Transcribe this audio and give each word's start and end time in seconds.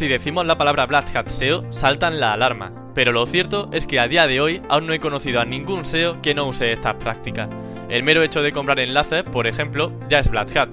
Si 0.00 0.08
decimos 0.08 0.46
la 0.46 0.56
palabra 0.56 0.86
Black 0.86 1.14
Hat 1.14 1.28
SEO, 1.28 1.70
saltan 1.74 2.20
la 2.20 2.32
alarma, 2.32 2.72
pero 2.94 3.12
lo 3.12 3.26
cierto 3.26 3.68
es 3.70 3.86
que 3.86 4.00
a 4.00 4.08
día 4.08 4.26
de 4.26 4.40
hoy 4.40 4.62
aún 4.70 4.86
no 4.86 4.94
he 4.94 4.98
conocido 4.98 5.42
a 5.42 5.44
ningún 5.44 5.84
SEO 5.84 6.22
que 6.22 6.32
no 6.32 6.46
use 6.46 6.72
estas 6.72 6.94
prácticas. 6.94 7.50
El 7.90 8.02
mero 8.02 8.22
hecho 8.22 8.40
de 8.40 8.50
comprar 8.50 8.80
enlaces, 8.80 9.24
por 9.24 9.46
ejemplo, 9.46 9.92
ya 10.08 10.20
es 10.20 10.30
Black 10.30 10.56
Hat. 10.56 10.70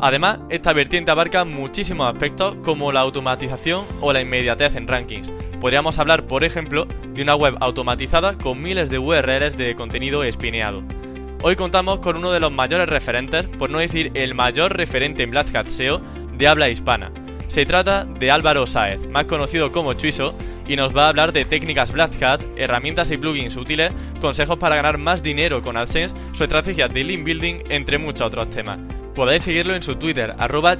Además, 0.00 0.38
esta 0.48 0.72
vertiente 0.72 1.10
abarca 1.10 1.44
muchísimos 1.44 2.10
aspectos 2.10 2.54
como 2.64 2.90
la 2.90 3.00
automatización 3.00 3.84
o 4.00 4.14
la 4.14 4.22
inmediatez 4.22 4.76
en 4.76 4.88
rankings. 4.88 5.30
Podríamos 5.60 5.98
hablar, 5.98 6.24
por 6.24 6.42
ejemplo, 6.42 6.86
de 7.12 7.20
una 7.20 7.34
web 7.34 7.58
automatizada 7.60 8.32
con 8.32 8.62
miles 8.62 8.88
de 8.88 8.98
URLs 8.98 9.58
de 9.58 9.76
contenido 9.76 10.24
espineado. 10.24 10.82
Hoy 11.42 11.54
contamos 11.54 11.98
con 11.98 12.16
uno 12.16 12.32
de 12.32 12.40
los 12.40 12.50
mayores 12.50 12.88
referentes, 12.88 13.46
por 13.46 13.68
no 13.68 13.76
decir 13.76 14.10
el 14.14 14.34
mayor 14.34 14.74
referente 14.74 15.22
en 15.22 15.32
Black 15.32 15.54
Hat 15.54 15.66
SEO 15.66 16.00
de 16.38 16.48
habla 16.48 16.70
hispana, 16.70 17.12
se 17.54 17.64
trata 17.66 18.04
de 18.04 18.32
Álvaro 18.32 18.66
Sáez, 18.66 19.06
más 19.10 19.26
conocido 19.26 19.70
como 19.70 19.94
Chuiso, 19.94 20.36
y 20.66 20.74
nos 20.74 20.92
va 20.92 21.04
a 21.04 21.08
hablar 21.10 21.30
de 21.30 21.44
técnicas 21.44 21.92
Black 21.92 22.20
Hat, 22.20 22.42
herramientas 22.56 23.12
y 23.12 23.16
plugins 23.16 23.54
útiles, 23.54 23.92
consejos 24.20 24.58
para 24.58 24.74
ganar 24.74 24.98
más 24.98 25.22
dinero 25.22 25.62
con 25.62 25.76
AdSense, 25.76 26.16
su 26.32 26.42
estrategia 26.42 26.88
de 26.88 27.04
link 27.04 27.22
building, 27.22 27.60
entre 27.68 27.98
muchos 27.98 28.22
otros 28.22 28.50
temas. 28.50 28.80
Podéis 29.14 29.44
seguirlo 29.44 29.76
en 29.76 29.84
su 29.84 29.94
Twitter, 29.94 30.34
arroba 30.36 30.78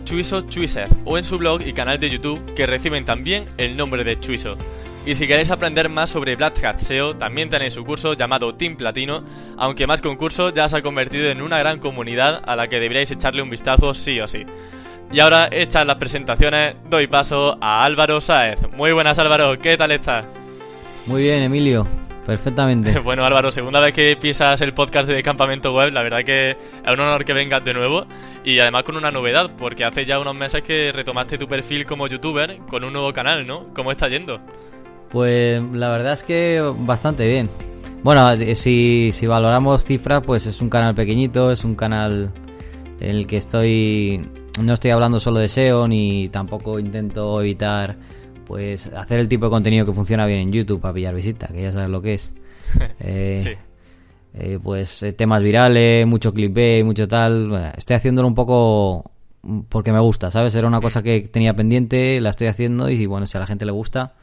o 1.05 1.17
en 1.17 1.23
su 1.23 1.39
blog 1.39 1.63
y 1.65 1.73
canal 1.75 2.01
de 2.01 2.11
YouTube, 2.11 2.55
que 2.57 2.67
reciben 2.67 3.05
también 3.05 3.45
el 3.57 3.77
nombre 3.77 4.03
de 4.03 4.19
Chuiso. 4.19 4.59
Y 5.07 5.15
si 5.15 5.29
queréis 5.29 5.53
aprender 5.53 5.89
más 5.89 6.11
sobre 6.11 6.35
Black 6.35 6.65
Hat 6.65 6.81
SEO, 6.81 7.15
también 7.15 7.51
tenéis 7.51 7.75
su 7.75 7.85
curso 7.85 8.15
llamado 8.15 8.57
Team 8.57 8.75
Platino, 8.75 9.23
aunque 9.57 9.87
más 9.87 10.01
que 10.01 10.13
ya 10.53 10.69
se 10.69 10.77
ha 10.77 10.83
convertido 10.83 11.31
en 11.31 11.41
una 11.41 11.61
gran 11.61 11.79
comunidad 11.79 12.43
a 12.45 12.57
la 12.57 12.67
que 12.67 12.81
deberíais 12.81 13.13
echarle 13.13 13.43
un 13.43 13.51
vistazo 13.51 13.95
sí 13.95 14.19
o 14.19 14.27
sí. 14.27 14.45
Y 15.15 15.21
ahora, 15.21 15.49
hechas 15.53 15.87
las 15.87 15.95
presentaciones, 15.95 16.75
doy 16.91 17.07
paso 17.07 17.57
a 17.61 17.85
Álvaro 17.85 18.21
Sáez. 18.21 18.59
Muy 18.77 18.91
buenas 18.91 19.17
Álvaro, 19.17 19.57
¿qué 19.61 19.77
tal 19.77 19.93
estás? 19.93 20.25
Muy 21.07 21.23
bien, 21.23 21.41
Emilio. 21.41 21.87
Perfectamente. 22.27 22.99
bueno, 23.05 23.25
Álvaro, 23.25 23.53
segunda 23.53 23.79
vez 23.79 23.95
que 23.95 24.17
pisas 24.21 24.61
el 24.61 24.75
podcast 24.75 25.09
de 25.09 25.23
Campamento 25.23 25.73
Web, 25.73 25.93
la 25.93 26.03
verdad 26.03 26.25
que 26.25 26.51
es 26.51 26.93
un 26.93 26.99
honor 26.99 27.25
que 27.25 27.33
vengas 27.33 27.65
de 27.65 27.75
nuevo 27.75 28.07
y 28.43 28.59
además 28.59 28.83
con 28.83 28.97
una 28.97 29.13
novedad, 29.13 29.53
porque 29.57 29.85
hace 29.85 30.05
ya 30.05 30.19
unos 30.19 30.37
meses 30.37 30.63
que 30.63 30.91
retomaste 30.91 31.39
tu 31.39 31.47
perfil 31.47 31.87
como 31.87 32.09
youtuber 32.09 32.59
con 32.69 32.83
un 32.83 32.93
nuevo 32.93 33.13
canal, 33.13 33.47
¿no? 33.47 33.73
¿Cómo 33.73 33.93
está 33.93 34.09
yendo? 34.09 34.41
Pues 35.11 35.63
la 35.63 35.91
verdad 35.91 36.15
es 36.15 36.25
que 36.25 36.61
bastante 36.79 37.29
bien. 37.29 37.49
Bueno, 38.03 38.33
eh, 38.33 38.57
si, 38.57 39.11
si 39.13 39.29
valoramos 39.29 39.85
cifras, 39.85 40.25
pues 40.27 40.47
es 40.47 40.61
un 40.61 40.69
canal 40.69 40.97
pequeñito, 40.97 41.53
es 41.53 41.63
un 41.63 41.77
canal 41.77 42.33
en 42.99 43.11
el 43.11 43.29
que 43.29 43.37
estoy 43.37 44.29
no 44.61 44.75
estoy 44.75 44.91
hablando 44.91 45.21
solo 45.21 45.39
de 45.39 45.49
SEO 45.49 45.89
ni 45.89 46.29
tampoco 46.29 46.79
intento 46.79 47.41
evitar 47.41 47.97
pues 48.47 48.87
hacer 48.89 49.21
el 49.21 49.29
tipo 49.29 49.47
de 49.47 49.51
contenido 49.51 49.87
que 49.87 49.93
funciona 49.93 50.27
bien 50.27 50.41
en 50.41 50.53
YouTube 50.53 50.81
para 50.81 50.95
pillar 50.95 51.15
visita, 51.15 51.49
que 51.49 51.63
ya 51.63 51.73
sabes 51.73 51.89
lo 51.89 52.03
que 52.03 52.15
es. 52.15 52.35
Eh, 53.01 53.39
sí. 53.39 53.51
Eh, 54.37 54.59
pues 54.61 55.03
eh, 55.05 55.13
temas 55.13 55.41
virales, 55.43 56.07
mucho 56.07 56.33
clickbait, 56.33 56.85
mucho 56.85 57.07
tal. 57.07 57.73
estoy 57.77 57.95
haciéndolo 57.95 58.27
un 58.27 58.35
poco 58.35 59.13
porque 59.69 59.93
me 59.93 60.01
gusta, 60.01 60.31
¿sabes? 60.31 60.55
Era 60.57 60.67
una 60.67 60.81
cosa 60.81 61.03
que 61.03 61.21
tenía 61.21 61.55
pendiente, 61.55 62.21
la 62.21 62.31
estoy 62.31 62.49
haciendo 62.49 62.91
y 62.91 63.07
bueno, 63.07 63.27
si 63.27 63.37
a 63.37 63.41
la 63.41 63.47
gente 63.47 63.65
le 63.65 63.71
gusta, 63.71 64.15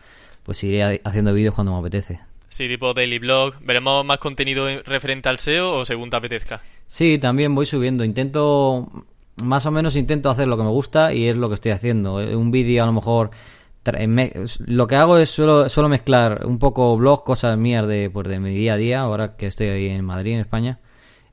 pues 0.44 0.62
iré 0.64 1.02
haciendo 1.04 1.34
vídeos 1.34 1.56
cuando 1.56 1.72
me 1.72 1.80
apetece. 1.80 2.20
Sí, 2.50 2.68
tipo 2.68 2.94
daily 2.94 3.20
blog. 3.20 3.56
¿Veremos 3.62 4.04
más 4.06 4.18
contenido 4.18 4.68
referente 4.84 5.30
al 5.30 5.40
SEO 5.40 5.78
o 5.78 5.86
según 5.86 6.10
te 6.10 6.18
apetezca? 6.18 6.62
Sí, 6.88 7.18
también 7.18 7.56
voy 7.56 7.66
subiendo. 7.66 8.04
Intento 8.04 9.06
más 9.42 9.66
o 9.66 9.72
menos 9.72 9.96
intento 9.96 10.30
hacer 10.30 10.48
lo 10.48 10.58
que 10.58 10.64
me 10.64 10.70
gusta 10.70 11.14
y 11.14 11.28
es 11.28 11.36
lo 11.36 11.50
que 11.50 11.56
estoy 11.56 11.72
haciendo. 11.72 12.22
Eh, 12.22 12.36
un 12.36 12.52
vídeo 12.52 12.84
a 12.84 12.86
lo 12.86 12.94
mejor... 12.94 13.32
lo 14.66 14.88
que 14.88 14.96
hago 14.96 15.18
es 15.18 15.30
solo, 15.30 15.70
solo 15.70 15.90
mezclar 15.90 16.46
un 16.46 16.60
poco 16.60 16.96
blog, 16.98 17.24
cosas 17.24 17.58
mías 17.58 17.88
de, 17.88 18.10
pues, 18.10 18.28
de 18.28 18.40
mi 18.40 18.52
día 18.52 18.74
a 18.74 18.78
día, 18.78 19.02
ahora 19.02 19.36
que 19.36 19.48
estoy 19.48 19.68
ahí 19.68 19.88
en 19.88 20.06
Madrid, 20.06 20.34
en 20.34 20.40
España, 20.42 20.80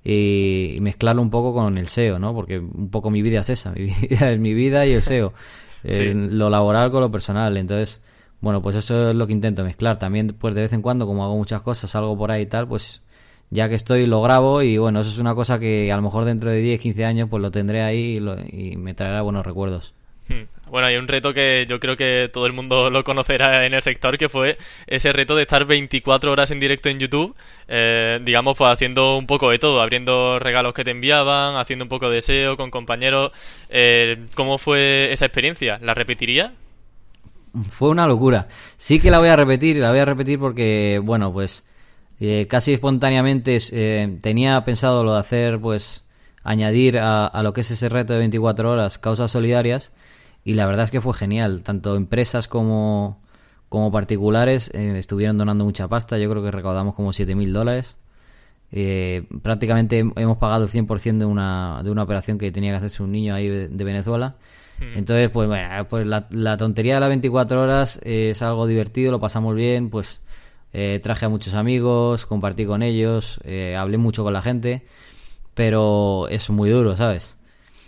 y, 0.04 0.78
mezclarlo 0.80 1.22
un 1.22 1.30
poco 1.30 1.52
con 1.52 1.76
el 1.78 1.88
SEO, 1.88 2.18
¿no? 2.18 2.34
Porque 2.34 2.58
un 2.58 2.90
poco 2.90 3.10
mi 3.10 3.22
vida 3.22 3.40
es 3.40 3.50
esa, 3.50 3.72
mi 3.76 3.86
vida 3.86 4.30
es 4.30 4.38
mi 4.38 4.54
vida 4.54 4.86
y 4.86 4.92
el 4.92 5.02
SEO. 5.02 5.32
Eh, 5.84 6.12
lo 6.12 6.50
laboral 6.50 6.90
con 6.90 7.00
lo 7.00 7.08
personal, 7.08 7.56
entonces, 7.56 8.02
bueno, 8.40 8.60
pues 8.60 8.74
eso 8.74 9.10
es 9.10 9.14
lo 9.14 9.28
que 9.28 9.32
intento 9.32 9.62
mezclar. 9.62 9.96
También, 9.96 10.26
pues 10.26 10.52
de 10.52 10.62
vez 10.62 10.72
en 10.72 10.82
cuando, 10.82 11.06
como 11.06 11.22
hago 11.24 11.36
muchas 11.36 11.62
cosas, 11.62 11.94
algo 11.94 12.18
por 12.18 12.32
ahí 12.32 12.42
y 12.42 12.46
tal, 12.46 12.66
pues 12.66 13.00
ya 13.50 13.68
que 13.68 13.74
estoy 13.74 14.06
lo 14.06 14.20
grabo 14.22 14.62
y 14.62 14.76
bueno, 14.78 15.00
eso 15.00 15.10
es 15.10 15.18
una 15.18 15.34
cosa 15.34 15.58
que 15.58 15.90
a 15.90 15.96
lo 15.96 16.02
mejor 16.02 16.24
dentro 16.24 16.50
de 16.50 16.60
10, 16.60 16.80
15 16.80 17.04
años 17.04 17.28
pues 17.30 17.42
lo 17.42 17.50
tendré 17.50 17.82
ahí 17.82 18.20
y, 18.52 18.76
me 18.76 18.94
traerá 18.94 19.22
buenos 19.22 19.44
recuerdos. 19.44 19.94
Hmm. 20.28 20.42
Bueno, 20.70 20.86
hay 20.86 20.96
un 20.96 21.08
reto 21.08 21.32
que 21.32 21.66
yo 21.66 21.80
creo 21.80 21.96
que 21.96 22.28
todo 22.30 22.44
el 22.44 22.52
mundo 22.52 22.90
lo 22.90 23.02
conocerá 23.02 23.64
en 23.64 23.72
el 23.72 23.80
sector, 23.80 24.18
que 24.18 24.28
fue 24.28 24.58
ese 24.86 25.14
reto 25.14 25.34
de 25.34 25.42
estar 25.42 25.64
24 25.64 26.30
horas 26.30 26.50
en 26.50 26.60
directo 26.60 26.90
en 26.90 26.98
YouTube, 26.98 27.34
eh, 27.68 28.20
digamos, 28.22 28.58
pues 28.58 28.70
haciendo 28.70 29.16
un 29.16 29.26
poco 29.26 29.48
de 29.48 29.58
todo, 29.58 29.80
abriendo 29.80 30.38
regalos 30.38 30.74
que 30.74 30.84
te 30.84 30.90
enviaban, 30.90 31.56
haciendo 31.56 31.86
un 31.86 31.88
poco 31.88 32.10
de 32.10 32.20
SEO 32.20 32.58
con 32.58 32.70
compañeros. 32.70 33.32
Eh, 33.70 34.18
¿Cómo 34.34 34.58
fue 34.58 35.10
esa 35.10 35.24
experiencia? 35.24 35.78
¿La 35.80 35.94
repetiría? 35.94 36.52
Fue 37.70 37.88
una 37.88 38.06
locura. 38.06 38.46
Sí 38.76 39.00
que 39.00 39.10
la 39.10 39.18
voy 39.18 39.28
a 39.28 39.36
repetir, 39.36 39.78
la 39.78 39.88
voy 39.90 40.00
a 40.00 40.04
repetir 40.04 40.38
porque, 40.38 41.00
bueno, 41.02 41.32
pues 41.32 41.64
eh, 42.20 42.46
casi 42.48 42.72
espontáneamente 42.72 43.58
eh, 43.70 44.18
tenía 44.20 44.64
pensado 44.64 45.04
lo 45.04 45.14
de 45.14 45.20
hacer, 45.20 45.60
pues, 45.60 46.04
añadir 46.42 46.98
a, 46.98 47.40
lo 47.42 47.52
que 47.52 47.60
es 47.60 47.70
ese 47.70 47.88
reto 47.88 48.12
de 48.12 48.20
24 48.20 48.70
horas 48.70 48.98
causas 48.98 49.30
solidarias 49.30 49.92
y 50.44 50.54
la 50.54 50.66
verdad 50.66 50.84
es 50.84 50.90
que 50.90 51.00
fue 51.00 51.14
genial. 51.14 51.62
Tanto 51.62 51.94
empresas 51.94 52.48
como, 52.48 53.20
como 53.68 53.92
particulares 53.92 54.70
eh, 54.74 54.98
estuvieron 54.98 55.38
donando 55.38 55.64
mucha 55.64 55.88
pasta. 55.88 56.18
Yo 56.18 56.30
creo 56.30 56.42
que 56.42 56.50
recaudamos 56.50 56.94
como 56.94 57.12
7.000 57.12 57.52
dólares. 57.52 57.96
prácticamente 59.42 59.98
hemos 59.98 60.38
pagado 60.38 60.64
el 60.64 60.70
100% 60.70 61.18
de 61.18 61.24
una, 61.24 61.82
de 61.84 61.90
una 61.90 62.02
operación 62.02 62.38
que 62.38 62.50
tenía 62.50 62.72
que 62.72 62.76
hacerse 62.78 63.02
un 63.02 63.12
niño 63.12 63.34
ahí 63.34 63.48
de, 63.48 63.84
Venezuela. 63.84 64.36
Hmm. 64.78 64.98
Entonces, 64.98 65.30
pues 65.30 65.48
bueno, 65.48 65.86
pues 65.88 66.06
la, 66.06 66.26
la 66.30 66.56
tontería 66.56 66.94
de 66.94 67.00
las 67.00 67.08
24 67.10 67.62
horas 67.62 68.00
es 68.02 68.42
algo 68.42 68.66
divertido, 68.66 69.12
lo 69.12 69.20
pasamos 69.20 69.54
bien, 69.54 69.90
pues 69.90 70.22
eh, 70.80 71.00
traje 71.00 71.26
a 71.26 71.28
muchos 71.28 71.54
amigos, 71.54 72.24
compartí 72.24 72.64
con 72.64 72.84
ellos, 72.84 73.40
eh, 73.42 73.74
hablé 73.74 73.98
mucho 73.98 74.22
con 74.22 74.32
la 74.32 74.42
gente, 74.42 74.84
pero 75.54 76.28
es 76.28 76.48
muy 76.50 76.70
duro, 76.70 76.96
¿sabes? 76.96 77.36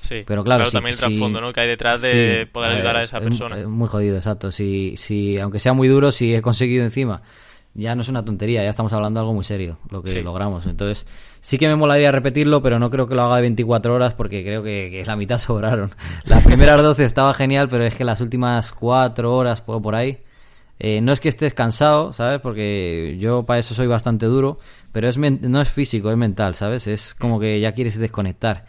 Sí, 0.01 0.25
pero 0.27 0.43
claro, 0.43 0.69
también 0.73 0.95
el 0.95 0.99
trasfondo 0.99 1.41
¿no? 1.41 1.53
que 1.53 1.61
hay 1.61 1.69
detrás 1.69 2.03
de 2.03 2.49
poder 2.51 2.73
ayudar 2.73 2.97
a 2.97 3.03
esa 3.05 3.21
persona. 3.21 3.61
Es 3.61 3.69
muy 3.69 3.87
jodido, 3.87 4.17
exacto. 4.17 4.51
Si, 4.51 4.97
si, 4.97 5.39
aunque 5.39 5.61
sea 5.61 5.73
muy 5.73 5.87
duro, 5.87 6.11
si 6.11 6.35
he 6.35 6.43
conseguido 6.43 6.83
encima, 6.83 7.23
ya 7.75 7.95
no 7.95 8.03
es 8.03 8.09
una 8.09 8.25
tontería, 8.25 8.65
ya 8.65 8.71
estamos 8.71 8.93
hablando 8.93 9.21
de 9.21 9.23
algo 9.23 9.35
muy 9.35 9.45
serio, 9.45 9.79
lo 9.89 10.03
que 10.03 10.21
logramos. 10.21 10.67
Entonces, 10.67 11.07
sí 11.39 11.59
que 11.59 11.69
me 11.69 11.77
molaría 11.77 12.11
repetirlo, 12.11 12.61
pero 12.61 12.81
no 12.81 12.91
creo 12.91 13.07
que 13.07 13.15
lo 13.15 13.23
haga 13.23 13.37
de 13.37 13.43
24 13.43 13.95
horas 13.95 14.15
porque 14.15 14.43
creo 14.43 14.65
que, 14.65 14.89
que 14.91 15.05
la 15.07 15.15
mitad 15.15 15.39
sobraron. 15.39 15.93
Las 16.25 16.43
primeras 16.43 16.83
12 16.83 17.05
estaba 17.05 17.35
genial, 17.35 17.69
pero 17.69 17.85
es 17.85 17.95
que 17.95 18.05
las 18.05 18.21
últimas 18.21 18.73
4 18.73 19.33
horas 19.33 19.61
por 19.61 19.95
ahí 19.95 20.19
eh, 20.83 21.03
no 21.03 21.13
es 21.13 21.21
que 21.21 21.29
estés 21.29 21.53
cansado, 21.53 22.15
¿sabes? 22.15 22.41
Porque 22.41 23.17
yo 23.21 23.45
para 23.45 23.61
eso 23.61 23.75
soy 23.75 23.87
bastante 23.87 24.25
duro, 24.25 24.59
pero 24.93 25.09
es 25.09 25.19
no 25.19 25.61
es 25.61 25.69
físico, 25.69 26.11
es 26.11 26.17
mental, 26.17 26.55
¿sabes? 26.55 26.87
Es 26.87 27.15
como 27.15 27.39
que 27.39 27.61
ya 27.61 27.73
quieres 27.73 27.99
desconectar. 27.99 28.65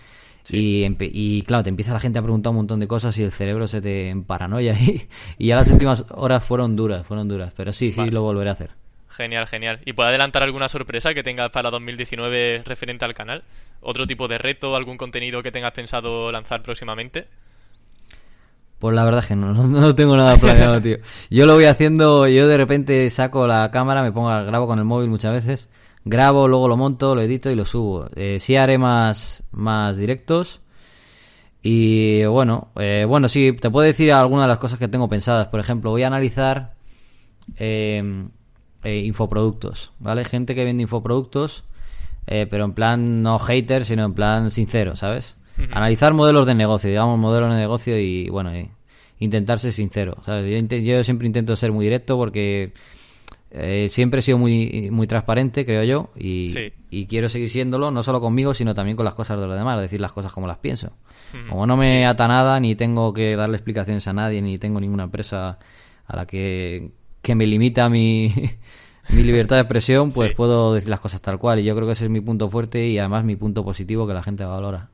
Y, 0.49 0.85
y, 0.99 1.43
claro, 1.43 1.63
te 1.63 1.69
empieza 1.69 1.93
la 1.93 1.99
gente 1.99 2.19
a 2.19 2.21
preguntar 2.21 2.49
un 2.49 2.57
montón 2.57 2.79
de 2.81 2.87
cosas 2.87 3.17
y 3.17 3.23
el 3.23 3.31
cerebro 3.31 3.67
se 3.67 3.79
te 3.79 4.13
paranoia 4.27 4.73
y, 4.79 5.07
y 5.37 5.47
ya 5.47 5.55
las 5.55 5.69
últimas 5.69 6.05
horas 6.09 6.43
fueron 6.43 6.75
duras, 6.75 7.07
fueron 7.07 7.29
duras, 7.29 7.53
pero 7.55 7.71
sí, 7.71 7.93
sí 7.93 8.09
lo 8.09 8.23
volveré 8.23 8.49
a 8.49 8.53
hacer. 8.53 8.71
Genial, 9.07 9.47
genial. 9.47 9.79
¿Y 9.85 9.93
puede 9.93 10.09
adelantar 10.09 10.43
alguna 10.43 10.67
sorpresa 10.67 11.13
que 11.13 11.23
tengas 11.23 11.49
para 11.51 11.69
2019 11.69 12.63
referente 12.65 13.05
al 13.05 13.13
canal? 13.13 13.43
¿Otro 13.81 14.05
tipo 14.05 14.27
de 14.27 14.37
reto, 14.37 14.75
algún 14.75 14.97
contenido 14.97 15.43
que 15.43 15.51
tengas 15.51 15.71
pensado 15.71 16.31
lanzar 16.31 16.61
próximamente? 16.61 17.27
Pues 18.81 18.95
la 18.95 19.05
verdad 19.05 19.21
es 19.21 19.27
que 19.27 19.35
no, 19.37 19.53
no, 19.53 19.95
tengo 19.95 20.17
nada 20.17 20.35
planeado, 20.37 20.81
tío. 20.81 20.97
Yo 21.29 21.45
lo 21.45 21.53
voy 21.53 21.65
haciendo, 21.65 22.27
yo 22.27 22.47
de 22.47 22.57
repente 22.57 23.07
saco 23.11 23.45
la 23.45 23.69
cámara, 23.71 24.01
me 24.01 24.11
pongo, 24.11 24.29
grabo 24.29 24.65
con 24.65 24.79
el 24.79 24.85
móvil 24.85 25.07
muchas 25.07 25.31
veces, 25.31 25.69
grabo, 26.03 26.47
luego 26.47 26.67
lo 26.67 26.77
monto, 26.77 27.13
lo 27.13 27.21
edito 27.21 27.51
y 27.51 27.55
lo 27.55 27.65
subo. 27.65 28.07
Eh, 28.15 28.39
sí 28.39 28.55
haré 28.55 28.79
más, 28.79 29.43
más 29.51 29.97
directos. 29.97 30.61
Y 31.61 32.25
bueno, 32.25 32.69
eh, 32.75 33.05
bueno, 33.07 33.29
sí, 33.29 33.53
te 33.53 33.69
puedo 33.69 33.85
decir 33.85 34.11
algunas 34.11 34.45
de 34.45 34.49
las 34.49 34.57
cosas 34.57 34.79
que 34.79 34.87
tengo 34.87 35.07
pensadas. 35.07 35.47
Por 35.49 35.59
ejemplo, 35.59 35.91
voy 35.91 36.01
a 36.01 36.07
analizar 36.07 36.73
eh, 37.57 38.03
eh, 38.83 38.97
infoproductos, 39.05 39.91
¿vale? 39.99 40.25
Gente 40.25 40.55
que 40.55 40.65
vende 40.65 40.81
infoproductos, 40.81 41.65
eh, 42.25 42.47
pero 42.49 42.65
en 42.65 42.73
plan 42.73 43.21
no 43.21 43.37
hater, 43.37 43.85
sino 43.85 44.05
en 44.05 44.13
plan 44.15 44.49
sincero, 44.49 44.95
¿sabes? 44.95 45.37
Analizar 45.71 46.13
modelos 46.13 46.45
de 46.45 46.55
negocio, 46.55 46.89
digamos, 46.89 47.17
modelos 47.19 47.49
de 47.51 47.57
negocio 47.59 47.99
y, 47.99 48.29
bueno, 48.29 48.57
y 48.57 48.69
intentar 49.19 49.59
ser 49.59 49.71
sincero, 49.73 50.17
¿sabes? 50.25 50.49
Yo, 50.69 50.77
yo 50.77 51.03
siempre 51.03 51.27
intento 51.27 51.55
ser 51.55 51.71
muy 51.71 51.85
directo 51.85 52.17
porque 52.17 52.73
eh, 53.51 53.87
siempre 53.89 54.19
he 54.19 54.21
sido 54.23 54.37
muy, 54.37 54.89
muy 54.91 55.07
transparente, 55.07 55.65
creo 55.65 55.83
yo, 55.83 56.09
y, 56.17 56.47
Sí. 56.49 56.71
y 56.89 57.05
quiero 57.05 57.27
seguir 57.29 57.49
siéndolo, 57.49 57.91
no 57.91 58.01
solo 58.01 58.21
conmigo, 58.21 58.53
sino 58.53 58.73
también 58.73 58.95
con 58.95 59.03
las 59.05 59.13
cosas 59.13 59.39
de 59.39 59.45
los 59.47 59.55
demás, 59.57 59.79
decir 59.81 59.99
las 60.01 60.13
cosas 60.13 60.31
como 60.31 60.47
las 60.47 60.57
pienso. 60.57 60.91
Como 61.49 61.65
no 61.67 61.77
me 61.77 62.05
ata 62.05 62.27
nada, 62.27 62.59
ni 62.59 62.75
tengo 62.75 63.13
que 63.13 63.35
darle 63.35 63.57
explicaciones 63.57 64.07
a 64.07 64.13
nadie, 64.13 64.41
ni 64.41 64.57
tengo 64.57 64.79
ninguna 64.81 65.03
empresa 65.03 65.59
a 66.07 66.15
la 66.15 66.25
que, 66.25 66.91
que 67.21 67.35
me 67.35 67.45
limita 67.45 67.89
mi, 67.89 68.33
mi 69.13 69.23
libertad 69.23 69.57
de 69.57 69.61
expresión, 69.61 70.11
pues 70.11 70.29
Sí. 70.31 70.35
puedo 70.35 70.73
decir 70.73 70.89
las 70.89 70.99
cosas 70.99 71.21
tal 71.21 71.37
cual. 71.37 71.59
Y 71.59 71.63
yo 71.63 71.75
creo 71.75 71.85
que 71.87 71.93
ese 71.93 72.05
es 72.05 72.09
mi 72.11 72.21
punto 72.21 72.49
fuerte 72.49 72.87
y 72.87 72.97
además 72.97 73.23
mi 73.23 73.35
punto 73.35 73.63
positivo 73.63 74.07
que 74.07 74.13
la 74.13 74.23
gente 74.23 74.43
valora. 74.45 74.89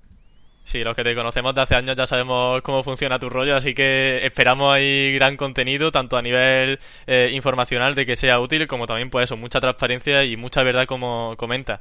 Sí, 0.68 0.84
los 0.84 0.98
que 0.98 1.04
te 1.06 1.16
conocemos 1.16 1.56
de 1.56 1.62
hace 1.62 1.76
años 1.76 1.96
ya 1.96 2.06
sabemos 2.06 2.62
cómo 2.62 2.84
funciona 2.84 3.18
tu 3.20 3.30
rollo, 3.30 3.56
así 3.56 3.74
que 3.74 4.20
esperamos 4.26 4.76
ahí 4.76 5.14
gran 5.14 5.38
contenido, 5.38 5.94
tanto 5.94 6.18
a 6.18 6.22
nivel 6.22 6.78
eh, 7.06 7.30
informacional 7.34 7.96
de 7.96 8.06
que 8.06 8.18
sea 8.18 8.38
útil, 8.42 8.68
como 8.68 8.86
también 8.86 9.10
pues 9.10 9.24
eso, 9.26 9.38
mucha 9.38 9.62
transparencia 9.62 10.26
y 10.26 10.36
mucha 10.36 10.64
verdad 10.64 10.86
como 10.86 11.36
comenta. 11.38 11.80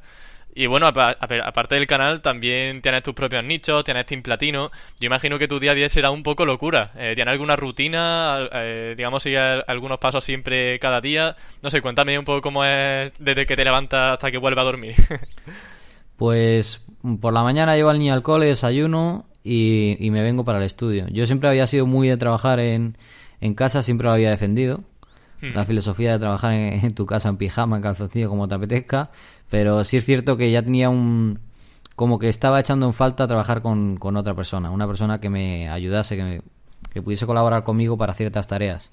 Y 0.54 0.66
bueno, 0.68 0.86
apa- 0.86 1.16
apa- 1.20 1.42
aparte 1.44 1.74
del 1.74 1.86
canal, 1.88 2.22
también 2.22 2.80
tienes 2.80 3.02
tus 3.02 3.12
propios 3.14 3.42
nichos, 3.44 3.82
tienes 3.84 4.06
Team 4.06 4.22
Platino. 4.22 4.70
Yo 5.00 5.06
imagino 5.06 5.38
que 5.38 5.48
tu 5.48 5.58
día 5.60 5.72
a 5.72 5.74
día 5.74 5.88
será 5.88 6.10
un 6.10 6.22
poco 6.22 6.46
locura. 6.46 6.92
Eh, 6.96 7.12
¿Tienes 7.16 7.32
alguna 7.32 7.56
rutina? 7.56 8.48
Eh, 8.52 8.94
digamos, 8.96 9.22
sigues 9.24 9.64
algunos 9.66 9.98
pasos 9.98 10.24
siempre 10.24 10.78
cada 10.78 11.00
día. 11.00 11.36
No 11.62 11.70
sé, 11.70 11.82
cuéntame 11.82 12.18
un 12.18 12.24
poco 12.24 12.40
cómo 12.40 12.64
es 12.64 13.12
desde 13.18 13.46
que 13.46 13.56
te 13.56 13.64
levantas 13.64 14.12
hasta 14.14 14.30
que 14.30 14.38
vuelves 14.38 14.62
a 14.62 14.64
dormir. 14.64 14.94
Pues 16.16 16.82
por 17.20 17.32
la 17.32 17.42
mañana 17.42 17.76
llevo 17.76 17.90
al 17.90 17.98
niño 17.98 18.14
al 18.14 18.22
cole, 18.22 18.46
desayuno 18.46 19.26
y, 19.44 19.96
y 20.00 20.10
me 20.10 20.22
vengo 20.22 20.44
para 20.44 20.58
el 20.58 20.64
estudio. 20.64 21.06
Yo 21.08 21.26
siempre 21.26 21.48
había 21.48 21.66
sido 21.66 21.86
muy 21.86 22.08
de 22.08 22.16
trabajar 22.16 22.58
en, 22.60 22.96
en 23.40 23.54
casa, 23.54 23.82
siempre 23.82 24.06
lo 24.06 24.12
había 24.14 24.30
defendido. 24.30 24.80
La 25.54 25.66
filosofía 25.66 26.12
de 26.12 26.18
trabajar 26.18 26.52
en, 26.52 26.84
en 26.84 26.94
tu 26.94 27.04
casa 27.04 27.28
en 27.28 27.36
pijama, 27.36 27.76
en 27.76 27.82
calzoncillo, 27.82 28.30
como 28.30 28.48
te 28.48 28.54
apetezca. 28.54 29.10
Pero 29.50 29.84
sí 29.84 29.98
es 29.98 30.04
cierto 30.06 30.36
que 30.36 30.50
ya 30.50 30.62
tenía 30.62 30.88
un... 30.88 31.38
Como 31.94 32.18
que 32.18 32.28
estaba 32.30 32.58
echando 32.58 32.86
en 32.86 32.94
falta 32.94 33.28
trabajar 33.28 33.60
con, 33.62 33.96
con 33.98 34.16
otra 34.16 34.34
persona. 34.34 34.70
Una 34.70 34.86
persona 34.86 35.20
que 35.20 35.28
me 35.30 35.68
ayudase, 35.68 36.16
que, 36.16 36.22
me- 36.24 36.40
que 36.92 37.02
pudiese 37.02 37.26
colaborar 37.26 37.64
conmigo 37.64 37.96
para 37.98 38.14
ciertas 38.14 38.46
tareas. 38.46 38.90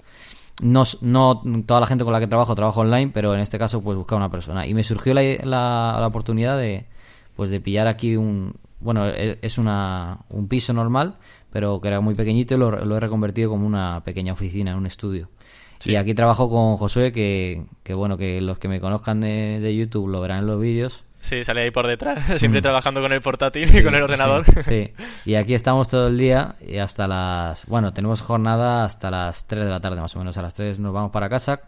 No, 0.62 0.84
no 1.00 1.42
toda 1.66 1.80
la 1.80 1.86
gente 1.86 2.04
con 2.04 2.12
la 2.12 2.20
que 2.20 2.26
trabajo 2.28 2.54
trabajo 2.54 2.80
online, 2.80 3.10
pero 3.12 3.34
en 3.34 3.40
este 3.40 3.58
caso 3.58 3.80
pues 3.82 3.96
buscaba 3.96 4.18
una 4.18 4.30
persona. 4.30 4.66
Y 4.66 4.74
me 4.74 4.82
surgió 4.84 5.14
la, 5.14 5.22
la, 5.22 5.96
la 5.98 6.06
oportunidad 6.06 6.56
de 6.58 6.86
pues 7.36 7.50
de 7.50 7.60
pillar 7.60 7.86
aquí 7.86 8.16
un... 8.16 8.54
Bueno, 8.80 9.08
e- 9.08 9.38
es 9.40 9.58
una, 9.58 10.18
un 10.28 10.48
piso 10.48 10.72
normal, 10.72 11.14
pero 11.50 11.80
que 11.80 11.88
era 11.88 12.00
muy 12.00 12.14
pequeñito 12.14 12.54
y 12.54 12.58
lo, 12.58 12.70
lo 12.84 12.96
he 12.96 13.00
reconvertido 13.00 13.50
como 13.50 13.66
una 13.66 14.02
pequeña 14.04 14.32
oficina, 14.32 14.76
un 14.76 14.86
estudio. 14.86 15.30
Sí. 15.78 15.92
Y 15.92 15.96
aquí 15.96 16.14
trabajo 16.14 16.48
con 16.50 16.76
Josué, 16.76 17.12
que, 17.12 17.64
que 17.82 17.94
bueno, 17.94 18.16
que 18.16 18.40
los 18.40 18.58
que 18.58 18.68
me 18.68 18.80
conozcan 18.80 19.20
de, 19.20 19.60
de 19.60 19.74
YouTube 19.74 20.08
lo 20.08 20.20
verán 20.20 20.40
en 20.40 20.46
los 20.46 20.60
vídeos. 20.60 21.04
Sí, 21.20 21.42
sale 21.42 21.62
ahí 21.62 21.70
por 21.70 21.86
detrás, 21.86 22.22
siempre 22.38 22.60
trabajando 22.60 23.00
con 23.00 23.10
el 23.12 23.22
portátil 23.22 23.74
y 23.74 23.82
con 23.82 23.94
el 23.94 24.02
ordenador. 24.02 24.42
Mm. 24.46 24.60
Sí, 24.60 24.62
sí. 24.62 24.92
Y 25.24 25.34
aquí 25.36 25.54
estamos 25.54 25.88
todo 25.88 26.08
el 26.08 26.18
día 26.18 26.56
y 26.60 26.76
hasta 26.76 27.08
las... 27.08 27.64
Bueno, 27.66 27.94
tenemos 27.94 28.20
jornada 28.20 28.84
hasta 28.84 29.10
las 29.10 29.46
3 29.46 29.64
de 29.64 29.70
la 29.70 29.80
tarde 29.80 30.00
más 30.02 30.14
o 30.14 30.18
menos. 30.18 30.36
A 30.36 30.42
las 30.42 30.54
3 30.54 30.78
nos 30.78 30.92
vamos 30.92 31.10
para 31.12 31.30
casa, 31.30 31.62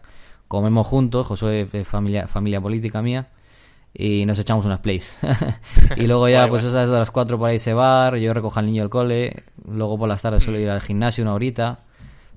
comemos 0.47 0.85
juntos, 0.85 1.25
Josué 1.25 1.67
es 1.73 1.87
familia, 1.87 2.27
familia 2.27 2.61
política 2.61 3.01
mía, 3.01 3.29
y 3.99 4.27
nos 4.27 4.37
echamos 4.37 4.63
unas 4.65 4.79
plays. 4.79 5.17
y 5.97 6.05
luego 6.05 6.29
ya, 6.29 6.47
pues 6.47 6.63
esas 6.63 6.87
de 6.87 6.99
las 6.99 7.09
4 7.09 7.39
por 7.39 7.49
ahí 7.49 7.57
se 7.57 7.73
bar, 7.73 8.15
yo 8.17 8.31
recojo 8.31 8.59
al 8.59 8.67
niño 8.67 8.83
del 8.83 8.91
cole, 8.91 9.43
luego 9.67 9.97
por 9.97 10.07
las 10.07 10.21
tardes 10.21 10.43
suelo 10.43 10.59
ir 10.59 10.69
al 10.69 10.81
gimnasio 10.81 11.23
una 11.23 11.33
horita, 11.33 11.79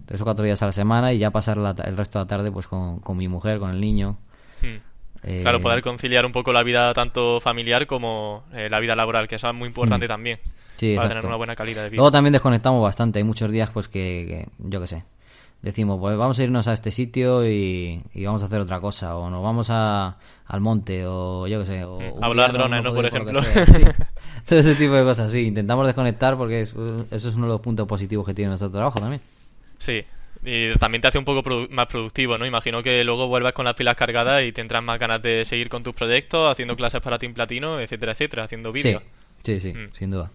tres 0.07 0.23
o 0.23 0.25
cuatro 0.25 0.43
días 0.43 0.63
a 0.63 0.67
la 0.67 0.73
semana 0.73 1.13
y 1.13 1.19
ya 1.19 1.31
pasar 1.31 1.59
la 1.59 1.75
el 1.85 1.99
resto 1.99 2.19
de 2.19 2.25
la 2.25 2.29
tarde 2.29 2.51
pues 2.51 2.67
con, 2.67 3.01
con 3.01 3.19
mi 3.19 3.29
mujer, 3.29 3.59
con 3.59 3.71
el 3.71 3.79
niño. 3.79 4.17
Hmm. 4.63 4.79
Eh, 5.23 5.41
Claro, 5.43 5.61
poder 5.61 5.83
conciliar 5.83 6.25
un 6.25 6.33
poco 6.33 6.51
la 6.55 6.63
vida 6.63 6.95
tanto 6.95 7.41
familiar 7.41 7.87
como 7.87 8.45
eh, 8.55 8.71
la 8.71 8.81
vida 8.81 8.97
laboral, 8.97 9.29
que 9.29 9.35
eso 9.35 9.51
es 9.51 9.55
muy 9.55 9.69
importante 9.69 10.09
también. 10.09 10.39
Mm. 10.43 10.49
Sí, 10.79 10.95
para 10.95 11.09
exacto. 11.09 11.09
tener 11.09 11.27
una 11.27 11.37
buena 11.37 11.55
calidad 11.55 11.83
de 11.83 11.91
vida. 11.91 11.97
Luego 11.99 12.11
también 12.11 12.33
desconectamos 12.33 12.83
bastante. 12.83 13.19
Hay 13.19 13.25
muchos 13.25 13.51
días, 13.51 13.69
pues 13.69 13.87
que, 13.89 14.25
que, 14.27 14.49
yo 14.67 14.81
qué 14.81 14.87
sé. 14.87 15.05
Decimos, 15.63 15.99
pues 16.01 16.17
vamos 16.17 16.39
a 16.39 16.43
irnos 16.43 16.69
a 16.69 16.73
este 16.73 16.91
sitio 16.91 17.47
y, 17.47 18.03
y 18.15 18.25
vamos 18.25 18.43
a 18.43 18.47
hacer 18.47 18.61
otra 18.61 18.81
cosa. 18.81 19.17
O 19.17 19.29
nos 19.29 19.43
vamos 19.43 19.69
a, 19.71 20.17
al 20.47 20.61
monte, 20.63 21.05
o 21.07 21.47
yo 21.47 21.61
qué 21.61 21.67
sé. 21.67 21.85
O 21.85 21.99
drones, 22.35 22.83
¿no? 22.83 22.95
Por 22.95 23.05
ejemplo. 23.05 23.43
Sí. 23.43 23.61
Todo 24.49 24.59
ese 24.59 24.75
tipo 24.75 24.95
de 24.95 25.03
cosas, 25.05 25.31
sí. 25.31 25.41
Intentamos 25.41 25.87
desconectar 25.87 26.37
porque 26.39 26.63
es- 26.63 26.75
eso 27.11 27.29
es 27.29 27.35
uno 27.35 27.47
de 27.47 27.53
los 27.53 27.61
puntos 27.61 27.87
positivos 27.87 28.25
que 28.27 28.33
tiene 28.33 28.49
nuestro 28.49 28.71
trabajo 28.71 28.99
también. 29.01 29.21
Sí. 29.79 30.03
Y 30.43 30.73
también 30.79 31.03
te 31.03 31.09
hace 31.09 31.19
un 31.19 31.27
poco 31.27 31.43
produ- 31.43 31.69
más 31.69 31.87
productivo, 31.89 32.39
¿no? 32.39 32.47
Imagino 32.47 32.83
que 32.83 33.05
luego 33.05 33.29
vuelvas 33.29 33.53
con 33.53 33.67
las 33.67 33.75
pilas 33.75 33.97
cargadas 33.97 34.43
y 34.45 34.53
tendrás 34.53 34.83
más 34.83 34.99
ganas 34.99 35.21
de 35.21 35.45
seguir 35.45 35.69
con 35.69 35.83
tus 35.83 35.93
proyectos, 35.93 36.51
haciendo 36.51 36.75
clases 36.75 37.03
para 37.03 37.19
Team 37.19 37.35
Platino, 37.35 37.79
etcétera, 37.79 38.13
etcétera, 38.13 38.45
haciendo 38.45 38.73
Sí, 38.73 38.83
vídeos. 38.83 39.03
sí, 39.45 39.61
sí, 39.61 39.75
Mm. 39.75 39.89
sin 39.93 40.11
duda. 40.11 40.31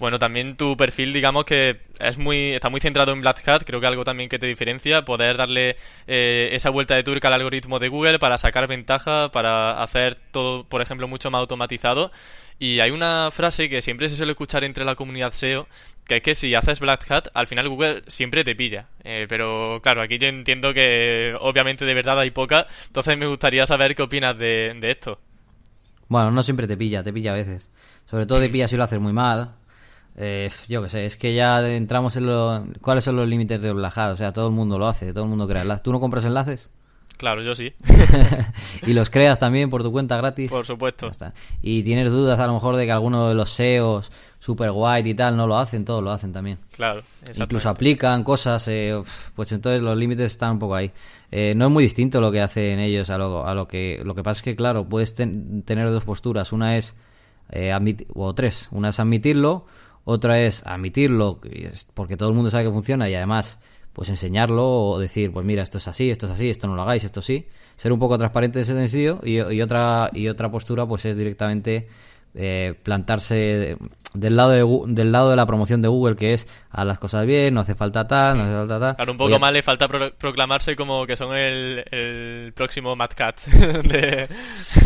Bueno, 0.00 0.18
también 0.18 0.56
tu 0.56 0.78
perfil, 0.78 1.12
digamos 1.12 1.44
que 1.44 1.82
es 1.98 2.16
muy, 2.16 2.54
está 2.54 2.70
muy 2.70 2.80
centrado 2.80 3.12
en 3.12 3.20
Black 3.20 3.46
Hat, 3.46 3.64
creo 3.66 3.82
que 3.82 3.86
algo 3.86 4.02
también 4.02 4.30
que 4.30 4.38
te 4.38 4.46
diferencia, 4.46 5.04
poder 5.04 5.36
darle 5.36 5.76
eh, 6.06 6.48
esa 6.52 6.70
vuelta 6.70 6.94
de 6.94 7.04
turca 7.04 7.28
al 7.28 7.34
algoritmo 7.34 7.78
de 7.78 7.88
Google 7.88 8.18
para 8.18 8.38
sacar 8.38 8.66
ventaja, 8.66 9.30
para 9.30 9.82
hacer 9.82 10.16
todo, 10.30 10.64
por 10.64 10.80
ejemplo, 10.80 11.06
mucho 11.06 11.30
más 11.30 11.40
automatizado. 11.40 12.10
Y 12.58 12.80
hay 12.80 12.92
una 12.92 13.28
frase 13.30 13.68
que 13.68 13.82
siempre 13.82 14.08
se 14.08 14.16
suele 14.16 14.32
escuchar 14.32 14.64
entre 14.64 14.86
la 14.86 14.94
comunidad 14.94 15.34
SEO, 15.34 15.68
que 16.06 16.16
es 16.16 16.22
que 16.22 16.34
si 16.34 16.54
haces 16.54 16.80
Black 16.80 17.10
Hat, 17.10 17.28
al 17.34 17.46
final 17.46 17.68
Google 17.68 18.02
siempre 18.06 18.42
te 18.42 18.54
pilla. 18.54 18.86
Eh, 19.04 19.26
pero 19.28 19.80
claro, 19.82 20.00
aquí 20.00 20.16
yo 20.16 20.28
entiendo 20.28 20.72
que 20.72 21.36
obviamente 21.40 21.84
de 21.84 21.92
verdad 21.92 22.18
hay 22.18 22.30
poca, 22.30 22.66
entonces 22.86 23.18
me 23.18 23.26
gustaría 23.26 23.66
saber 23.66 23.94
qué 23.94 24.02
opinas 24.02 24.38
de, 24.38 24.74
de 24.80 24.90
esto. 24.90 25.20
Bueno, 26.08 26.30
no 26.30 26.42
siempre 26.42 26.66
te 26.66 26.78
pilla, 26.78 27.02
te 27.02 27.12
pilla 27.12 27.32
a 27.32 27.36
veces. 27.36 27.70
Sobre 28.06 28.24
todo 28.24 28.40
te 28.40 28.48
pilla 28.48 28.66
si 28.66 28.78
lo 28.78 28.84
haces 28.84 28.98
muy 28.98 29.12
mal. 29.12 29.59
Eh, 30.22 30.50
yo 30.68 30.82
qué 30.82 30.88
sé, 30.90 31.06
es 31.06 31.16
que 31.16 31.34
ya 31.34 31.66
entramos 31.66 32.14
en 32.16 32.26
lo... 32.26 32.66
¿Cuáles 32.82 33.04
son 33.04 33.16
los 33.16 33.26
límites 33.26 33.62
de 33.62 33.70
Hat? 33.70 34.12
O 34.12 34.16
sea, 34.16 34.32
todo 34.34 34.48
el 34.48 34.52
mundo 34.52 34.78
lo 34.78 34.86
hace, 34.86 35.12
todo 35.14 35.24
el 35.24 35.30
mundo 35.30 35.48
crea 35.48 35.62
enlaces. 35.62 35.82
¿Tú 35.82 35.92
no 35.92 35.98
compras 36.00 36.26
enlaces? 36.26 36.68
Claro, 37.16 37.42
yo 37.42 37.54
sí, 37.54 37.72
y 38.86 38.94
los 38.94 39.10
creas 39.10 39.38
también 39.38 39.68
por 39.68 39.82
tu 39.82 39.92
cuenta 39.92 40.16
gratis. 40.16 40.50
por 40.50 40.64
supuesto. 40.64 41.08
Está. 41.08 41.34
Y 41.60 41.82
tienes 41.82 42.10
dudas 42.10 42.38
a 42.40 42.46
lo 42.46 42.54
mejor 42.54 42.76
de 42.76 42.86
que 42.86 42.92
alguno 42.92 43.28
de 43.28 43.34
los 43.34 43.50
SEOs 43.50 44.10
super 44.38 44.70
white 44.72 45.06
y 45.08 45.12
tal 45.14 45.36
no 45.36 45.46
lo 45.46 45.58
hacen, 45.58 45.84
todos 45.84 46.02
lo 46.02 46.10
hacen 46.12 46.32
también. 46.32 46.58
Claro, 46.72 47.02
Incluso 47.36 47.68
aplican 47.68 48.24
cosas, 48.24 48.66
eh, 48.68 49.02
pues 49.34 49.52
entonces 49.52 49.82
los 49.82 49.98
límites 49.98 50.30
están 50.32 50.52
un 50.52 50.58
poco 50.60 50.74
ahí. 50.76 50.90
Eh, 51.30 51.52
no 51.56 51.66
es 51.66 51.70
muy 51.70 51.84
distinto 51.84 52.22
lo 52.22 52.32
que 52.32 52.40
hacen 52.40 52.78
ellos 52.78 53.10
a 53.10 53.18
lo, 53.18 53.46
a 53.46 53.54
lo 53.54 53.68
que... 53.68 54.00
Lo 54.02 54.14
que 54.14 54.22
pasa 54.22 54.38
es 54.38 54.42
que, 54.42 54.56
claro, 54.56 54.88
puedes 54.88 55.14
ten- 55.14 55.62
tener 55.62 55.90
dos 55.90 56.04
posturas. 56.04 56.52
Una 56.52 56.78
es, 56.78 56.94
eh, 57.50 57.70
admit- 57.70 58.06
o 58.14 58.34
tres. 58.34 58.68
Una 58.72 58.88
es 58.88 58.98
admitirlo, 58.98 59.66
otra 60.04 60.40
es 60.40 60.64
admitirlo 60.66 61.40
porque 61.94 62.16
todo 62.16 62.28
el 62.28 62.34
mundo 62.34 62.50
sabe 62.50 62.64
que 62.64 62.70
funciona 62.70 63.08
y 63.08 63.14
además 63.14 63.58
pues 63.92 64.08
enseñarlo 64.08 64.66
o 64.66 64.98
decir, 64.98 65.32
pues 65.32 65.44
mira, 65.44 65.62
esto 65.62 65.78
es 65.78 65.88
así, 65.88 66.10
esto 66.10 66.26
es 66.26 66.32
así, 66.32 66.48
esto 66.48 66.66
no 66.66 66.74
lo 66.74 66.82
hagáis, 66.82 67.04
esto 67.04 67.22
sí. 67.22 67.46
Ser 67.76 67.92
un 67.92 67.98
poco 67.98 68.18
transparente 68.18 68.58
en 68.58 68.62
ese 68.62 68.74
sentido 68.74 69.20
y, 69.22 69.40
otra, 69.60 70.10
y 70.12 70.28
otra 70.28 70.50
postura 70.50 70.86
pues 70.86 71.04
es 71.06 71.16
directamente 71.16 71.88
eh, 72.34 72.74
plantarse 72.82 73.76
del 74.14 74.34
lado 74.36 74.50
de, 74.50 74.92
del 74.94 75.12
lado 75.12 75.30
de 75.30 75.36
la 75.36 75.46
promoción 75.46 75.82
de 75.82 75.88
Google 75.88 76.16
que 76.16 76.34
es 76.34 76.48
a 76.70 76.84
las 76.84 76.98
cosas 76.98 77.26
bien, 77.26 77.54
no 77.54 77.60
hace 77.60 77.74
falta 77.76 78.08
tal, 78.08 78.36
no 78.38 78.42
hace 78.44 78.52
falta 78.54 78.80
tal. 78.80 78.96
Claro, 78.96 79.12
un 79.12 79.18
poco 79.18 79.34
a- 79.36 79.38
más 79.38 79.52
le 79.52 79.62
falta 79.62 79.86
pro- 79.86 80.10
proclamarse 80.18 80.74
como 80.76 81.06
que 81.06 81.14
son 81.16 81.36
el, 81.36 81.84
el 81.92 82.52
próximo 82.54 82.96
Mad 82.96 83.10
Cat 83.16 83.40
de, 83.84 84.28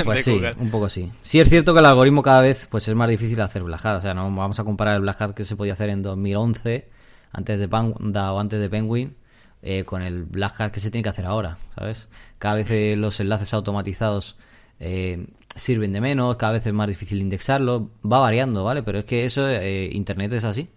Pues 0.04 0.18
de 0.18 0.22
sí, 0.24 0.32
Google. 0.32 0.54
un 0.58 0.70
poco 0.70 0.88
sí. 0.88 1.10
Sí 1.22 1.40
es 1.40 1.48
cierto 1.48 1.72
que 1.72 1.80
el 1.80 1.86
algoritmo 1.86 2.22
cada 2.22 2.40
vez 2.42 2.66
pues 2.70 2.86
es 2.86 2.94
más 2.94 3.08
difícil 3.08 3.40
hacer 3.40 3.62
Black 3.62 3.84
Hat. 3.86 3.98
O 3.98 4.02
sea, 4.02 4.12
no 4.14 4.24
vamos 4.34 4.58
a 4.60 4.64
comparar 4.64 4.96
el 4.96 5.00
Black 5.02 5.20
Hat 5.22 5.34
que 5.34 5.44
se 5.44 5.56
podía 5.56 5.72
hacer 5.72 5.88
en 5.88 6.02
2011, 6.02 6.88
antes 7.32 7.58
de 7.58 7.68
Panda 7.68 8.32
o 8.32 8.40
antes 8.40 8.60
de 8.60 8.68
Penguin, 8.68 9.16
eh, 9.62 9.84
con 9.84 10.02
el 10.02 10.24
Black 10.24 10.60
Hat 10.60 10.70
que 10.70 10.80
se 10.80 10.90
tiene 10.90 11.02
que 11.02 11.08
hacer 11.08 11.24
ahora, 11.24 11.56
¿sabes? 11.74 12.08
Cada 12.38 12.56
vez 12.56 12.70
eh, 12.70 12.94
los 12.98 13.18
enlaces 13.20 13.54
automatizados 13.54 14.36
eh, 14.80 15.26
sirven 15.56 15.92
de 15.92 16.00
menos, 16.00 16.36
cada 16.36 16.54
vez 16.54 16.66
es 16.66 16.72
más 16.72 16.88
difícil 16.88 17.20
indexarlo. 17.20 17.90
Va 18.04 18.18
variando, 18.18 18.64
¿vale? 18.64 18.82
Pero 18.82 19.00
es 19.00 19.04
que 19.04 19.24
eso, 19.24 19.48
eh, 19.48 19.90
Internet 19.92 20.32
es 20.32 20.44
así. 20.44 20.68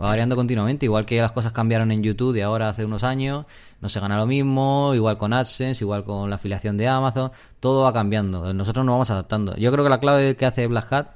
Va 0.00 0.06
variando 0.08 0.34
continuamente, 0.34 0.86
igual 0.86 1.04
que 1.04 1.20
las 1.20 1.32
cosas 1.32 1.52
cambiaron 1.52 1.92
en 1.92 2.02
YouTube 2.02 2.32
de 2.32 2.42
ahora 2.42 2.70
hace 2.70 2.86
unos 2.86 3.04
años, 3.04 3.44
no 3.82 3.90
se 3.90 4.00
gana 4.00 4.16
lo 4.16 4.26
mismo, 4.26 4.92
igual 4.94 5.18
con 5.18 5.34
AdSense, 5.34 5.84
igual 5.84 6.04
con 6.04 6.30
la 6.30 6.36
afiliación 6.36 6.78
de 6.78 6.88
Amazon, 6.88 7.32
todo 7.60 7.82
va 7.82 7.92
cambiando, 7.92 8.54
nosotros 8.54 8.86
nos 8.86 8.94
vamos 8.94 9.10
adaptando. 9.10 9.54
Yo 9.56 9.70
creo 9.70 9.84
que 9.84 9.90
la 9.90 10.00
clave 10.00 10.36
que 10.36 10.46
hace 10.46 10.66
Black 10.68 10.90
Hat, 10.90 11.08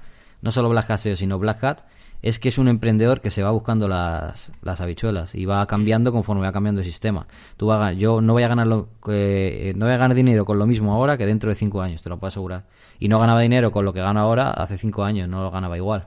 no 0.42 0.52
solo 0.52 0.68
Black 0.68 0.90
Hat 0.90 0.98
SEO, 0.98 1.16
sino 1.16 1.38
Black 1.38 1.64
Hat, 1.64 1.78
es 2.24 2.38
que 2.38 2.48
es 2.48 2.56
un 2.56 2.68
emprendedor 2.68 3.20
que 3.20 3.30
se 3.30 3.42
va 3.42 3.50
buscando 3.50 3.86
las, 3.86 4.50
las 4.62 4.80
habichuelas 4.80 5.34
y 5.34 5.44
va 5.44 5.66
cambiando 5.66 6.10
conforme 6.10 6.42
va 6.42 6.52
cambiando 6.52 6.80
el 6.80 6.86
sistema. 6.86 7.26
Tú 7.58 7.66
vas 7.66 7.96
yo 7.96 8.22
no 8.22 8.32
voy 8.32 8.44
a 8.44 8.48
ganar 8.48 8.66
lo, 8.66 8.88
eh, 9.08 9.74
no 9.76 9.84
voy 9.84 9.94
a 9.94 9.98
ganar 9.98 10.14
dinero 10.16 10.46
con 10.46 10.58
lo 10.58 10.66
mismo 10.66 10.94
ahora 10.94 11.18
que 11.18 11.26
dentro 11.26 11.50
de 11.50 11.54
cinco 11.54 11.82
años, 11.82 12.02
te 12.02 12.08
lo 12.08 12.18
puedo 12.18 12.28
asegurar. 12.28 12.64
Y 12.98 13.08
no 13.08 13.18
ganaba 13.18 13.40
dinero 13.40 13.70
con 13.70 13.84
lo 13.84 13.92
que 13.92 14.00
gano 14.00 14.20
ahora 14.20 14.50
hace 14.50 14.78
cinco 14.78 15.04
años, 15.04 15.28
no 15.28 15.42
lo 15.42 15.50
ganaba 15.50 15.76
igual. 15.76 16.06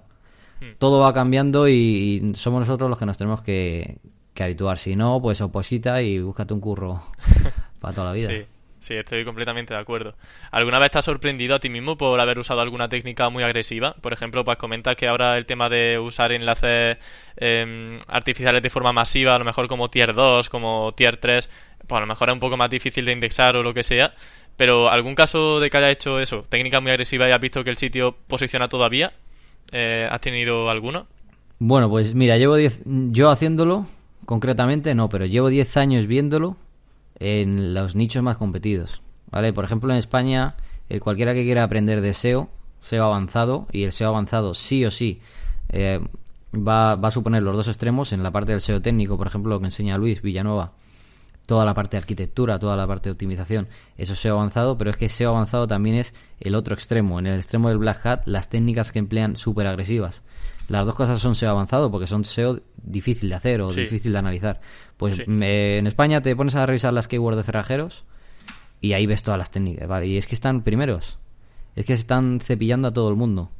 Hmm. 0.62 0.75
Todo 0.79 1.00
va 1.00 1.13
cambiando 1.13 1.67
y, 1.67 2.34
somos 2.36 2.62
nosotros 2.62 2.89
los 2.89 2.98
que 2.98 3.06
nos 3.06 3.17
tenemos 3.17 3.41
que, 3.41 3.98
que 4.34 4.44
habituar. 4.44 4.77
Si 4.77 4.96
no, 4.96 5.22
pues 5.22 5.41
oposita 5.41 6.01
y 6.01 6.20
búscate 6.20 6.53
un 6.53 6.62
curro 6.62 7.01
para 7.79 7.94
toda 7.94 8.08
la 8.08 8.13
vida. 8.13 8.29
Sí. 8.29 8.46
Sí, 8.79 8.94
estoy 8.94 9.25
completamente 9.25 9.74
de 9.74 9.79
acuerdo. 9.79 10.15
¿Alguna 10.51 10.77
vez 10.79 10.91
te 10.91 11.00
has 11.00 11.06
sorprendido 11.06 11.56
a 11.56 11.60
ti 11.60 11.70
mismo 11.70 11.98
por 11.98 12.20
haber 12.20 12.38
usado 12.38 12.62
alguna 12.62 12.88
técnica 12.88 13.29
muy 13.29 13.44
agresiva? 13.44 13.94
Por 13.96 14.13
ejemplo, 14.13 14.46
pues 14.46 14.58
comentas 14.58 14.96
que 14.96 15.08
ahora 15.08 15.38
el 15.38 15.46
tema 15.46 15.67
de 15.67 15.98
usar 15.98 16.32
enlaces 16.32 16.98
em, 17.38 18.00
artificiales 18.08 18.62
de 18.62 18.70
forma 18.70 18.94
masiva, 18.94 19.36
a 19.36 19.39
lo 19.39 19.46
mejor 19.46 19.67
como 19.67 19.89
tier 19.89 20.13
2, 20.13 20.50
como 20.50 20.94
tier 20.96 21.17
3, 21.17 21.50
pues 21.88 21.98
a 21.98 22.01
lo 22.01 22.08
mejor 22.08 22.29
es 22.29 22.34
un 22.34 22.39
poco 22.39 22.56
más 22.56 22.70
difícil 22.70 23.03
de 23.06 23.13
indexar 23.13 23.56
o 23.56 23.63
lo 23.63 23.74
que 23.74 23.84
sea. 23.84 24.13
Pero 24.58 24.90
¿algún 24.90 25.16
caso 25.16 25.60
de 25.60 25.70
que 25.70 25.78
haya 25.78 25.92
hecho 25.92 26.20
eso, 26.20 26.42
técnica 26.50 26.82
muy 26.82 26.92
agresiva 26.92 27.30
y 27.30 27.32
has 27.32 27.40
visto 27.40 27.64
que 27.64 27.70
el 27.70 27.78
sitio 27.78 28.18
posiciona 28.28 28.68
todavía? 28.68 29.14
Eh, 29.72 30.08
¿Has 30.10 30.20
tenido 30.22 30.70
alguno? 30.70 31.06
Bueno, 31.60 31.90
pues 31.90 32.16
mira, 32.16 32.38
llevo 32.38 32.56
10, 32.56 32.82
yo 32.86 33.30
haciéndolo, 33.30 33.86
concretamente 34.26 34.96
no, 34.96 35.10
pero 35.10 35.26
llevo 35.26 35.50
10 35.50 35.78
años 35.78 36.08
viéndolo 36.08 36.58
en 37.20 37.74
los 37.76 37.96
nichos 37.96 38.24
más 38.24 38.38
competidos. 38.38 39.02
¿vale? 39.32 39.54
Por 39.54 39.64
ejemplo, 39.64 39.92
en 39.92 40.00
España, 40.00 40.56
el 40.90 41.02
cualquiera 41.02 41.34
que 41.36 41.44
quiera 41.44 41.64
aprender 41.64 42.02
de 42.02 42.14
SEO, 42.14 42.50
SEO 42.80 43.06
avanzado, 43.06 43.68
y 43.72 43.84
el 43.84 43.92
SEO 43.92 44.10
avanzado 44.10 44.56
sí 44.56 44.86
o 44.86 44.92
sí 44.92 45.22
eh, 45.70 46.00
va, 46.54 46.96
va, 46.96 47.08
a 47.08 47.12
suponer 47.12 47.44
los 47.44 47.56
dos 47.56 47.68
extremos. 47.68 48.12
En 48.12 48.24
la 48.24 48.32
parte 48.32 48.52
del 48.52 48.62
SEO 48.62 48.82
técnico, 48.82 49.18
por 49.18 49.28
ejemplo, 49.28 49.54
lo 49.54 49.60
que 49.60 49.66
enseña 49.66 49.98
Luis 49.98 50.22
Villanueva, 50.22 50.74
toda 51.48 51.66
la 51.66 51.74
parte 51.74 51.98
de 51.98 52.01
arquitectura, 52.01 52.60
toda 52.60 52.75
la 52.75 52.86
parte 52.86 53.10
de 53.10 53.13
optimización, 53.13 53.68
eso 53.98 54.13
es 54.13 54.20
SEO 54.20 54.36
avanzado, 54.36 54.77
pero 54.77 54.92
es 54.92 54.98
que 54.98 55.10
SEO 55.10 55.30
avanzado 55.30 55.66
también 55.66 55.96
es 55.96 56.13
el 56.42 56.54
otro 56.54 56.75
extremo. 56.75 57.18
En 57.18 57.25
el 57.25 57.36
extremo 57.36 57.70
del 57.70 57.80
Black 57.80 58.06
Hat, 58.06 58.22
las 58.25 58.50
técnicas 58.50 58.92
que 58.92 59.00
emplean 59.00 59.38
súper 59.38 59.66
agresivas. 59.66 60.24
Las 60.68 60.86
dos 60.86 60.94
cosas 60.94 61.22
son 61.22 61.36
SEO 61.36 61.51
avanzado 61.51 61.89
porque 61.89 62.06
son 62.06 62.25
SEO 62.25 62.60
difícil 62.84 63.30
de 63.30 63.36
hacer 63.36 63.62
o 63.62 63.72
difícil 63.72 64.12
de 64.12 64.18
analizar. 64.20 64.60
Pues 64.98 65.20
en 65.25 65.88
España 65.88 66.22
te 66.22 66.36
pones 66.36 66.56
a 66.56 66.66
revisar 66.66 66.92
las 66.94 67.08
keywords 67.08 67.38
de 67.38 67.44
cerrajeros 67.44 68.04
y 68.82 68.92
ahí 68.92 69.06
ves 69.06 69.24
todas 69.24 69.38
las 69.38 69.50
técnicas. 69.50 69.88
¿vale? 69.88 70.08
Y 70.08 70.18
es 70.18 70.27
que 70.27 70.36
están 70.36 70.63
primeros. 70.63 71.18
Es 71.77 71.86
que 71.86 71.96
se 71.96 72.01
están 72.01 72.42
cepillando 72.42 72.89
a 72.89 72.94
todo 72.94 73.10
el 73.10 73.16
mundo. 73.16 73.51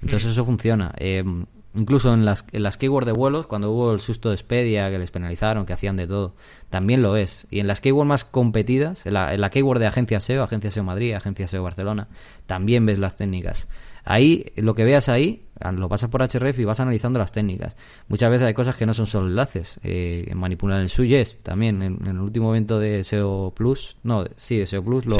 Entonces 0.00 0.28
mm. 0.28 0.32
eso 0.32 0.44
funciona. 0.44 0.94
Eh, 0.96 1.24
incluso 1.74 2.12
en 2.12 2.24
las, 2.24 2.44
en 2.52 2.62
las 2.62 2.76
keywords 2.76 3.06
de 3.06 3.12
vuelos, 3.12 3.46
cuando 3.46 3.70
hubo 3.70 3.92
el 3.92 4.00
susto 4.00 4.28
de 4.28 4.34
Expedia, 4.34 4.90
que 4.90 4.98
les 4.98 5.10
penalizaron, 5.10 5.66
que 5.66 5.72
hacían 5.72 5.96
de 5.96 6.06
todo, 6.06 6.34
también 6.70 7.02
lo 7.02 7.16
es. 7.16 7.46
Y 7.50 7.60
en 7.60 7.66
las 7.66 7.80
keywords 7.80 8.08
más 8.08 8.24
competidas, 8.24 9.06
en 9.06 9.14
la, 9.14 9.34
en 9.34 9.40
la 9.40 9.50
keyword 9.50 9.78
de 9.78 9.86
Agencia 9.86 10.20
SEO, 10.20 10.42
Agencia 10.42 10.70
SEO 10.70 10.84
Madrid, 10.84 11.14
Agencia 11.14 11.46
SEO 11.46 11.62
Barcelona, 11.62 12.08
también 12.46 12.84
ves 12.86 12.98
las 12.98 13.16
técnicas. 13.16 13.68
Ahí, 14.04 14.46
lo 14.56 14.74
que 14.74 14.84
veas 14.84 15.08
ahí, 15.08 15.44
lo 15.60 15.88
pasas 15.88 16.10
por 16.10 16.22
href 16.22 16.58
y 16.58 16.64
vas 16.64 16.80
analizando 16.80 17.20
las 17.20 17.30
técnicas. 17.30 17.76
Muchas 18.08 18.30
veces 18.30 18.48
hay 18.48 18.54
cosas 18.54 18.76
que 18.76 18.84
no 18.84 18.94
son 18.94 19.06
solo 19.06 19.28
enlaces. 19.28 19.78
Eh, 19.84 20.30
manipular 20.34 20.80
el 20.80 20.90
suyes 20.90 21.38
también. 21.42 21.82
En, 21.82 22.06
el 22.06 22.18
último 22.18 22.50
evento 22.50 22.80
de 22.80 23.04
SEO 23.04 23.52
Plus, 23.54 23.96
no, 24.02 24.24
sí, 24.36 24.58
de 24.58 24.66
SEO 24.66 24.82
Plus 24.84 25.06
lo, 25.06 25.16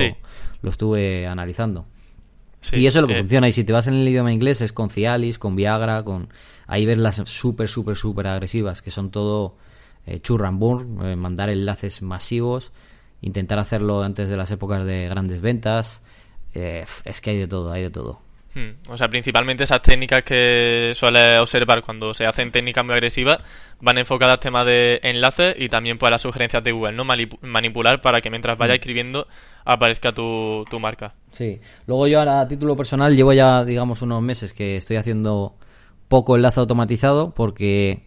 lo 0.62 0.70
estuve 0.70 1.28
analizando. 1.28 1.84
Y 2.72 2.86
eso 2.86 2.98
es 2.98 3.02
lo 3.02 3.08
que 3.08 3.14
eh, 3.14 3.20
funciona. 3.20 3.48
Y 3.48 3.52
si 3.52 3.64
te 3.64 3.72
vas 3.72 3.86
en 3.86 3.94
el 3.94 4.08
idioma 4.08 4.32
inglés 4.32 4.60
es 4.60 4.72
con 4.72 4.90
Cialis, 4.90 5.38
con 5.38 5.56
Viagra, 5.56 6.02
con... 6.02 6.28
Ahí 6.66 6.86
ves 6.86 6.98
las 6.98 7.16
súper, 7.26 7.68
súper, 7.68 7.96
súper 7.96 8.26
agresivas, 8.28 8.82
que 8.82 8.90
son 8.90 9.10
todo 9.10 9.56
eh, 10.06 10.20
burn, 10.52 11.04
eh, 11.04 11.16
mandar 11.16 11.50
enlaces 11.50 12.02
masivos, 12.02 12.72
intentar 13.20 13.58
hacerlo 13.58 14.02
antes 14.02 14.28
de 14.28 14.36
las 14.36 14.50
épocas 14.50 14.84
de 14.84 15.08
grandes 15.08 15.40
ventas. 15.40 16.02
Eh, 16.54 16.84
es 17.04 17.20
que 17.20 17.30
hay 17.30 17.38
de 17.38 17.48
todo, 17.48 17.72
hay 17.72 17.82
de 17.82 17.90
todo. 17.90 18.21
Hmm. 18.54 18.90
O 18.90 18.98
sea, 18.98 19.08
principalmente 19.08 19.64
esas 19.64 19.80
técnicas 19.80 20.22
que 20.22 20.92
suele 20.94 21.38
observar 21.38 21.82
cuando 21.82 22.12
se 22.12 22.26
hacen 22.26 22.52
técnicas 22.52 22.84
muy 22.84 22.92
agresivas 22.92 23.38
van 23.80 23.96
enfocadas 23.96 24.34
a 24.34 24.40
temas 24.40 24.66
de 24.66 25.00
enlaces 25.02 25.54
y 25.58 25.68
también 25.68 25.96
pues 25.96 26.08
a 26.08 26.10
las 26.10 26.22
sugerencias 26.22 26.62
de 26.62 26.72
Google, 26.72 26.92
¿no? 26.92 27.04
manipular 27.04 28.02
para 28.02 28.20
que 28.20 28.30
mientras 28.30 28.58
vaya 28.58 28.74
hmm. 28.74 28.76
escribiendo 28.76 29.26
aparezca 29.64 30.12
tu, 30.12 30.64
tu 30.68 30.80
marca. 30.80 31.14
Sí. 31.30 31.60
Luego 31.86 32.06
yo 32.06 32.20
a 32.20 32.46
título 32.48 32.76
personal 32.76 33.16
llevo 33.16 33.32
ya, 33.32 33.64
digamos, 33.64 34.02
unos 34.02 34.22
meses 34.22 34.52
que 34.52 34.76
estoy 34.76 34.96
haciendo 34.96 35.54
poco 36.08 36.36
enlace 36.36 36.60
automatizado 36.60 37.32
porque, 37.34 38.02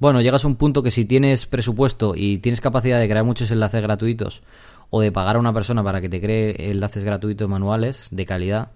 bueno, 0.00 0.20
llegas 0.20 0.44
a 0.44 0.48
un 0.48 0.56
punto 0.56 0.82
que 0.82 0.90
si 0.90 1.04
tienes 1.04 1.46
presupuesto 1.46 2.14
y 2.16 2.38
tienes 2.38 2.60
capacidad 2.60 2.98
de 2.98 3.08
crear 3.08 3.24
muchos 3.24 3.50
enlaces 3.52 3.80
gratuitos 3.80 4.42
o 4.90 5.00
de 5.00 5.12
pagar 5.12 5.36
a 5.36 5.38
una 5.38 5.52
persona 5.52 5.84
para 5.84 6.00
que 6.00 6.08
te 6.08 6.20
cree 6.20 6.70
enlaces 6.70 7.04
gratuitos 7.04 7.48
manuales 7.48 8.08
de 8.10 8.26
calidad, 8.26 8.72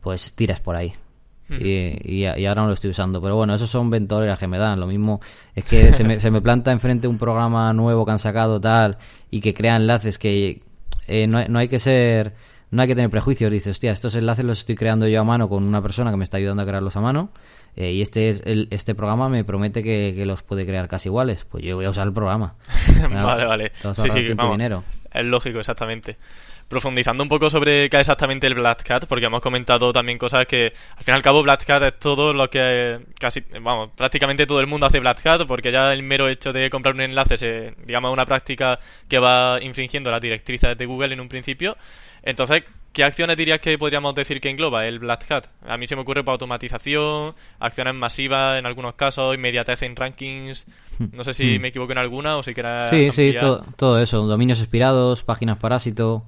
pues 0.00 0.32
tiras 0.34 0.60
por 0.60 0.76
ahí. 0.76 0.92
Y, 1.58 2.24
ahora 2.24 2.62
no 2.62 2.68
lo 2.68 2.74
estoy 2.74 2.90
usando. 2.90 3.20
Pero 3.20 3.36
bueno, 3.36 3.54
esos 3.54 3.68
son 3.68 3.90
ventoleras 3.90 4.38
que 4.38 4.46
me 4.46 4.58
dan. 4.58 4.78
Lo 4.78 4.86
mismo 4.86 5.20
es 5.54 5.64
que 5.64 5.92
se, 5.92 6.04
me, 6.04 6.20
se 6.20 6.30
me 6.30 6.40
planta 6.40 6.70
enfrente 6.70 7.08
un 7.08 7.18
programa 7.18 7.72
nuevo 7.72 8.04
que 8.04 8.12
han 8.12 8.18
sacado 8.18 8.60
tal 8.60 8.98
y 9.30 9.40
que 9.40 9.54
crea 9.54 9.76
enlaces 9.76 10.18
que 10.18 10.62
eh, 11.06 11.26
no, 11.26 11.44
no, 11.48 11.58
hay 11.58 11.68
que 11.68 11.78
ser... 11.78 12.34
No 12.70 12.82
hay 12.82 12.88
que 12.88 12.94
tener 12.94 13.10
prejuicios. 13.10 13.50
Dices, 13.50 13.72
hostia, 13.72 13.90
estos 13.90 14.14
enlaces 14.14 14.44
los 14.44 14.60
estoy 14.60 14.76
creando 14.76 15.08
yo 15.08 15.20
a 15.20 15.24
mano 15.24 15.48
con 15.48 15.64
una 15.64 15.82
persona 15.82 16.12
que 16.12 16.16
me 16.16 16.22
está 16.22 16.36
ayudando 16.36 16.62
a 16.62 16.66
crearlos 16.66 16.96
a 16.96 17.00
mano. 17.00 17.30
Eh, 17.74 17.92
y 17.94 18.00
este 18.00 18.30
es 18.30 18.42
el, 18.44 18.68
este 18.70 18.94
programa 18.94 19.28
me 19.28 19.42
promete 19.42 19.82
que, 19.82 20.24
los 20.24 20.44
puede 20.44 20.64
crear 20.64 20.86
casi 20.86 21.08
iguales. 21.08 21.44
Pues 21.50 21.64
yo 21.64 21.74
voy 21.74 21.84
a 21.84 21.90
usar 21.90 22.06
el 22.06 22.12
programa. 22.12 22.54
vale, 23.10 23.44
vale. 23.44 23.72
Sí, 23.96 24.08
sí, 24.08 24.20
dinero. 24.22 24.84
Es 25.12 25.24
lógico, 25.24 25.58
exactamente 25.58 26.16
profundizando 26.70 27.24
un 27.24 27.28
poco 27.28 27.50
sobre 27.50 27.90
qué 27.90 27.96
es 27.96 28.02
exactamente 28.02 28.46
el 28.46 28.54
Black 28.54 28.84
Cat, 28.84 29.06
porque 29.06 29.26
hemos 29.26 29.40
comentado 29.40 29.92
también 29.92 30.16
cosas 30.16 30.46
que, 30.46 30.72
al 30.96 31.02
fin 31.02 31.14
y 31.14 31.16
al 31.16 31.22
cabo, 31.22 31.42
Black 31.42 31.66
Cat 31.66 31.82
es 31.82 31.98
todo 31.98 32.32
lo 32.32 32.48
que 32.48 33.00
casi, 33.18 33.42
vamos, 33.60 33.90
prácticamente 33.90 34.46
todo 34.46 34.60
el 34.60 34.68
mundo 34.68 34.86
hace 34.86 35.00
Black 35.00 35.20
Cat, 35.20 35.46
porque 35.48 35.72
ya 35.72 35.92
el 35.92 36.04
mero 36.04 36.28
hecho 36.28 36.52
de 36.52 36.70
comprar 36.70 36.94
un 36.94 37.00
enlace 37.00 37.34
es, 37.34 37.74
digamos, 37.84 38.12
una 38.12 38.24
práctica 38.24 38.78
que 39.08 39.18
va 39.18 39.58
infringiendo 39.60 40.12
las 40.12 40.20
directrices 40.20 40.78
de 40.78 40.86
Google 40.86 41.12
en 41.12 41.20
un 41.20 41.28
principio. 41.28 41.76
Entonces, 42.22 42.62
¿qué 42.92 43.02
acciones 43.02 43.36
dirías 43.36 43.58
que 43.58 43.76
podríamos 43.76 44.14
decir 44.14 44.40
que 44.40 44.48
engloba 44.48 44.86
el 44.86 45.00
Black 45.00 45.28
Hat? 45.28 45.46
A 45.66 45.76
mí 45.76 45.88
se 45.88 45.96
me 45.96 46.02
ocurre 46.02 46.22
para 46.22 46.34
automatización, 46.34 47.34
acciones 47.58 47.94
masivas 47.94 48.60
en 48.60 48.66
algunos 48.66 48.94
casos, 48.94 49.34
inmediatez 49.34 49.82
en 49.82 49.96
rankings. 49.96 50.66
No 51.12 51.24
sé 51.24 51.34
si 51.34 51.58
hmm. 51.58 51.62
me 51.62 51.68
equivoco 51.68 51.90
en 51.90 51.98
alguna 51.98 52.36
o 52.36 52.44
si 52.44 52.54
quieras. 52.54 52.90
Sí, 52.90 53.10
sí, 53.10 53.34
todo, 53.36 53.64
todo 53.74 54.00
eso. 54.00 54.24
Dominios 54.24 54.60
expirados, 54.60 55.24
páginas 55.24 55.58
parásito. 55.58 56.24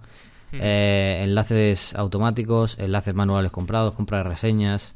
Eh, 0.53 1.21
enlaces 1.25 1.95
automáticos, 1.95 2.79
enlaces 2.79 3.15
manuales 3.15 3.51
comprados, 3.51 3.95
compra 3.95 4.19
de 4.19 4.25
reseñas. 4.25 4.95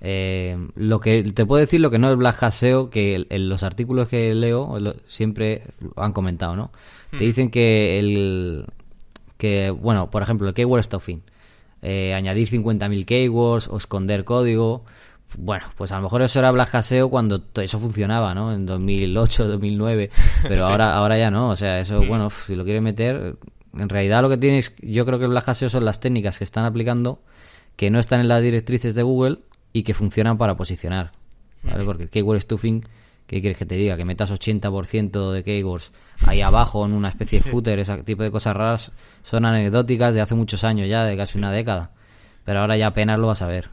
Eh, 0.00 0.56
lo 0.76 1.00
que 1.00 1.24
te 1.24 1.44
puedo 1.44 1.60
decir 1.60 1.80
lo 1.80 1.90
que 1.90 1.98
no 1.98 2.10
es 2.10 2.16
Black 2.16 2.42
Hat 2.42 2.52
SEO, 2.52 2.90
que 2.90 3.26
en 3.28 3.48
los 3.48 3.62
artículos 3.62 4.08
que 4.08 4.34
leo 4.34 4.76
siempre 5.06 5.62
han 5.96 6.12
comentado, 6.12 6.54
¿no? 6.56 6.70
Te 7.10 7.24
dicen 7.24 7.50
que 7.50 7.98
el 7.98 8.66
que 9.38 9.70
bueno, 9.70 10.10
por 10.10 10.22
ejemplo, 10.22 10.48
el 10.48 10.54
keyword 10.54 10.82
stuffing, 10.82 11.22
eh, 11.82 12.12
añadir 12.14 12.48
50.000 12.48 13.04
keywords 13.04 13.68
o 13.68 13.76
esconder 13.76 14.24
código. 14.24 14.82
Bueno, 15.36 15.66
pues 15.76 15.92
a 15.92 15.96
lo 15.96 16.02
mejor 16.02 16.22
eso 16.22 16.38
era 16.38 16.50
Black 16.50 16.74
Hat 16.74 16.82
SEO 16.82 17.10
cuando 17.10 17.42
eso 17.54 17.78
funcionaba, 17.78 18.34
¿no? 18.34 18.52
En 18.52 18.66
2008, 18.66 19.46
2009, 19.46 20.10
pero 20.48 20.64
ahora 20.64 20.96
ahora 20.96 21.18
ya 21.18 21.30
no, 21.30 21.50
o 21.50 21.56
sea, 21.56 21.80
eso 21.80 22.02
bueno, 22.04 22.30
si 22.30 22.54
lo 22.54 22.64
quieres 22.64 22.82
meter 22.82 23.36
en 23.78 23.88
realidad 23.88 24.22
lo 24.22 24.28
que 24.28 24.36
tienes, 24.36 24.72
yo 24.80 25.04
creo 25.06 25.18
que 25.18 25.24
el 25.24 25.30
Black 25.30 25.54
son 25.54 25.84
las 25.84 26.00
técnicas 26.00 26.38
que 26.38 26.44
están 26.44 26.64
aplicando 26.64 27.22
que 27.76 27.90
no 27.90 28.00
están 28.00 28.20
en 28.20 28.26
las 28.28 28.42
directrices 28.42 28.96
de 28.96 29.04
Google 29.04 29.38
y 29.72 29.84
que 29.84 29.94
funcionan 29.94 30.36
para 30.36 30.56
posicionar. 30.56 31.12
¿vale? 31.62 31.84
Porque 31.84 32.02
el 32.02 32.10
keyword 32.10 32.40
stuffing, 32.40 32.84
¿qué 33.28 33.40
quieres 33.40 33.56
que 33.56 33.66
te 33.66 33.76
diga? 33.76 33.96
Que 33.96 34.04
metas 34.04 34.32
80% 34.32 35.30
de 35.30 35.44
keywords 35.44 35.92
ahí 36.26 36.40
abajo 36.40 36.84
en 36.84 36.92
una 36.92 37.08
especie 37.08 37.38
de 37.40 37.48
footer, 37.48 37.78
ese 37.78 38.02
tipo 38.02 38.24
de 38.24 38.32
cosas 38.32 38.56
raras, 38.56 38.92
son 39.22 39.44
anecdóticas 39.44 40.12
de 40.12 40.20
hace 40.20 40.34
muchos 40.34 40.64
años 40.64 40.88
ya, 40.88 41.04
de 41.04 41.16
casi 41.16 41.38
una 41.38 41.52
década. 41.52 41.92
Pero 42.44 42.60
ahora 42.60 42.76
ya 42.76 42.88
apenas 42.88 43.18
lo 43.20 43.28
vas 43.28 43.42
a 43.42 43.46
ver. 43.46 43.70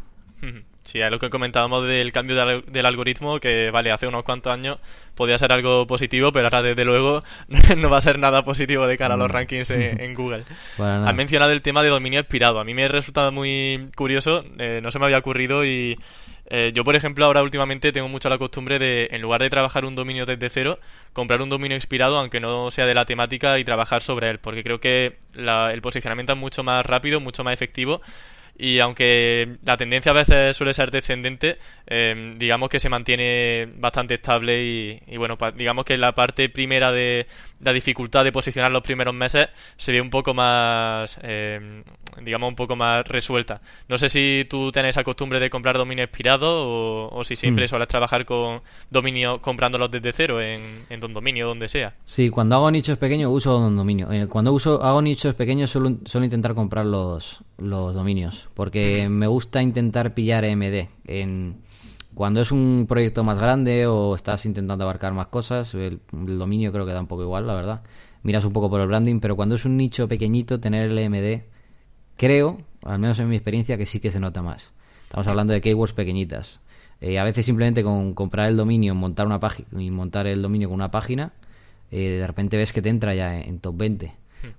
Sí, 0.86 1.02
es 1.02 1.10
lo 1.10 1.18
que 1.18 1.32
comentábamos 1.32 1.84
del 1.88 2.12
cambio 2.12 2.62
del 2.62 2.86
algoritmo, 2.86 3.40
que 3.40 3.72
vale, 3.72 3.92
hace 3.92 4.06
unos 4.06 4.24
cuantos 4.24 4.54
años 4.54 4.78
podía 5.16 5.36
ser 5.40 5.52
algo 5.52 5.88
positivo, 5.88 6.32
pero 6.32 6.46
ahora 6.46 6.62
desde 6.62 6.86
luego 6.86 7.24
no 7.78 7.90
va 7.90 7.98
a 7.98 8.02
ser 8.02 8.20
nada 8.20 8.44
positivo 8.44 8.86
de 8.86 8.96
cara 8.96 9.16
a 9.16 9.18
los 9.18 9.30
mm. 9.30 9.34
rankings 9.34 9.72
en, 9.72 10.14
Google. 10.16 10.44
Bueno, 10.78 11.08
Han 11.08 11.16
mencionado 11.16 11.52
el 11.52 11.64
tema 11.64 11.82
de 11.82 11.90
dominio 11.90 12.20
expirado. 12.20 12.60
A 12.60 12.64
mí 12.64 12.76
me 12.76 12.88
resulta 12.88 13.32
muy 13.32 13.90
curioso, 13.96 14.46
eh, 14.60 14.80
no 14.84 14.92
se 14.92 15.00
me 15.00 15.06
había 15.06 15.18
ocurrido 15.18 15.66
y 15.66 15.98
eh, 16.52 16.72
yo, 16.76 16.84
por 16.84 16.96
ejemplo, 16.96 17.26
ahora 17.26 17.42
últimamente 17.42 17.92
tengo 17.92 18.08
mucho 18.08 18.30
la 18.30 18.38
costumbre 18.38 18.78
de, 18.78 19.08
en 19.10 19.24
lugar 19.24 19.42
de 19.42 19.50
trabajar 19.50 19.86
un 19.86 19.96
dominio 19.96 20.28
desde 20.28 20.50
cero, 20.50 20.80
comprar 21.14 21.42
un 21.42 21.50
dominio 21.50 21.76
expirado, 21.76 22.20
aunque 22.20 22.40
no 22.40 22.70
sea 22.70 22.86
de 22.86 22.94
la 22.94 23.06
temática, 23.06 23.58
y 23.58 23.64
trabajar 23.64 24.04
sobre 24.04 24.30
él, 24.30 24.38
porque 24.38 24.64
creo 24.64 24.80
que 24.80 25.18
el 25.34 25.82
posicionamiento 25.82 26.34
es 26.34 26.40
mucho 26.40 26.64
más 26.64 26.86
rápido, 26.86 27.20
mucho 27.20 27.44
más 27.44 27.56
efectivo 27.56 28.02
y 28.58 28.80
aunque 28.80 29.54
la 29.64 29.78
tendencia 29.78 30.12
a 30.12 30.16
veces 30.16 30.56
suele 30.56 30.74
ser 30.74 30.92
descendente, 30.92 31.58
em, 31.88 32.38
digamos 32.38 32.70
que 32.70 32.80
se 32.80 32.90
mantiene 32.90 33.68
bastante 33.78 34.16
estable 34.16 35.02
y, 35.08 35.18
bueno, 35.18 35.38
digamos 35.56 35.86
que 35.86 35.98
la 35.98 36.14
parte 36.14 36.48
primera 36.50 36.92
de 36.92 37.28
la 37.66 37.74
dificultad 37.74 38.24
de 38.24 38.32
posicionar 38.32 38.72
los 38.72 38.84
primeros 38.84 39.14
meses 39.14 39.50
se 39.76 39.92
ve 39.92 40.00
un 40.00 40.12
poco 40.12 40.34
más, 40.34 41.18
em, 41.24 41.84
digamos, 42.22 42.48
un 42.48 42.56
poco 42.56 42.76
más 42.76 43.06
resuelta. 43.08 43.60
No 43.90 43.98
sé 43.98 44.08
si 44.08 44.46
tú 44.48 44.72
tienes 44.72 44.96
la 44.96 45.04
costumbre 45.04 45.40
de 45.40 45.50
comprar 45.50 45.78
dominio 45.78 46.04
expirado 46.04 47.10
o, 47.12 47.24
si 47.24 47.36
siempre 47.36 47.66
mm. 47.66 47.68
sueles 47.68 47.88
trabajar 47.88 48.24
con 48.24 48.62
dominio 48.92 49.42
comprándolos 49.42 49.90
desde 49.90 50.14
cero 50.14 50.40
en, 50.40 50.84
en 50.90 51.00
Don 51.00 51.14
Dominio, 51.14 51.48
donde 51.48 51.68
sea. 51.68 51.96
Sí, 52.06 52.30
cuando 52.30 52.56
hago 52.56 52.70
nichos 52.70 53.00
pequeños 53.00 53.32
uso 53.34 53.60
Don 53.60 53.76
Dominio. 53.76 54.12
Eh, 54.12 54.28
cuando 54.28 54.54
uso 54.54 54.84
hago 54.84 55.02
nichos 55.02 55.34
pequeños 55.34 55.72
suelo, 55.72 55.98
suelo 56.06 56.26
intentar 56.26 56.54
comprar 56.54 56.86
los, 56.86 57.40
los 57.58 57.96
dominios 57.96 58.48
porque 58.54 59.10
me 59.10 59.26
gusta 59.26 59.62
intentar 59.62 60.14
pillar 60.14 60.46
MD. 60.46 60.88
En, 61.08 61.65
cuando 62.16 62.42
es 62.42 62.52
un 62.52 62.86
proyecto 62.88 63.24
más 63.24 63.38
grande 63.38 63.86
o 63.88 64.16
estás 64.16 64.46
intentando 64.46 64.86
abarcar 64.86 65.14
más 65.14 65.28
cosas, 65.28 65.74
el, 65.76 66.00
dominio 66.12 66.72
creo 66.72 66.86
que 66.86 66.94
da 66.94 67.02
un 67.02 67.08
poco 67.08 67.24
igual, 67.24 67.46
la 67.46 67.54
verdad. 67.54 67.84
Miras 68.24 68.46
un 68.46 68.54
poco 68.54 68.70
por 68.70 68.80
el 68.82 68.88
branding, 68.88 69.20
pero 69.20 69.36
cuando 69.36 69.56
es 69.56 69.66
un 69.66 69.78
nicho 69.78 70.08
pequeñito, 70.08 70.60
tener 70.60 70.90
el 70.90 71.10
MD, 71.10 71.44
creo, 72.16 72.62
al 72.84 73.00
menos 73.00 73.20
en 73.20 73.28
mi 73.28 73.36
experiencia, 73.36 73.78
que 73.78 73.86
sí 73.86 74.00
que 74.00 74.12
se 74.12 74.20
nota 74.20 74.42
más. 74.42 74.74
Estamos 75.04 75.28
hablando 75.28 75.54
de 75.54 75.62
keywords 75.62 75.94
pequeñitas. 75.94 76.62
Eh, 77.02 77.20
a 77.20 77.24
veces 77.26 77.46
simplemente 77.46 77.84
con 77.84 78.14
comprar 78.14 78.48
el 78.48 78.56
dominio, 78.56 78.96
montar 78.96 79.28
una 79.28 79.40
página 79.40 79.68
y 79.84 79.92
montar 79.92 80.26
el 80.26 80.42
dominio 80.42 80.70
con 80.70 80.76
una 80.76 80.92
página, 80.92 81.34
eh, 81.92 82.18
de 82.20 82.28
repente 82.28 82.58
ves 82.58 82.72
que 82.72 82.82
te 82.82 82.90
entra 82.90 83.14
ya 83.14 83.40
en 83.40 83.60
top 83.60 83.76
20. 83.78 84.14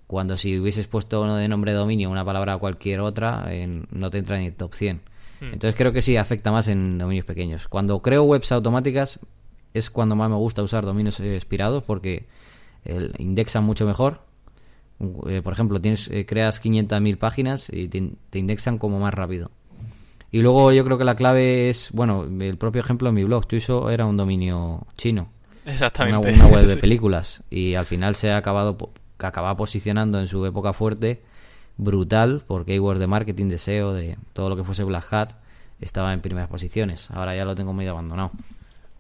Cuando 0.07 0.37
si 0.37 0.59
hubieses 0.59 0.87
puesto 0.89 1.23
uno 1.23 1.37
de 1.37 1.49
nombre 1.49 1.73
de 1.73 1.79
dominio, 1.79 2.11
una 2.11 2.25
palabra 2.25 2.55
a 2.55 2.59
cualquier 2.59 3.01
otra, 3.01 3.49
no 3.91 4.11
te 4.11 4.19
entra 4.19 4.39
en 4.39 4.47
el 4.47 4.55
top 4.55 4.75
100. 4.75 5.01
Hmm. 5.41 5.53
Entonces 5.53 5.77
creo 5.77 5.93
que 5.93 6.03
sí 6.03 6.17
afecta 6.17 6.51
más 6.53 6.69
en 6.69 6.99
dominios 6.99 7.27
pequeños. 7.27 7.69
Cuando 7.69 8.01
creo 8.01 8.25
webs 8.25 8.53
automáticas 8.53 9.19
es 9.75 9.91
cuando 9.91 10.17
más 10.17 10.31
me 10.31 10.37
gusta 10.37 10.63
usar 10.63 10.85
dominios 10.85 11.21
expirados 11.21 11.83
porque 11.83 12.27
indexan 13.19 13.65
mucho 13.65 13.87
mejor. 13.87 14.21
Eh, 15.29 15.43
por 15.43 15.53
ejemplo, 15.53 15.81
tienes 15.81 16.09
eh, 16.11 16.25
creas 16.25 16.63
500.000 16.63 17.19
páginas 17.19 17.69
y 17.71 17.89
te, 17.89 18.39
indexan 18.39 18.79
como 18.79 18.99
más 18.99 19.13
rápido. 19.13 19.51
Y 20.31 20.41
luego 20.41 20.73
yo 20.73 20.85
creo 20.85 20.99
que 20.99 21.05
la 21.05 21.15
clave 21.15 21.69
es, 21.69 21.91
bueno, 21.93 22.25
el 22.25 22.57
propio 22.57 22.81
ejemplo 22.81 23.09
en 23.09 23.15
mi 23.15 23.25
blog, 23.25 23.47
Tuiso 23.47 23.91
era 23.91 24.07
un 24.07 24.17
dominio 24.17 24.87
chino. 24.97 25.29
Exactamente. 25.65 26.33
Una, 26.33 26.47
web 26.47 26.67
de 26.67 26.77
películas. 26.77 27.43
Y 27.51 27.75
al 27.75 27.87
final 27.87 28.15
se 28.15 28.31
ha 28.31 28.37
acabado 28.39 28.77
que 29.19 29.27
acababa 29.27 29.57
posicionando 29.57 30.21
en 30.21 30.27
su 30.27 30.45
época 30.47 30.73
fuerte 30.73 31.23
brutal 31.77 32.43
por 32.47 32.65
keywords 32.65 33.01
de 33.01 33.07
marketing, 33.07 33.49
de 33.49 33.59
SEO, 33.59 33.93
de 33.93 34.17
todo 34.33 34.49
lo 34.49 34.57
que 34.57 34.65
fuese 34.65 34.85
Black 34.85 35.13
Hat, 35.13 35.33
estaba 35.81 36.13
en 36.13 36.21
primeras 36.21 36.49
posiciones. 36.49 37.11
Ahora 37.11 37.37
ya 37.37 37.45
lo 37.45 37.55
tengo 37.55 37.73
medio 37.73 37.93
abandonado. 37.93 38.31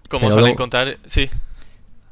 ¿Cómo 0.08 0.30
suele 0.30 0.50
encontrar? 0.50 0.98
Sí. 1.06 1.28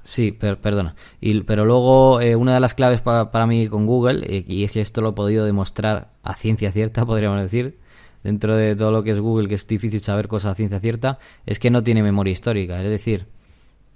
Sí, 0.02 0.32
perdona. 0.32 0.94
Y, 1.20 1.40
pero 1.42 1.64
luego, 1.64 2.20
eh, 2.20 2.36
una 2.36 2.54
de 2.54 2.60
las 2.60 2.74
claves 2.74 3.00
para 3.00 3.46
mí 3.46 3.68
con 3.68 3.86
Google, 3.86 4.24
eh, 4.26 4.44
y 4.46 4.64
es 4.64 4.70
que 4.70 4.80
esto 4.80 5.00
lo 5.00 5.10
he 5.10 5.12
podido 5.12 5.46
demostrar 5.46 6.08
a 6.22 6.34
ciencia 6.34 6.72
cierta, 6.72 7.06
podríamos 7.06 7.42
decir, 7.42 7.78
dentro 8.22 8.56
de 8.56 8.76
todo 8.76 8.90
lo 8.90 9.02
que 9.02 9.12
es 9.12 9.20
Google, 9.20 9.48
que 9.48 9.54
es 9.54 9.66
difícil 9.66 10.00
saber 10.00 10.28
cosas 10.28 10.52
a 10.52 10.54
ciencia 10.54 10.80
cierta, 10.80 11.18
es 11.46 11.58
que 11.58 11.70
no 11.70 11.82
tiene 11.82 12.02
memoria 12.02 12.32
histórica. 12.32 12.82
Es 12.82 12.88
decir, 12.90 13.26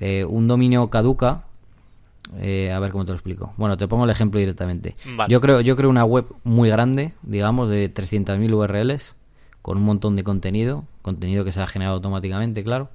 eh, 0.00 0.24
un 0.24 0.48
dominio 0.48 0.88
caduca 0.88 1.44
eh, 2.36 2.70
a 2.72 2.78
ver 2.78 2.92
cómo 2.92 3.04
te 3.04 3.12
lo 3.12 3.16
explico. 3.16 3.52
Bueno, 3.56 3.76
te 3.76 3.88
pongo 3.88 4.04
el 4.04 4.10
ejemplo 4.10 4.38
directamente. 4.38 4.96
Yo 5.28 5.40
creo 5.40 5.60
yo 5.60 5.76
creo 5.76 5.90
una 5.90 6.04
web 6.04 6.26
muy 6.44 6.68
grande, 6.68 7.12
digamos, 7.22 7.70
de 7.70 7.92
300.000 7.92 8.52
URLs, 8.52 9.16
con 9.62 9.78
un 9.78 9.84
montón 9.84 10.16
de 10.16 10.24
contenido, 10.24 10.84
contenido 11.02 11.44
que 11.44 11.52
se 11.52 11.60
ha 11.60 11.66
generado 11.66 11.96
automáticamente, 11.96 12.62
claro. 12.62 12.90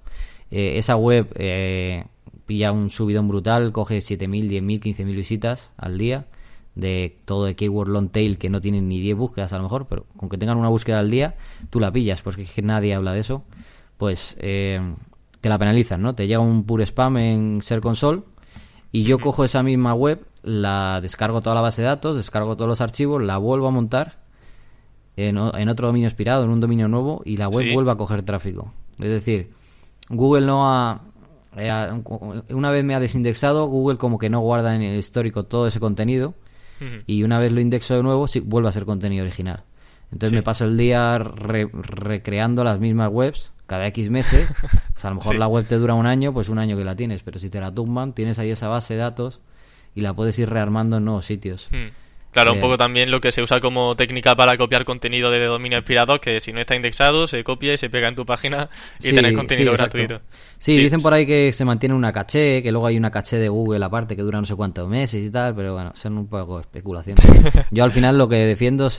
Eh, 0.51 0.77
esa 0.77 0.95
web 0.95 1.31
eh, 1.35 2.05
pilla 2.45 2.71
un 2.71 2.89
subidón 2.89 3.27
brutal, 3.27 3.71
coge 3.71 3.97
7.000, 3.97 4.49
10.000, 4.49 4.81
15.000 4.81 5.15
visitas 5.15 5.72
al 5.77 5.98
día, 5.98 6.25
de 6.75 7.17
todo 7.25 7.46
de 7.46 7.55
keyword 7.55 7.89
long 7.89 8.09
tail 8.09 8.37
que 8.37 8.50
no 8.50 8.61
tienen 8.61 8.87
ni 8.87 9.00
10 9.00 9.17
búsquedas 9.17 9.53
a 9.53 9.57
lo 9.57 9.63
mejor, 9.63 9.87
pero 9.87 10.05
con 10.17 10.29
que 10.29 10.37
tengan 10.37 10.57
una 10.57 10.69
búsqueda 10.69 11.00
al 11.00 11.09
día, 11.09 11.35
tú 11.69 11.79
la 11.79 11.91
pillas, 11.91 12.22
porque 12.22 12.43
es 12.43 12.51
que 12.51 12.61
nadie 12.61 12.93
habla 12.93 13.13
de 13.13 13.19
eso. 13.19 13.43
Pues 13.98 14.35
te 14.35 15.50
la 15.50 15.57
penalizan, 15.57 16.01
¿no? 16.01 16.15
Te 16.15 16.27
llega 16.27 16.39
un 16.39 16.65
puro 16.65 16.83
spam 16.83 17.17
en 17.17 17.61
Ser 17.61 17.79
Console 17.79 18.24
y 18.94 19.03
yo 19.06 19.18
cojo 19.18 19.44
esa 19.44 19.64
misma 19.64 19.96
web, 19.96 20.24
la 20.44 21.01
descargo 21.01 21.42
toda 21.42 21.56
la 21.56 21.62
base 21.62 21.82
de 21.82 21.88
datos, 21.88 22.16
descargo 22.16 22.56
todos 22.56 22.70
los 22.70 22.79
archivos, 22.79 23.22
la 23.24 23.38
vuelvo 23.38 23.68
a 23.68 23.72
montar 23.72 24.20
en, 25.18 25.38
otro 25.40 25.88
dominio 25.88 26.08
expirado, 26.08 26.44
en 26.44 26.51
un 26.51 26.60
dominio 26.60 26.88
nuevo, 26.88 27.24
y 27.25 27.38
la 27.38 27.50
web 27.50 27.74
vuelve 27.74 27.92
a 27.92 27.96
coger 27.96 28.22
tráfico. 28.22 28.72
Es 29.00 29.10
decir, 29.10 29.50
Google 30.10 30.46
no 30.46 30.70
ha, 30.70 31.01
eh, 31.58 31.72
Una 32.51 32.70
vez 32.70 32.84
me 32.84 32.94
ha 32.94 33.00
desindexado, 33.00 33.66
Google 33.66 33.98
como 33.98 34.20
que 34.20 34.29
no 34.29 34.42
guarda 34.42 34.75
en 34.75 34.84
el 34.84 35.00
histórico 35.00 35.44
todo 35.44 35.66
ese 35.66 35.79
contenido, 35.79 36.36
y 37.08 37.24
una 37.24 37.40
vez 37.40 37.51
lo 37.51 37.62
indexo 37.62 37.96
de 37.96 38.03
nuevo, 38.03 38.27
sí, 38.27 38.42
vuelve 38.42 38.70
a 38.70 38.74
ser 38.74 38.86
contenido 38.86 39.24
original. 39.24 39.64
Entonces 40.13 40.35
me 40.35 40.43
paso 40.43 40.65
el 40.65 40.77
día 40.77 41.17
recreando 41.17 42.63
las 42.63 42.79
mismas 42.79 43.09
webs 43.11 43.51
cada 43.65 43.87
X 43.87 44.09
meses. 44.09 44.47
Pues 44.93 45.05
a 45.05 45.09
lo 45.09 45.15
mejor 45.15 45.35
la 45.35 45.47
web 45.47 45.65
te 45.65 45.75
dura 45.75 45.95
un 45.95 46.05
año, 46.05 46.31
pues 46.31 46.47
un 46.47 46.59
año 46.59 46.77
que 46.77 46.85
la 46.85 46.95
tienes, 46.95 47.23
pero 47.23 47.37
si 47.37 47.49
te 47.49 47.59
la 47.59 47.73
tumban, 47.73 48.13
tienes 48.13 48.39
ahí 48.39 48.51
esa 48.51 48.69
base 48.69 48.93
de 48.93 49.01
datos 49.01 49.39
y 49.95 50.01
la 50.01 50.13
puedes 50.13 50.39
ir 50.39 50.49
rearmando 50.49 50.97
en 50.97 51.05
nuevos 51.05 51.25
sitios. 51.25 51.67
Hmm. 51.71 51.89
Claro, 52.33 52.53
un 52.53 52.59
poco 52.59 52.77
también 52.77 53.11
lo 53.11 53.22
que 53.22 53.31
se 53.31 53.43
usa 53.43 53.59
como 53.59 53.96
técnica 53.96 54.35
para 54.35 54.57
copiar 54.57 54.85
contenido 54.85 55.29
de 55.29 55.46
dominio 55.46 55.77
expirado, 55.77 56.19
que 56.19 56.41
si 56.41 56.51
no 56.51 56.59
está 56.59 56.75
indexado, 56.75 57.27
se 57.27 57.43
copia 57.43 57.75
y 57.75 57.77
se 57.77 57.91
pega 57.91 58.07
en 58.07 58.15
tu 58.15 58.25
página 58.25 58.69
y 59.01 59.13
tenés 59.13 59.33
contenido 59.33 59.74
gratuito. 59.74 60.19
Sí, 60.57 60.77
dicen 60.77 61.01
por 61.01 61.13
ahí 61.13 61.27
que 61.27 61.53
se 61.53 61.63
mantiene 61.63 61.93
una 61.93 62.11
caché, 62.11 62.63
que 62.63 62.72
luego 62.72 62.87
hay 62.87 62.98
una 62.98 63.11
caché 63.11 63.37
de 63.37 63.50
Google 63.50 63.85
aparte 63.85 64.15
que 64.15 64.24
dura 64.24 64.39
no 64.39 64.46
sé 64.46 64.55
cuántos 64.55 64.89
meses 64.89 65.24
y 65.24 65.29
tal, 65.29 65.53
pero 65.53 65.74
bueno, 65.74 65.91
son 65.93 66.17
un 66.17 66.27
poco 66.27 66.59
especulaciones. 66.59 67.24
yo 67.72 67.83
al 67.83 67.91
final 67.91 68.17
lo 68.17 68.27
que 68.27 68.37
defiendo 68.37 68.89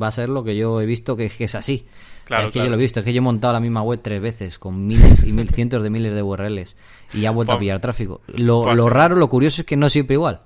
va 0.00 0.06
a 0.06 0.12
ser 0.12 0.28
lo 0.28 0.44
que 0.44 0.54
yo 0.54 0.80
he 0.80 0.86
visto 0.86 1.16
que, 1.16 1.26
es 1.36 1.54
así. 1.56 1.86
Claro, 2.26 2.46
es 2.46 2.52
que 2.52 2.60
yo 2.60 2.66
lo 2.66 2.74
he 2.74 2.78
visto, 2.78 3.00
es 3.00 3.04
que 3.04 3.12
yo 3.12 3.18
he 3.18 3.22
montado 3.22 3.52
la 3.52 3.60
misma 3.60 3.82
web 3.82 4.00
tres 4.02 4.20
veces 4.20 4.58
con 4.58 4.86
miles 4.86 5.24
y 5.26 5.32
mil 5.32 5.50
cientos 5.50 5.82
de 5.82 5.90
miles 5.90 6.14
de 6.14 6.22
URLs 6.22 6.76
y 7.12 7.22
ya 7.22 7.30
he 7.30 7.32
vuelto 7.32 7.54
a 7.54 7.58
pillar 7.58 7.80
tráfico. 7.80 8.20
Lo, 8.28 8.62
pues 8.62 8.76
lo 8.76 8.88
raro, 8.88 9.16
lo 9.16 9.28
curioso 9.28 9.62
es 9.62 9.66
que 9.66 9.76
no 9.76 9.90
siempre 9.90 10.14
igual. 10.14 10.42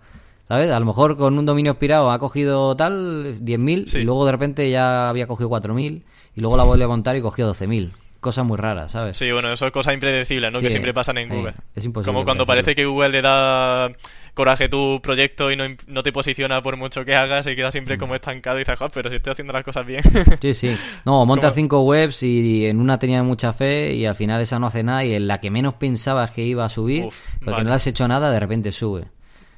¿Sabes? 0.49 0.71
A 0.71 0.81
lo 0.81 0.87
mejor 0.87 1.19
con 1.19 1.39
un 1.39 1.45
dominio 1.45 1.73
expirado 1.73 2.11
ha 2.11 2.19
cogido 2.19 2.75
tal 2.75 3.37
10.000 3.45 4.01
y 4.01 4.05
luego 4.05 4.25
de 4.25 4.33
repente 4.33 4.71
ya 4.71 5.11
había 5.11 5.27
cogido 5.27 5.51
4.000 5.51 6.03
y 6.35 6.41
luego 6.41 6.57
la 6.57 6.65
vuelve 6.65 6.85
a 6.85 6.89
montar 6.89 7.17
y 7.17 7.21
cogió 7.21 7.53
12.000. 7.53 7.93
Cosas 8.21 8.45
muy 8.45 8.57
raras, 8.57 8.93
¿sabes? 8.93 9.17
Sí, 9.17 9.31
bueno, 9.31 9.53
eso 9.53 9.67
es 9.67 9.73
cosa 9.73 9.93
impredecible, 9.93 10.51
¿no? 10.51 10.61
que 10.61 10.71
siempre 10.71 10.93
pasan 10.93 11.19
en 11.19 11.29
Google. 11.29 11.55
es 11.77 11.85
imposible. 11.85 12.13
Como 12.13 12.25
cuando 12.25 12.47
parece 12.47 12.75
que 12.75 12.85
Google 12.85 13.11
le 13.11 13.23
da 13.23 13.93
coraje 14.35 14.69
tu 14.69 15.01
proyecto 15.03 15.53
y 15.53 15.57
no, 15.57 15.65
no, 15.87 16.03
te 16.03 16.13
posiciona 16.13 16.63
por 16.63 16.77
mucho 16.77 17.05
que 17.05 17.15
hagas 17.15 17.47
y 17.47 17.55
queda 17.55 17.71
siempre 17.71 17.97
mm. 17.97 18.01
como 18.01 18.15
estancado 18.15 18.57
y 18.57 18.61
dices, 18.61 18.79
pero 18.93 19.11
si 19.11 19.17
estoy 19.17 19.33
haciendo 19.33 19.53
las 19.53 19.63
cosas 19.63 19.87
bien. 19.87 20.03
Sí, 20.41 20.55
sí. 20.55 20.77
No, 21.05 21.27
montas 21.27 21.55
cinco 21.55 21.83
webs 21.83 22.23
y 22.23 22.67
en 22.67 22.81
una 22.81 22.99
tenía 22.99 23.23
mucha 23.23 23.53
fe 23.53 23.95
y 23.95 24.07
al 24.07 24.17
final 24.17 24.41
esa 24.41 24.59
no 24.59 24.67
hace 24.67 24.83
nada 24.83 25.05
y 25.05 25.15
en 25.15 25.29
la 25.29 25.41
que 25.41 25.51
menos 25.51 25.75
pensabas 25.75 26.31
que 26.31 26.43
iba 26.43 26.65
a 26.65 26.69
subir, 26.69 27.09
porque 27.45 27.63
no 27.63 27.69
le 27.69 27.77
has 27.77 27.87
hecho 27.87 28.09
nada, 28.09 28.33
de 28.33 28.41
repente 28.41 28.73
sube. 28.73 29.07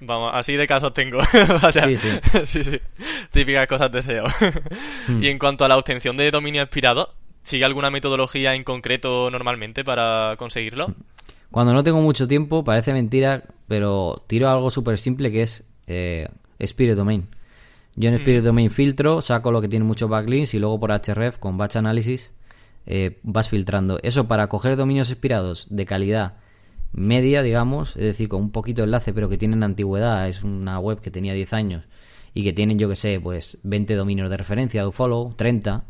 Vamos, 0.01 0.31
así 0.35 0.55
de 0.57 0.67
casos 0.67 0.95
tengo. 0.95 1.21
sí, 1.73 1.97
sí. 2.45 2.65
sí, 2.65 2.81
Típicas 3.33 3.67
cosas 3.67 3.93
de 3.93 4.03
SEO. 4.03 4.27
Hmm. 5.09 5.23
Y 5.23 5.29
en 5.29 5.39
cuanto 5.39 5.65
a 5.65 5.69
la 5.69 5.77
obtención 5.77 6.17
de 6.17 6.31
dominio 6.31 6.63
expirado, 6.63 7.15
¿sigue 7.43 7.65
alguna 7.65 7.91
metodología 7.91 8.55
en 8.55 8.65
concreto 8.65 9.31
normalmente 9.31 9.85
para 9.85 10.35
conseguirlo? 10.39 10.95
Cuando 11.51 11.73
no 11.75 11.83
tengo 11.83 12.01
mucho 12.01 12.29
tiempo, 12.29 12.65
parece 12.65 12.93
mentira, 12.93 13.43
pero 13.69 14.25
tiro 14.27 14.49
algo 14.49 14.71
súper 14.71 14.99
simple 14.99 15.31
que 15.31 15.43
es 15.43 15.65
eh, 15.87 16.29
Spirit 16.59 16.97
Domain. 16.97 17.29
Yo 17.97 18.09
en 18.09 18.15
Spirit 18.15 18.43
hmm. 18.43 18.47
Domain 18.47 18.71
filtro, 18.71 19.21
saco 19.21 19.51
lo 19.53 19.61
que 19.61 19.69
tiene 19.69 19.85
muchos 19.85 20.09
backlinks 20.09 20.55
y 20.55 20.59
luego 20.59 20.79
por 20.81 20.91
href 20.91 21.39
con 21.39 21.59
batch 21.59 21.77
analysis 21.77 22.33
eh, 22.87 23.19
vas 23.23 23.49
filtrando. 23.49 23.99
Eso 24.03 24.29
para 24.29 24.49
coger 24.49 24.77
dominios 24.77 25.11
expirados 25.11 25.67
de 25.71 25.87
calidad 25.87 26.35
media, 26.92 27.42
digamos, 27.42 27.96
es 27.96 28.03
decir, 28.03 28.29
con 28.29 28.42
un 28.42 28.50
poquito 28.50 28.83
de 28.83 28.87
enlace, 28.87 29.12
pero 29.12 29.29
que 29.29 29.38
tienen 29.38 29.62
antigüedad, 29.62 30.29
es 30.29 30.42
una 30.42 30.79
web 30.79 31.00
que 31.00 31.11
tenía 31.11 31.35
10 31.35 31.53
años 31.53 31.85
y 32.35 32.44
que 32.44 32.53
tienen, 32.53 32.79
yo 32.79 32.88
que 32.88 32.96
sé, 32.96 33.20
pues 33.20 33.59
20 33.62 33.94
dominios 33.94 34.31
de 34.31 34.37
referencia, 34.37 34.85
de 34.85 34.92
follow, 34.92 35.35
30, 35.35 35.85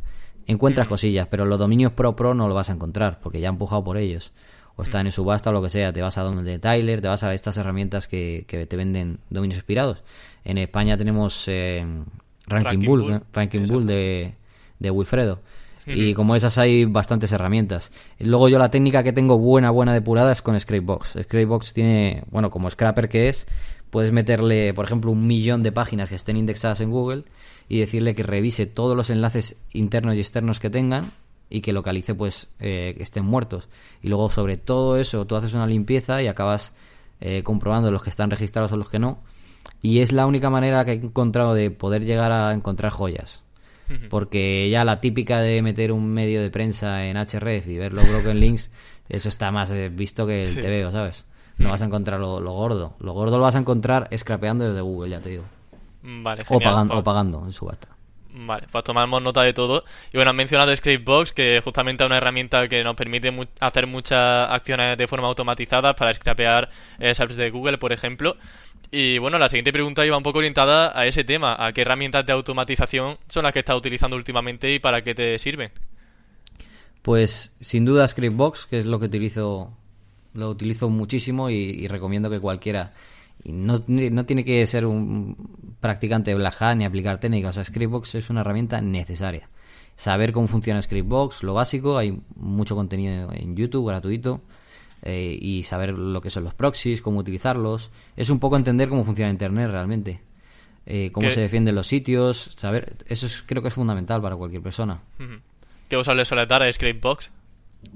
encuentras 0.46 0.88
cosillas, 0.88 1.28
pero 1.28 1.44
los 1.44 1.58
dominios 1.58 1.92
pro 1.92 2.16
pro 2.16 2.34
no 2.34 2.48
lo 2.48 2.54
vas 2.54 2.70
a 2.70 2.72
encontrar 2.72 3.20
porque 3.20 3.40
ya 3.40 3.48
han 3.48 3.54
empujado 3.54 3.84
por 3.84 3.96
ellos. 3.96 4.32
O 4.76 4.82
están 4.82 5.04
en 5.04 5.12
subasta 5.12 5.50
o 5.50 5.52
lo 5.52 5.60
que 5.60 5.68
sea, 5.68 5.92
te 5.92 6.00
vas 6.00 6.16
a 6.16 6.22
donde 6.22 6.58
Tyler, 6.58 7.02
te 7.02 7.08
vas 7.08 7.22
a 7.22 7.34
estas 7.34 7.56
herramientas 7.58 8.06
que, 8.06 8.44
que 8.46 8.64
te 8.66 8.76
venden 8.76 9.18
dominios 9.28 9.58
expirados. 9.58 10.02
En 10.44 10.56
España 10.56 10.96
tenemos 10.96 11.44
eh, 11.48 11.84
Ranking, 12.46 12.78
Bull, 12.78 13.20
Ranking 13.32 13.66
Bull 13.66 13.86
de, 13.86 14.34
de 14.78 14.90
Wilfredo 14.90 15.40
y 15.86 16.14
como 16.14 16.36
esas 16.36 16.58
hay 16.58 16.84
bastantes 16.84 17.32
herramientas. 17.32 17.90
Luego 18.18 18.48
yo 18.48 18.58
la 18.58 18.70
técnica 18.70 19.02
que 19.02 19.12
tengo 19.12 19.38
buena, 19.38 19.70
buena 19.70 19.92
depurada 19.92 20.32
es 20.32 20.42
con 20.42 20.58
Scrapebox. 20.58 21.18
Scrapebox 21.22 21.74
tiene, 21.74 22.24
bueno, 22.30 22.50
como 22.50 22.70
scrapper 22.70 23.08
que 23.08 23.28
es, 23.28 23.46
puedes 23.90 24.12
meterle, 24.12 24.74
por 24.74 24.84
ejemplo, 24.84 25.10
un 25.10 25.26
millón 25.26 25.62
de 25.62 25.72
páginas 25.72 26.10
que 26.10 26.14
estén 26.14 26.36
indexadas 26.36 26.80
en 26.80 26.90
Google 26.90 27.24
y 27.68 27.80
decirle 27.80 28.14
que 28.14 28.22
revise 28.22 28.66
todos 28.66 28.96
los 28.96 29.10
enlaces 29.10 29.56
internos 29.72 30.16
y 30.16 30.20
externos 30.20 30.60
que 30.60 30.70
tengan 30.70 31.04
y 31.48 31.60
que 31.60 31.72
localice 31.72 32.14
pues 32.14 32.48
eh, 32.60 32.94
que 32.96 33.02
estén 33.02 33.24
muertos. 33.24 33.68
Y 34.02 34.08
luego 34.08 34.30
sobre 34.30 34.56
todo 34.56 34.96
eso 34.96 35.26
tú 35.26 35.36
haces 35.36 35.54
una 35.54 35.66
limpieza 35.66 36.22
y 36.22 36.28
acabas 36.28 36.72
eh, 37.20 37.42
comprobando 37.42 37.90
los 37.90 38.02
que 38.02 38.10
están 38.10 38.30
registrados 38.30 38.72
o 38.72 38.76
los 38.76 38.88
que 38.88 38.98
no. 38.98 39.18
Y 39.82 40.00
es 40.00 40.12
la 40.12 40.26
única 40.26 40.50
manera 40.50 40.84
que 40.84 40.92
he 40.92 40.94
encontrado 40.94 41.54
de 41.54 41.70
poder 41.70 42.04
llegar 42.04 42.32
a 42.32 42.52
encontrar 42.52 42.92
joyas. 42.92 43.42
Porque 44.09 44.68
ya 44.70 44.85
la 44.85 45.00
típica 45.00 45.40
de 45.40 45.62
meter 45.62 45.92
un 45.92 46.12
medio 46.12 46.40
de 46.42 46.50
prensa 46.50 47.07
en 47.07 47.16
href 47.16 47.66
y 47.66 47.76
ver 47.76 47.92
los 47.92 48.09
broken 48.09 48.38
links, 48.38 48.70
eso 49.09 49.29
está 49.29 49.50
más 49.50 49.70
eh, 49.70 49.88
visto 49.88 50.26
que 50.26 50.42
el 50.42 50.61
TVO, 50.61 50.92
¿sabes? 50.92 51.26
No 51.59 51.70
vas 51.70 51.83
a 51.83 51.85
encontrar 51.85 52.20
lo, 52.20 52.40
gordo. 52.40 52.94
Lo 53.00 53.12
gordo 53.12 53.37
lo 53.37 53.42
vas 53.42 53.57
a 53.57 53.59
encontrar 53.59 54.09
scrapeando 54.16 54.66
desde 54.68 54.81
Google, 54.81 55.11
ya 55.11 55.20
te 55.20 55.31
digo. 55.31 55.44
Vale, 56.03 56.42
o, 56.48 56.61
pagando, 56.61 56.98
o 56.98 57.05
pagando 57.05 57.44
en 57.44 57.53
subasta. 57.53 57.88
Vale, 58.32 58.66
pues 58.70 58.84
tomamos 58.84 59.20
nota 59.22 59.42
de 59.42 59.52
todo. 59.52 59.84
Y 60.12 60.16
bueno, 60.16 60.30
han 60.30 60.36
mencionado 60.36 60.74
Scriptbox, 60.74 61.32
que 61.32 61.60
justamente 61.64 62.04
es 62.04 62.06
una 62.06 62.18
herramienta 62.18 62.68
que 62.68 62.84
nos 62.84 62.94
permite 62.94 63.32
hacer 63.58 63.86
muchas 63.86 64.50
acciones 64.50 64.96
de 64.96 65.06
forma 65.08 65.26
automatizada 65.26 65.94
para 65.94 66.14
scrapear 66.14 66.70
eh, 66.98 67.12
de 67.12 67.50
Google, 67.50 67.78
por 67.78 67.92
ejemplo. 67.92 68.36
Y 68.92 69.18
bueno, 69.18 69.38
la 69.38 69.48
siguiente 69.48 69.72
pregunta 69.72 70.04
iba 70.04 70.16
un 70.16 70.22
poco 70.22 70.38
orientada 70.38 70.98
a 70.98 71.06
ese 71.06 71.22
tema, 71.22 71.56
a 71.58 71.72
qué 71.72 71.82
herramientas 71.82 72.26
de 72.26 72.32
automatización 72.32 73.18
son 73.28 73.44
las 73.44 73.52
que 73.52 73.60
estás 73.60 73.76
utilizando 73.76 74.16
últimamente 74.16 74.72
y 74.72 74.78
para 74.78 75.02
qué 75.02 75.14
te 75.14 75.38
sirven. 75.38 75.70
Pues 77.02 77.52
sin 77.60 77.84
duda 77.84 78.06
Scriptbox, 78.06 78.66
que 78.66 78.78
es 78.78 78.86
lo 78.86 78.98
que 78.98 79.06
utilizo, 79.06 79.72
lo 80.34 80.50
utilizo 80.50 80.90
muchísimo 80.90 81.50
y, 81.50 81.86
recomiendo 81.88 82.30
que 82.30 82.40
cualquiera, 82.40 82.92
y 83.42 83.53
no, 83.53 83.83
no, 83.87 84.26
tiene 84.26 84.44
que 84.44 84.66
ser 84.66 84.87
un 84.87 85.76
practicante 85.81 86.31
de 86.31 86.37
Black 86.37 86.61
Hat 86.61 86.76
ni 86.76 86.85
aplicar 86.85 87.18
técnicas, 87.18 87.57
o 87.57 87.64
Scriptbox 87.64 88.14
es 88.16 88.31
una 88.31 88.40
herramienta 88.40 88.81
necesaria. 88.81 89.48
Saber 89.96 90.33
cómo 90.33 90.48
funciona 90.48 90.81
Scriptbox, 90.81 91.42
lo 91.42 91.55
básico, 91.55 91.98
hay 91.98 92.18
mucho 92.37 92.74
contenido 92.74 93.31
en 93.33 93.55
YouTube 93.55 93.88
gratuito 93.88 94.40
eh, 95.03 95.38
y 95.40 95.62
saber 95.62 95.90
lo 95.90 96.20
que 96.20 96.31
son 96.31 96.44
los 96.44 96.55
proxies, 96.55 97.03
cómo 97.03 97.20
utilizarlos. 97.20 97.90
Es 98.16 98.31
un 98.31 98.38
poco 98.38 98.57
entender 98.57 98.88
cómo 98.88 99.05
funciona 99.05 99.31
Internet 99.31 99.70
realmente. 99.70 100.20
Eh, 100.87 101.11
cómo 101.12 101.31
se 101.31 101.40
defienden 101.40 101.74
los 101.74 101.87
sitios, 101.87 102.50
saber, 102.57 102.96
eso 103.07 103.26
creo 103.46 103.62
que 103.62 103.68
es 103.68 103.74
fundamental 103.74 104.20
para 104.20 104.37
cualquier 104.37 104.62
persona. 104.62 105.00
¿Qué 105.88 105.96
uso 105.96 106.14
le 106.14 106.24
suele 106.24 106.46
dar 106.46 106.62
a 106.62 106.72
Scriptbox? 106.72 107.31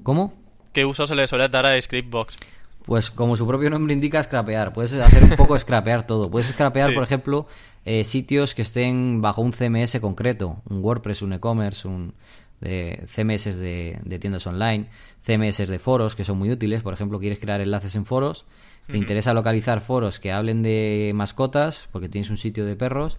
¿Cómo? 0.03 0.33
¿Qué 0.71 0.85
uso 0.85 1.07
se 1.07 1.15
le 1.15 1.27
suele 1.27 1.49
dar 1.49 1.65
a 1.65 1.81
Scriptbox? 1.81 2.37
Pues 2.85 3.09
como 3.09 3.35
su 3.35 3.47
propio 3.47 3.69
nombre 3.69 3.93
indica, 3.93 4.23
scrapear. 4.23 4.71
Puedes 4.71 4.93
hacer 4.93 5.23
un 5.23 5.31
poco 5.31 5.57
scrapear 5.59 6.05
todo. 6.05 6.29
Puedes 6.29 6.49
scrapear, 6.49 6.93
por 6.93 7.03
ejemplo, 7.03 7.47
eh, 7.83 8.03
sitios 8.03 8.53
que 8.53 8.61
estén 8.61 9.21
bajo 9.21 9.41
un 9.41 9.53
CMS 9.53 9.99
concreto, 9.99 10.61
un 10.69 10.83
WordPress, 10.83 11.23
un 11.23 11.33
e-commerce, 11.33 11.87
un, 11.87 12.13
CMS 12.61 13.57
de, 13.57 14.17
tiendas 14.19 14.47
online, 14.47 14.87
CMS 15.23 15.67
de 15.67 15.79
foros 15.79 16.15
que 16.15 16.23
son 16.23 16.37
muy 16.37 16.51
útiles. 16.51 16.81
Por 16.81 16.93
ejemplo, 16.93 17.19
quieres 17.19 17.39
crear 17.39 17.61
enlaces 17.61 17.95
en 17.95 18.05
foros, 18.05 18.45
te 18.87 18.97
interesa 18.97 19.33
localizar 19.33 19.81
foros 19.81 20.19
que 20.19 20.31
hablen 20.31 20.61
de 20.63 21.11
mascotas, 21.15 21.87
porque 21.91 22.09
tienes 22.09 22.29
un 22.29 22.37
sitio 22.37 22.65
de 22.65 22.75
perros, 22.75 23.17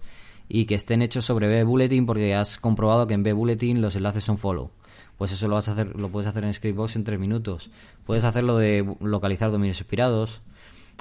y 0.49 0.65
que 0.65 0.75
estén 0.75 1.01
hechos 1.01 1.25
sobre 1.25 1.47
B-Bulletin 1.47 2.05
porque 2.05 2.33
has 2.33 2.57
comprobado 2.57 3.05
que 3.05 3.13
en 3.13 3.23
B-Bulletin 3.23 3.81
los 3.81 3.95
enlaces 3.95 4.23
son 4.23 4.37
follow. 4.37 4.71
Pues 5.17 5.31
eso 5.31 5.47
lo 5.47 5.55
vas 5.55 5.67
a 5.67 5.73
hacer, 5.73 5.95
lo 5.99 6.09
puedes 6.09 6.27
hacer 6.27 6.43
en 6.43 6.53
Scriptbox 6.53 6.95
en 6.95 7.03
tres 7.03 7.19
minutos. 7.19 7.69
Puedes 8.05 8.23
hacerlo 8.23 8.57
de 8.57 8.95
localizar 9.01 9.51
dominios 9.51 9.81
expirados. 9.81 10.41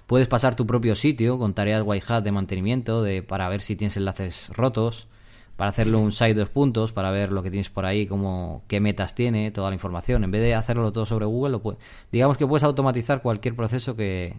Puedes 0.07 0.29
pasar 0.29 0.55
tu 0.55 0.66
propio 0.66 0.94
sitio 0.94 1.38
con 1.38 1.55
tareas 1.55 1.83
white 1.85 2.05
hat 2.09 2.22
de 2.22 2.33
mantenimiento 2.33 3.02
de, 3.02 3.22
para 3.22 3.48
ver 3.48 3.61
si 3.62 3.76
tienes 3.76 3.96
enlaces 3.96 4.48
rotos 4.50 5.09
para 5.57 5.70
hacerlo 5.70 5.98
un 6.00 6.12
site 6.12 6.35
dos 6.35 6.50
puntos, 6.50 6.92
para 6.92 7.11
ver 7.11 7.33
lo 7.33 7.42
que 7.42 7.50
tienes 7.50 7.70
por 7.70 7.87
ahí, 7.87 8.07
como 8.07 8.62
qué 8.68 8.79
metas 8.79 9.14
tiene, 9.14 9.50
toda 9.50 9.70
la 9.70 9.74
información. 9.74 10.22
En 10.22 10.31
vez 10.31 10.42
de 10.42 10.55
hacerlo 10.55 10.92
todo 10.92 11.07
sobre 11.07 11.24
Google, 11.24 11.52
lo 11.52 11.76
digamos 12.12 12.37
que 12.37 12.46
puedes 12.46 12.62
automatizar 12.62 13.22
cualquier 13.22 13.57
proceso 13.57 13.96
que, 13.96 14.37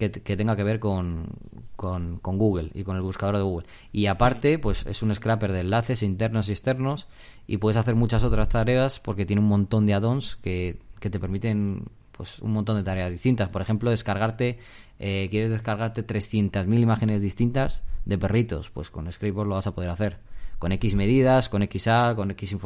que, 0.00 0.36
tenga 0.36 0.56
que 0.56 0.64
ver 0.64 0.80
con, 0.80 1.28
con, 1.76 2.18
Google 2.22 2.70
y 2.74 2.82
con 2.82 2.96
el 2.96 3.02
buscador 3.02 3.36
de 3.36 3.42
Google. 3.42 3.66
Y 3.92 4.06
aparte, 4.06 4.58
pues 4.58 4.84
es 4.86 5.02
un 5.02 5.14
scrapper 5.14 5.52
de 5.52 5.60
enlaces 5.60 6.02
internos 6.02 6.48
y 6.48 6.52
externos 6.52 7.06
y 7.46 7.58
puedes 7.58 7.76
hacer 7.76 7.94
muchas 7.94 8.24
otras 8.24 8.48
tareas 8.48 8.98
porque 8.98 9.26
tiene 9.26 9.42
un 9.42 9.48
montón 9.48 9.86
de 9.86 9.94
add-ons 9.94 10.36
que, 10.36 10.80
que 10.98 11.10
te 11.10 11.20
permiten 11.20 11.84
pues 12.10 12.40
un 12.40 12.52
montón 12.52 12.76
de 12.76 12.82
tareas 12.82 13.12
distintas. 13.12 13.48
Por 13.50 13.62
ejemplo, 13.62 13.90
descargarte, 13.90 14.58
eh, 14.98 15.28
quieres 15.30 15.50
descargarte 15.50 16.04
300.000 16.04 16.80
imágenes 16.80 17.22
distintas 17.22 17.82
de 18.04 18.18
perritos, 18.18 18.70
pues 18.70 18.90
con 18.90 19.10
Scriptbox 19.10 19.48
lo 19.48 19.54
vas 19.54 19.66
a 19.68 19.74
poder 19.74 19.90
hacer 19.90 20.18
con 20.58 20.72
X 20.72 20.94
medidas, 20.94 21.48
con 21.48 21.62
XA, 21.66 22.14
con 22.14 22.30
X, 22.32 22.56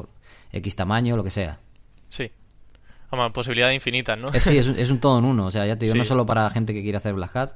X 0.52 0.76
tamaño, 0.76 1.16
lo 1.16 1.22
que 1.22 1.30
sea. 1.30 1.60
Sí. 2.08 2.30
Vamos, 3.10 3.32
posibilidades 3.32 3.74
infinitas, 3.74 4.18
¿no? 4.18 4.28
Eh, 4.32 4.40
sí, 4.40 4.58
es, 4.58 4.90
un 4.90 4.98
todo 4.98 5.18
en 5.18 5.24
uno. 5.24 5.46
O 5.46 5.50
sea, 5.50 5.66
ya 5.66 5.76
te 5.76 5.84
digo, 5.84 5.96
no 5.96 6.04
solo 6.04 6.26
para 6.26 6.48
gente 6.50 6.74
que 6.74 6.82
quiere 6.82 6.98
hacer 6.98 7.14
Black 7.14 7.36
Hat, 7.36 7.52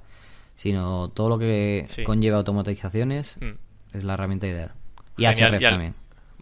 sino 0.55 1.09
todo 1.11 1.29
lo 1.29 1.39
que 1.39 1.87
conlleva 2.05 2.37
automatizaciones 2.39 3.39
mm. 3.41 3.97
es 3.97 4.05
la 4.05 4.15
herramienta 4.15 4.47
ideal. 4.47 4.73
Y 5.17 5.25
Hrefs 5.25 5.61
también. 5.61 5.95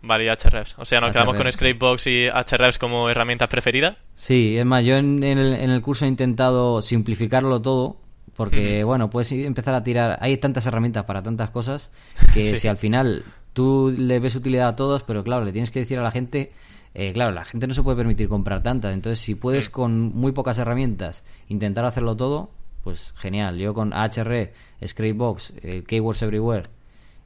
Vale, 0.03 0.25
y 0.25 0.29
Hrefs. 0.29 0.77
O 0.79 0.85
sea, 0.85 1.01
nos 1.01 1.13
quedamos 1.13 1.37
con 1.37 1.51
Scrapebox 1.51 2.07
y 2.07 2.27
Hrefs 2.29 2.79
como 2.79 3.09
herramientas 3.09 3.49
preferidas. 3.49 3.97
Sí, 4.15 4.57
es 4.57 4.65
más, 4.65 4.85
yo 4.85 4.97
en, 4.97 5.23
el, 5.23 5.83
curso 5.83 6.05
he 6.05 6.09
intentado 6.09 6.83
simplificarlo 6.83 7.61
todo 7.61 7.99
porque, 8.37 8.85
bueno, 8.85 9.11
puedes 9.11 9.33
empezar 9.33 9.75
a 9.75 9.83
tirar. 9.83 10.19
Hay 10.21 10.37
tantas 10.37 10.67
herramientas 10.67 11.05
para 11.05 11.23
tantas 11.23 11.51
cosas 11.51 11.91
que 12.35 12.47
si 12.59 12.69
al 12.69 12.77
final 12.77 13.25
tú 13.53 13.95
le 13.97 14.21
ves 14.21 14.35
utilidad 14.35 14.69
a 14.69 14.77
todos, 14.77 15.03
pero 15.03 15.25
claro, 15.25 15.45
le 15.45 15.53
tienes 15.53 15.71
que 15.71 15.81
decir 15.81 15.99
a 15.99 16.03
la 16.03 16.11
gente, 16.11 16.53
eh, 16.99 17.13
claro, 17.13 17.33
la 17.33 17.45
gente 17.45 17.67
no 17.67 17.75
se 17.75 17.83
puede 17.83 17.99
permitir 17.99 18.27
comprar 18.27 18.63
tantas, 18.63 18.95
entonces 18.95 19.23
si 19.23 19.35
puedes 19.35 19.69
con 19.69 20.15
muy 20.15 20.33
pocas 20.33 20.57
herramientas 20.57 21.25
intentar 21.47 21.85
hacerlo 21.85 22.17
todo, 22.17 22.49
pues 22.85 23.13
genial. 23.19 23.59
Yo 23.59 23.75
con 23.75 23.93
HR, 23.93 24.51
Scrapebox, 24.83 25.53
eh, 25.63 25.85
Keywords 25.87 26.23
Everywhere 26.23 26.71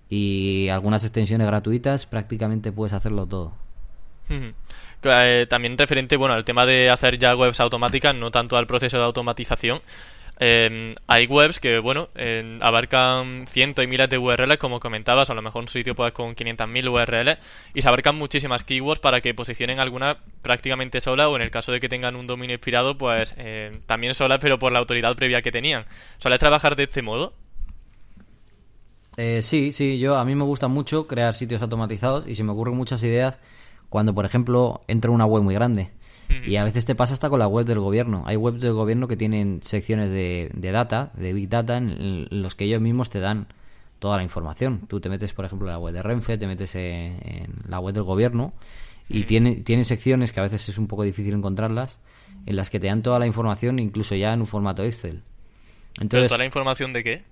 y 0.09 0.66
algunas 0.70 1.04
extensiones 1.04 1.46
gratuitas 1.46 2.06
prácticamente 2.06 2.72
puedes 2.72 2.94
hacerlo 2.94 3.26
todo. 3.26 3.52
Eh, 5.04 5.46
también 5.48 5.78
referente 5.78 6.16
bueno 6.16 6.35
al 6.35 6.44
tema 6.44 6.66
de 6.66 6.90
hacer 6.90 7.16
ya 7.16 7.37
webs 7.37 7.61
automáticas, 7.61 8.12
no 8.12 8.33
tanto 8.33 8.56
al 8.56 8.66
proceso 8.66 8.98
de 8.98 9.04
automatización. 9.04 9.80
Em, 10.42 10.94
hay 11.07 11.26
webs 11.26 11.61
que, 11.61 11.79
bueno, 11.81 12.09
abarcan 12.62 13.46
cientos 13.46 13.85
y 13.85 13.88
miles 13.88 14.09
de 14.09 14.16
URLs, 14.16 14.57
como 14.57 14.81
comentabas, 14.81 15.29
a 15.29 15.35
lo 15.35 15.42
mejor 15.42 15.61
un 15.61 15.68
sitio 15.68 15.94
pues 15.94 16.12
con 16.12 16.35
500.000 16.35 16.88
URLs, 16.88 17.38
y 17.74 17.83
se 17.83 17.88
abarcan 17.88 18.16
muchísimas 18.16 18.64
keywords 18.64 19.03
para 19.03 19.20
que 19.20 19.35
posicionen 19.35 19.81
alguna 19.81 20.16
prácticamente 20.40 21.03
sola, 21.03 21.29
o 21.29 21.37
en 21.37 21.42
el 21.42 21.50
caso 21.50 21.72
de 21.72 21.81
que 21.81 21.90
tengan 21.90 22.16
un 22.16 22.26
dominio 22.26 22.55
inspirado, 22.55 22.96
pues 22.96 23.35
em, 23.37 23.83
también 23.83 24.14
sola, 24.14 24.38
pero 24.38 24.59
por 24.59 24.72
la 24.72 24.79
autoridad 24.79 25.14
previa 25.14 25.42
que 25.42 25.53
tenían. 25.53 25.85
¿Sueles 26.16 26.38
trabajar 26.38 26.74
de 26.74 26.85
este 26.85 27.03
modo? 27.03 27.35
Eh, 29.18 29.42
sí, 29.42 29.72
sí, 29.72 29.98
yo 29.98 30.16
a 30.16 30.24
mí 30.24 30.35
me 30.35 30.44
gusta 30.44 30.68
mucho 30.68 31.07
crear 31.07 31.35
sitios 31.35 31.61
automatizados 31.61 32.26
y 32.26 32.35
se 32.35 32.44
me 32.44 32.53
ocurren 32.53 32.76
muchas 32.76 33.03
ideas 33.03 33.38
cuando, 33.90 34.14
por 34.14 34.24
ejemplo, 34.24 34.81
entro 34.88 35.11
en 35.11 35.16
una 35.16 35.26
web 35.26 35.42
muy 35.42 35.53
grande 35.53 35.90
y 36.46 36.56
a 36.56 36.64
veces 36.64 36.86
te 36.86 36.94
pasa 36.94 37.14
hasta 37.14 37.28
con 37.28 37.38
la 37.38 37.46
web 37.46 37.66
del 37.66 37.80
gobierno. 37.80 38.22
Hay 38.26 38.36
webs 38.36 38.60
del 38.60 38.72
gobierno 38.72 39.08
que 39.08 39.16
tienen 39.16 39.60
secciones 39.62 40.10
de, 40.10 40.50
data, 40.72 41.12
de 41.14 41.32
big 41.32 41.48
data, 41.48 41.76
en, 41.76 42.26
los 42.30 42.54
que 42.54 42.64
ellos 42.64 42.80
mismos 42.80 43.10
te 43.10 43.20
dan 43.20 43.48
toda 43.98 44.16
la 44.16 44.22
información. 44.22 44.86
Tú 44.88 45.00
te 45.00 45.08
metes, 45.08 45.32
por 45.32 45.44
ejemplo, 45.44 45.68
en 45.68 45.72
la 45.72 45.78
web 45.78 45.94
de 45.94 46.02
Renfe, 46.02 46.38
te 46.38 46.46
metes 46.46 46.74
en, 46.74 47.48
la 47.66 47.80
web 47.80 47.94
del 47.94 48.04
gobierno 48.04 48.52
y 49.08 49.24
tiene, 49.24 49.56
tiene 49.56 49.84
secciones 49.84 50.32
que 50.32 50.40
a 50.40 50.44
veces 50.44 50.68
es 50.68 50.78
un 50.78 50.86
poco 50.86 51.02
difícil 51.02 51.34
encontrarlas, 51.34 52.00
en 52.46 52.56
las 52.56 52.70
que 52.70 52.78
te 52.78 52.86
dan 52.86 53.02
toda 53.02 53.18
la 53.18 53.26
información, 53.26 53.78
incluso 53.78 54.14
ya 54.14 54.32
en 54.32 54.40
un 54.40 54.46
formato 54.46 54.84
Excel. 54.84 55.22
Entonces, 56.00 56.28
toda 56.28 56.38
la 56.38 56.46
información 56.46 56.92
de 56.92 57.04
qué? 57.04 57.24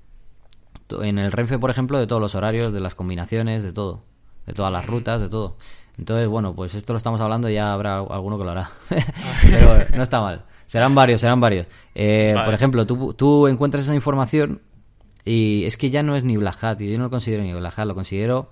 En 1.03 1.19
el 1.19 1.33
Renfe, 1.33 1.59
por 1.59 1.71
ejemplo, 1.71 1.99
de 1.99 2.07
todos 2.07 2.21
los 2.21 2.35
horarios, 2.35 2.73
de 2.73 2.81
las 2.81 2.95
combinaciones, 2.95 3.63
de 3.63 3.73
todo. 3.73 4.03
De 4.47 4.55
todas 4.55 4.73
las 4.73 4.87
rutas, 4.87 5.21
de 5.21 5.29
todo. 5.29 5.57
Entonces, 5.99 6.29
bueno, 6.29 6.55
pues 6.55 6.75
esto 6.75 6.93
lo 6.93 6.97
estamos 6.97 7.21
hablando, 7.21 7.51
ya 7.51 7.73
habrá 7.73 7.99
alguno 7.99 8.39
que 8.39 8.45
lo 8.45 8.51
hará. 8.53 8.71
Pero 9.43 9.85
no 9.97 10.03
está 10.03 10.21
mal. 10.21 10.45
Serán 10.67 10.95
varios, 10.95 11.21
serán 11.21 11.41
varios. 11.41 11.67
Eh, 11.95 12.37
por 12.45 12.55
ejemplo, 12.55 12.87
tú, 12.87 13.15
tú, 13.15 13.49
encuentras 13.49 13.85
esa 13.85 13.95
información 13.95 14.61
y 15.25 15.65
es 15.65 15.77
que 15.77 15.91
ya 15.91 16.03
no 16.03 16.15
es 16.15 16.25
ni 16.25 16.37
Black 16.37 16.63
Hat, 16.63 16.81
yo 16.81 16.97
no 16.99 17.05
lo 17.05 17.11
considero 17.11 17.43
ni 17.43 17.53
Black 17.53 17.79
Hat, 17.79 17.87
lo 17.87 17.95
considero... 17.95 18.51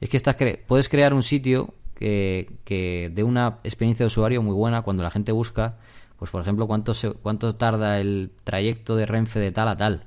Es 0.00 0.10
que 0.10 0.16
estás 0.16 0.36
puedes 0.66 0.88
crear 0.88 1.14
un 1.14 1.22
sitio 1.22 1.74
que, 1.94 2.50
que 2.64 3.10
dé 3.14 3.24
una 3.24 3.58
experiencia 3.64 4.04
de 4.04 4.08
usuario 4.08 4.42
muy 4.42 4.54
buena 4.54 4.82
cuando 4.82 5.02
la 5.02 5.10
gente 5.10 5.32
busca, 5.32 5.78
pues 6.18 6.30
por 6.30 6.42
ejemplo, 6.42 6.66
cuánto, 6.66 6.92
cuánto 7.22 7.54
tarda 7.54 7.98
el 7.98 8.30
trayecto 8.44 8.94
de 8.94 9.06
Renfe 9.06 9.40
de 9.40 9.52
tal 9.52 9.68
a 9.68 9.76
tal. 9.76 10.04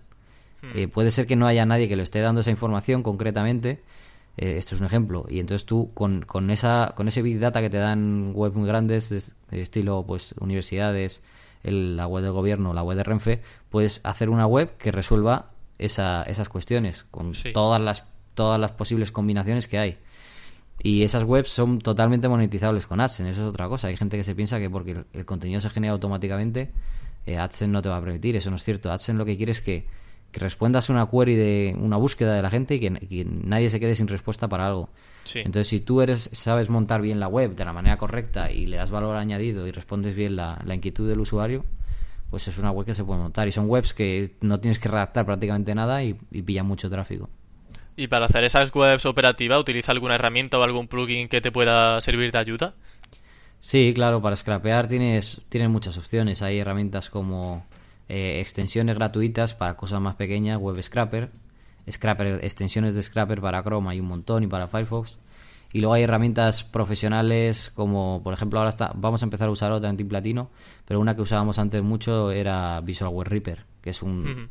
Hmm. 0.61 0.77
Eh, 0.77 0.87
puede 0.87 1.11
ser 1.11 1.25
que 1.25 1.35
no 1.35 1.47
haya 1.47 1.65
nadie 1.65 1.87
que 1.87 1.95
le 1.95 2.03
esté 2.03 2.19
dando 2.19 2.41
esa 2.41 2.51
información 2.51 3.01
concretamente, 3.01 3.81
eh, 4.41 4.57
esto 4.57 4.75
es 4.75 4.81
un 4.81 4.87
ejemplo. 4.87 5.25
Y 5.27 5.39
entonces 5.39 5.65
tú, 5.65 5.91
con, 5.93 6.21
con, 6.21 6.49
esa, 6.49 6.93
con 6.95 7.09
ese 7.09 7.21
Big 7.21 7.39
Data 7.39 7.59
que 7.59 7.69
te 7.69 7.77
dan 7.77 8.31
webs 8.33 8.55
muy 8.55 8.67
grandes, 8.67 9.09
de, 9.09 9.61
estilo 9.61 10.05
pues 10.07 10.33
universidades, 10.39 11.21
la 11.63 12.07
web 12.07 12.23
del 12.23 12.31
gobierno, 12.31 12.73
la 12.73 12.83
web 12.83 12.95
de 12.97 13.03
Renfe, 13.03 13.41
puedes 13.69 13.99
hacer 14.05 14.29
una 14.29 14.47
web 14.47 14.77
que 14.77 14.93
resuelva 14.93 15.51
esa, 15.77 16.23
esas 16.23 16.47
cuestiones 16.47 17.03
con 17.11 17.33
todas 17.53 17.81
las 17.81 18.05
todas 18.33 18.57
las 18.57 18.71
posibles 18.71 19.11
combinaciones 19.11 19.67
que 19.67 19.77
hay. 19.77 19.97
Y 20.81 21.03
esas 21.03 21.25
webs 21.25 21.49
son 21.49 21.79
totalmente 21.79 22.29
monetizables 22.29 22.87
con 22.87 23.01
AdSense, 23.01 23.31
eso 23.31 23.41
es 23.41 23.49
otra 23.49 23.67
cosa. 23.67 23.89
Hay 23.89 23.97
gente 23.97 24.15
que 24.15 24.23
se 24.23 24.33
piensa 24.33 24.59
que 24.59 24.69
porque 24.69 25.03
el, 25.11 25.25
contenido 25.25 25.59
se 25.59 25.69
genera 25.69 25.91
automáticamente, 25.91 26.71
eh, 27.25 27.37
AdSense 27.37 27.67
no 27.67 27.81
te 27.81 27.89
va 27.89 27.97
a 27.97 28.01
permitir, 28.01 28.37
eso 28.37 28.49
no 28.49 28.55
es 28.55 28.63
cierto. 28.63 28.89
AdSense 28.89 29.17
lo 29.17 29.25
que 29.25 29.35
quiere 29.35 29.51
es 29.51 29.61
que, 29.61 29.87
que 30.31 30.39
respondas 30.39 30.89
una 30.89 31.07
query 31.07 31.35
de 31.35 31.75
una 31.79 31.97
búsqueda 31.97 32.33
de 32.33 32.41
la 32.41 32.49
gente 32.49 32.75
y 32.75 32.79
que, 32.79 33.25
nadie 33.25 33.69
se 33.69 33.79
quede 33.79 33.95
sin 33.95 34.07
respuesta 34.07 34.47
para 34.47 34.67
algo. 34.67 34.89
Entonces, 35.35 35.67
si 35.67 35.79
tú 35.79 36.01
eres 36.01 36.29
sabes 36.33 36.69
montar 36.69 37.01
bien 37.01 37.19
la 37.19 37.27
web 37.27 37.55
de 37.55 37.65
la 37.65 37.73
manera 37.73 37.97
correcta 37.97 38.51
y 38.51 38.65
le 38.65 38.77
das 38.77 38.89
valor 38.89 39.15
añadido 39.15 39.67
y 39.67 39.71
respondes 39.71 40.15
bien 40.15 40.35
la, 40.35 40.59
la 40.65 40.75
inquietud 40.75 41.07
del 41.07 41.19
usuario, 41.19 41.65
pues 42.29 42.47
es 42.47 42.57
una 42.57 42.71
web 42.71 42.85
que 42.85 42.93
se 42.93 43.03
puede 43.03 43.19
montar. 43.21 43.47
Y 43.47 43.51
son 43.51 43.69
webs 43.69 43.93
que 43.93 44.35
no 44.41 44.59
tienes 44.59 44.79
que 44.79 44.89
redactar 44.89 45.25
prácticamente 45.25 45.75
nada 45.75 46.03
y, 46.03 46.17
y 46.31 46.41
pillan 46.41 46.65
mucho 46.65 46.89
tráfico. 46.89 47.29
¿Y 47.95 48.07
para 48.07 48.25
hacer 48.25 48.43
esas 48.43 48.73
webs 48.73 49.05
operativas 49.05 49.59
utiliza 49.59 49.91
alguna 49.91 50.15
herramienta 50.15 50.57
o 50.57 50.63
algún 50.63 50.87
plugin 50.87 51.27
que 51.27 51.41
te 51.41 51.51
pueda 51.51 51.99
servir 52.01 52.31
de 52.31 52.37
ayuda? 52.37 52.73
Sí, 53.59 53.91
claro, 53.93 54.21
para 54.21 54.35
scrapear 54.35 54.87
tienes, 54.87 55.41
tienes 55.49 55.69
muchas 55.69 55.97
opciones. 55.97 56.41
Hay 56.41 56.59
herramientas 56.59 57.09
como 57.09 57.65
eh, 58.09 58.39
extensiones 58.41 58.95
gratuitas 58.95 59.53
para 59.53 59.75
cosas 59.75 60.01
más 60.01 60.15
pequeñas, 60.15 60.57
Web 60.59 60.81
Scraper, 60.81 61.29
Scraper, 61.89 62.43
extensiones 62.43 62.95
de 62.95 63.03
Scraper 63.03 63.39
para 63.39 63.61
Chrome 63.63 63.91
hay 63.91 63.99
un 63.99 64.07
montón 64.07 64.43
y 64.43 64.47
para 64.47 64.67
Firefox. 64.67 65.17
Y 65.71 65.81
luego 65.81 65.93
hay 65.93 66.01
herramientas 66.01 66.63
profesionales 66.63 67.71
como, 67.75 68.21
por 68.23 68.33
ejemplo, 68.33 68.57
ahora 68.57 68.69
está, 68.69 68.91
vamos 68.95 69.21
a 69.21 69.25
empezar 69.25 69.47
a 69.47 69.51
usar 69.51 69.71
otra 69.71 69.91
en 69.91 69.97
Team 69.97 70.09
Platino, 70.09 70.49
pero 70.85 70.99
una 70.99 71.15
que 71.15 71.21
usábamos 71.21 71.59
antes 71.59 71.83
mucho 71.83 72.31
era 72.31 72.81
Visual 72.81 73.13
Web 73.13 73.27
Reaper, 73.27 73.65
que 73.81 73.91
es 73.91 74.01
un, 74.01 74.49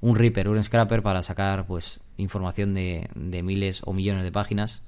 un 0.00 0.14
Reaper, 0.14 0.48
un 0.48 0.62
Scraper 0.62 1.02
para 1.02 1.24
sacar 1.24 1.66
pues 1.66 2.00
información 2.16 2.72
de, 2.74 3.08
de 3.16 3.42
miles 3.42 3.82
o 3.84 3.92
millones 3.92 4.22
de 4.22 4.30
páginas. 4.30 4.82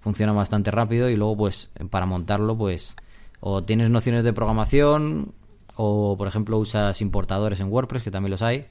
Funciona 0.00 0.32
bastante 0.32 0.70
rápido 0.70 1.10
y 1.10 1.16
luego 1.16 1.36
pues 1.36 1.72
para 1.90 2.06
montarlo 2.06 2.56
pues 2.56 2.94
o 3.40 3.64
tienes 3.64 3.90
nociones 3.90 4.22
de 4.22 4.32
programación 4.32 5.34
o 5.80 6.16
por 6.16 6.26
ejemplo 6.26 6.58
usas 6.58 7.00
importadores 7.00 7.60
en 7.60 7.72
WordPress 7.72 8.02
que 8.02 8.10
también 8.10 8.32
los 8.32 8.42
hay. 8.42 8.66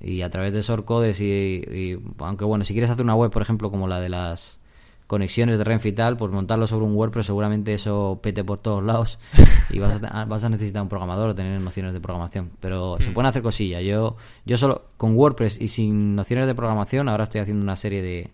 Y 0.00 0.22
a 0.22 0.30
través 0.30 0.52
de 0.52 0.62
shortcodes 0.62 1.20
y, 1.20 1.24
y, 1.24 1.98
aunque 2.18 2.44
bueno, 2.44 2.64
si 2.64 2.74
quieres 2.74 2.90
hacer 2.90 3.04
una 3.04 3.16
web, 3.16 3.30
por 3.30 3.42
ejemplo, 3.42 3.70
como 3.70 3.88
la 3.88 4.00
de 4.00 4.08
las 4.08 4.60
conexiones 5.08 5.58
de 5.58 5.64
Renfe 5.64 5.88
y 5.88 5.92
tal, 5.92 6.16
pues 6.16 6.30
montarlo 6.30 6.68
sobre 6.68 6.84
un 6.84 6.94
WordPress 6.94 7.26
seguramente 7.26 7.74
eso 7.74 8.20
pete 8.22 8.44
por 8.44 8.58
todos 8.58 8.84
lados 8.84 9.18
y 9.70 9.80
vas 9.80 10.00
a, 10.02 10.24
vas 10.26 10.44
a 10.44 10.48
necesitar 10.48 10.80
un 10.80 10.88
programador 10.88 11.30
o 11.30 11.34
tener 11.34 11.60
nociones 11.60 11.92
de 11.92 12.00
programación. 12.00 12.52
Pero 12.60 12.98
se 13.00 13.10
hmm. 13.10 13.14
pueden 13.14 13.28
hacer 13.28 13.42
cosillas. 13.42 13.82
Yo, 13.82 14.16
yo 14.44 14.56
solo 14.56 14.86
con 14.96 15.16
WordPress 15.16 15.60
y 15.60 15.68
sin 15.68 16.14
nociones 16.14 16.46
de 16.46 16.54
programación, 16.54 17.08
ahora 17.08 17.24
estoy 17.24 17.40
haciendo 17.40 17.64
una 17.64 17.74
serie 17.74 18.00
de, 18.00 18.30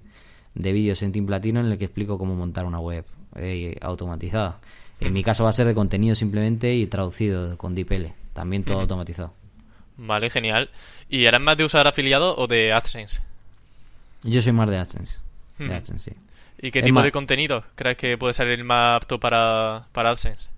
de 0.55 0.73
vídeos 0.73 1.03
en 1.03 1.13
Team 1.13 1.25
Platino 1.25 1.61
en 1.61 1.67
el 1.73 1.79
que 1.79 1.87
explico 1.87 2.19
cómo 2.19 2.35
montar 2.35 2.67
una 2.67 2.81
web 2.81 3.07
eh, 3.37 3.79
automatizada. 3.81 4.61
En 5.07 5.13
mi 5.13 5.23
caso 5.23 5.45
va 5.45 5.51
a 5.51 5.53
ser 5.53 5.67
de 5.67 5.75
contenido 5.75 6.15
simplemente 6.15 6.75
y 6.75 6.87
traducido 6.87 7.57
con 7.59 7.75
DPL. 7.75 8.13
También 8.33 8.65
todo 8.65 8.81
automatizado. 8.81 9.35
Vale, 9.97 10.31
genial. 10.31 10.71
¿Y 11.09 11.25
eres 11.25 11.41
más 11.41 11.57
de 11.57 11.65
usar 11.65 11.87
afiliado 11.87 12.37
o 12.37 12.47
de 12.47 12.73
AdSense? 12.73 13.21
Yo 14.23 14.41
soy 14.41 14.53
más 14.53 14.69
de 14.69 14.79
AdSense. 14.79 15.19
De 15.59 15.75
AdSense, 15.75 16.11
sí. 16.11 16.17
¿Y 16.61 16.71
qué 16.71 16.83
tipo 16.83 17.03
de 17.03 17.11
contenido 17.11 17.65
crees 17.75 17.97
que 17.97 18.17
puede 18.17 18.35
ser 18.35 18.49
el 18.49 18.65
más 18.65 18.97
apto 18.97 19.19
para, 19.19 19.87
para 19.93 20.11
AdSense? 20.11 20.49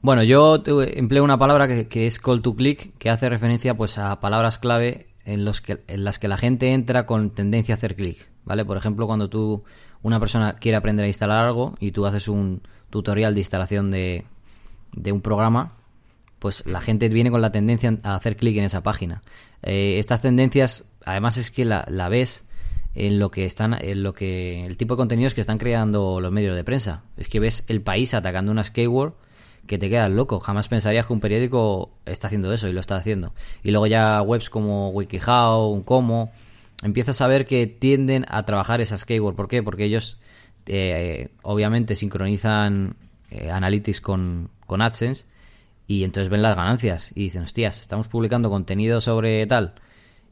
Bueno, 0.00 0.24
yo 0.24 0.62
empleo 0.66 1.22
una 1.22 1.38
palabra 1.38 1.86
que, 1.86 2.06
es 2.06 2.18
call 2.18 2.42
to 2.42 2.56
click, 2.56 2.96
que 2.98 3.08
hace 3.08 3.28
referencia 3.28 3.76
pues 3.76 3.98
a 3.98 4.18
palabras 4.18 4.58
clave 4.58 5.06
en, 5.24 5.44
los 5.44 5.60
que, 5.60 5.80
en 5.86 6.02
las 6.02 6.18
que 6.18 6.26
la 6.26 6.36
gente 6.36 6.72
entra 6.72 7.06
con 7.06 7.30
tendencia 7.30 7.74
a 7.74 7.78
hacer 7.78 7.94
clic, 7.94 8.28
¿vale? 8.44 8.64
Por 8.64 8.76
ejemplo, 8.76 9.06
cuando 9.06 9.30
tú, 9.30 9.62
una 10.02 10.18
persona 10.18 10.54
quiere 10.54 10.76
aprender 10.76 11.04
a 11.04 11.08
instalar 11.08 11.44
algo 11.44 11.76
y 11.78 11.92
tú 11.92 12.04
haces 12.04 12.26
un 12.26 12.62
tutorial 12.92 13.34
de 13.34 13.40
instalación 13.40 13.90
de, 13.90 14.26
de 14.92 15.10
un 15.10 15.22
programa, 15.22 15.72
pues 16.38 16.64
la 16.66 16.80
gente 16.80 17.08
viene 17.08 17.30
con 17.30 17.40
la 17.40 17.50
tendencia 17.50 17.96
a 18.02 18.14
hacer 18.14 18.36
clic 18.36 18.56
en 18.58 18.64
esa 18.64 18.82
página. 18.82 19.22
Eh, 19.62 19.96
estas 19.98 20.20
tendencias, 20.20 20.84
además 21.04 21.38
es 21.38 21.50
que 21.50 21.64
la, 21.64 22.08
ves 22.08 22.46
en 22.94 23.18
lo 23.18 23.30
que 23.30 23.46
están 23.46 23.74
en 23.80 24.02
lo 24.02 24.12
que 24.12 24.66
el 24.66 24.76
tipo 24.76 24.94
de 24.94 24.98
contenidos 24.98 25.32
que 25.32 25.40
están 25.40 25.56
creando 25.56 26.20
los 26.20 26.30
medios 26.30 26.54
de 26.54 26.62
prensa 26.62 27.04
es 27.16 27.26
que 27.26 27.40
ves 27.40 27.64
el 27.68 27.80
país 27.80 28.12
atacando 28.12 28.52
una 28.52 28.64
keyword 28.64 29.14
que 29.66 29.78
te 29.78 29.88
quedas 29.88 30.10
loco 30.10 30.40
jamás 30.40 30.68
pensarías 30.68 31.06
que 31.06 31.14
un 31.14 31.20
periódico 31.20 31.90
está 32.04 32.26
haciendo 32.26 32.52
eso 32.52 32.68
y 32.68 32.74
lo 32.74 32.80
está 32.80 32.96
haciendo 32.96 33.32
y 33.62 33.70
luego 33.70 33.86
ya 33.86 34.20
webs 34.20 34.50
como 34.50 34.90
WikiHow 34.90 35.84
como 35.86 36.32
empiezas 36.82 37.22
a 37.22 37.28
ver 37.28 37.46
que 37.46 37.66
tienden 37.66 38.26
a 38.28 38.42
trabajar 38.42 38.82
esas 38.82 39.06
keywords 39.06 39.38
¿por 39.38 39.48
qué? 39.48 39.62
porque 39.62 39.84
ellos 39.84 40.18
eh, 40.66 41.30
obviamente 41.42 41.94
sincronizan 41.94 42.96
eh, 43.30 43.50
Analytics 43.50 44.00
con, 44.00 44.50
con 44.66 44.82
AdSense 44.82 45.26
y 45.86 46.04
entonces 46.04 46.30
ven 46.30 46.42
las 46.42 46.56
ganancias 46.56 47.12
y 47.14 47.24
dicen 47.24 47.42
hostias 47.42 47.80
estamos 47.80 48.08
publicando 48.08 48.50
contenido 48.50 49.00
sobre 49.00 49.46
tal 49.46 49.74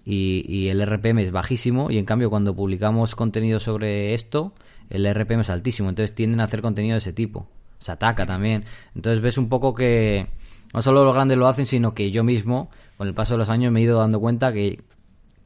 y, 0.05 0.69
el 0.69 0.81
RPM 0.87 1.21
es 1.21 1.31
bajísimo 1.31 1.91
y 1.91 1.99
en 1.99 2.05
cambio 2.05 2.31
cuando 2.31 2.55
publicamos 2.55 3.15
contenido 3.15 3.61
sobre 3.61 4.15
esto 4.15 4.55
el 4.89 5.07
RPM 5.13 5.41
es 5.41 5.51
altísimo, 5.51 5.89
entonces 5.89 6.15
tienden 6.15 6.41
a 6.41 6.45
hacer 6.45 6.63
contenido 6.63 6.95
de 6.95 6.99
ese 6.99 7.13
tipo. 7.13 7.47
Se 7.79 7.93
ataca 7.93 8.27
también. 8.27 8.65
Entonces 8.97 9.23
ves 9.23 9.39
un 9.39 9.49
poco 9.49 9.73
que 9.73 10.27
no 10.75 10.83
solo 10.83 11.05
los 11.05 11.15
grandes 11.15 11.39
lo 11.39 11.47
hacen, 11.47 11.65
sino 11.65 11.95
que 11.95 12.11
yo 12.11 12.25
mismo, 12.25 12.71
con 12.97 13.07
el 13.07 13.15
paso 13.15 13.35
de 13.35 13.39
los 13.39 13.49
años, 13.49 13.73
me 13.73 13.81
he 13.81 13.85
ido 13.85 14.01
dando 14.01 14.19
cuenta 14.19 14.53
que 14.53 14.83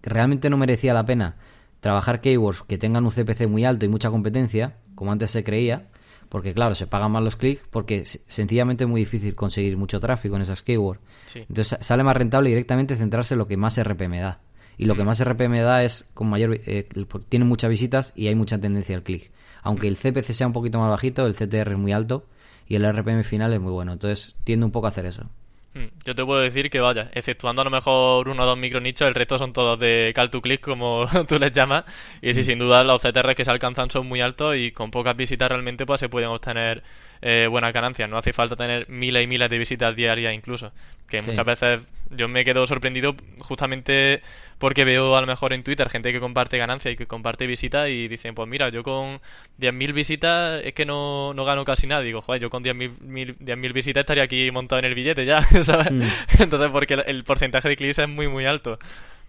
realmente 0.03 0.49
no 0.49 0.57
merecía 0.57 0.94
la 0.94 1.05
pena 1.05 1.37
trabajar 1.85 2.23
keywords 2.23 2.62
que 2.62 2.79
tengan 2.79 3.05
un 3.05 3.11
CPC 3.11 3.47
muy 3.47 3.66
alto 3.66 3.85
y 3.85 3.90
mucha 3.90 4.09
competencia, 4.09 4.79
como 4.94 5.12
antes 5.12 5.31
se 5.31 5.44
creía, 5.44 5.88
porque 6.31 6.55
claro, 6.55 6.75
se 6.75 6.87
pagan 6.87 7.12
más 7.12 7.23
los 7.23 7.37
clics, 7.37 7.61
porque 7.70 8.07
sencillamente 8.07 8.85
es 8.85 8.90
muy 8.90 9.03
difícil 9.03 9.35
conseguir 9.35 9.77
mucho 9.77 10.01
tráfico 10.01 10.35
en 10.37 10.40
esas 10.40 10.62
keywords. 10.62 11.03
Entonces 11.35 11.77
sale 11.83 12.03
más 12.03 12.16
rentable 12.16 12.49
directamente 12.49 12.97
centrarse 12.97 13.35
en 13.35 13.38
lo 13.38 13.47
que 13.47 13.59
más 13.59 13.79
RPM 13.79 14.18
da 14.18 14.40
y 14.79 14.87
lo 14.87 14.94
que 14.94 15.03
mm. 15.03 15.07
más 15.07 15.23
RPM 15.23 15.61
da 15.61 15.85
es 15.85 16.07
con 16.14 16.31
mayor 16.31 16.59
eh, 16.64 16.88
tiene 17.29 17.44
muchas 17.44 17.68
visitas 17.68 18.14
y 18.16 18.29
hay 18.29 18.35
mucha 18.35 18.59
tendencia 18.59 18.97
al 18.97 19.03
clic. 19.03 19.31
Aunque 19.62 19.87
el 19.87 19.99
CPC 19.99 20.33
sea 20.33 20.47
un 20.47 20.55
poquito 20.55 20.79
más 20.79 20.88
bajito, 20.88 21.27
el 21.27 21.35
CTR 21.35 21.73
es 21.73 21.79
muy 21.79 21.92
alto 21.92 22.25
y 22.66 22.77
el 22.77 22.90
RPM 22.90 23.25
final 23.25 23.53
es 23.53 23.61
muy 23.61 23.73
bueno. 23.73 23.92
Entonces 23.92 24.37
tiende 24.44 24.64
un 24.64 24.73
poco 24.73 24.87
a 24.87 24.88
hacer 24.88 25.05
eso. 25.05 25.29
Mm, 25.75 25.87
yo 26.05 26.15
te 26.15 26.25
puedo 26.25 26.41
decir 26.41 26.71
que 26.71 26.79
vaya, 26.79 27.11
exceptuando 27.15 27.63
a 27.63 27.65
lo 27.65 27.71
mejor 27.71 28.29
uno 28.29 28.45
o 28.45 28.47
dos 28.47 28.57
micronichos, 28.57 29.09
el 29.09 29.15
resto 29.15 29.39
son 29.39 29.53
todos 29.53 29.77
de 29.79 30.13
call 30.15 30.31
to 30.31 30.41
click, 30.41 30.61
como 30.61 31.05
tú 31.29 31.39
les 31.39 31.51
llamas. 31.53 31.85
Y 32.23 32.33
sí, 32.33 32.41
mm. 32.41 32.45
sin 32.45 32.59
duda 32.61 32.85
los 32.85 33.03
CTR 33.03 33.35
que 33.35 33.45
se 33.45 33.51
alcanzan 33.51 33.91
son 33.91 34.07
muy 34.07 34.21
altos 34.21 34.57
y 34.57 34.71
con 34.71 34.91
pocas 34.93 35.17
visitas 35.17 35.49
realmente 35.49 35.85
pues 35.85 36.01
se 36.01 36.09
pueden 36.09 36.31
obtener 36.31 36.83
eh, 37.27 37.47
buenas 37.51 37.73
ganancias. 37.73 38.07
No 38.07 38.19
hace 38.19 38.35
falta 38.35 38.55
tener 38.55 38.87
miles 38.91 39.25
y 39.25 39.27
miles 39.27 39.49
de 39.49 39.57
visitas 39.57 39.97
diarias 39.97 40.35
incluso. 40.35 40.73
Que 41.09 41.23
muchas 41.23 41.47
veces 41.47 41.81
yo 42.11 42.29
me 42.29 42.45
quedo 42.45 42.67
sorprendido 42.67 43.17
justamente 43.39 44.21
porque 44.59 44.85
veo 44.85 45.17
a 45.17 45.23
lo 45.23 45.27
mejor 45.27 45.55
en 45.55 45.63
Twitter 45.63 45.89
gente 45.89 46.13
que 46.13 46.21
comparte 46.21 46.59
ganancias 46.59 46.93
y 46.93 46.97
que 46.99 47.07
comparte 47.07 47.47
visitas 47.47 47.89
y 47.89 48.09
dicen, 48.09 48.35
pues 48.35 48.47
mira, 48.47 48.69
yo 48.69 48.83
con 48.83 49.23
10.000 49.59 49.95
visitas 49.95 50.63
es 50.63 50.75
que 50.75 50.85
no, 50.85 51.33
no 51.33 51.47
gano 51.47 51.65
casi 51.65 51.87
nada. 51.87 52.03
Digo, 52.03 52.21
joder, 52.21 52.43
yo 52.43 52.51
con 52.51 52.63
10.000 52.63 53.73
visitas 53.73 54.03
estaría 54.03 54.25
aquí 54.25 54.51
montado 54.51 54.81
en 54.81 54.85
el 54.85 54.95
billete 54.95 55.25
ya, 55.25 55.41
¿sabes? 55.63 55.91
Mm. 55.93 56.03
Entonces, 56.41 56.71
porque 56.71 56.93
el, 57.07 57.25
porcentaje 57.25 57.71
de 57.71 57.77
clics 57.77 58.01
es 58.01 58.09
muy, 58.09 58.29
muy 58.29 58.45
alto. 58.45 58.79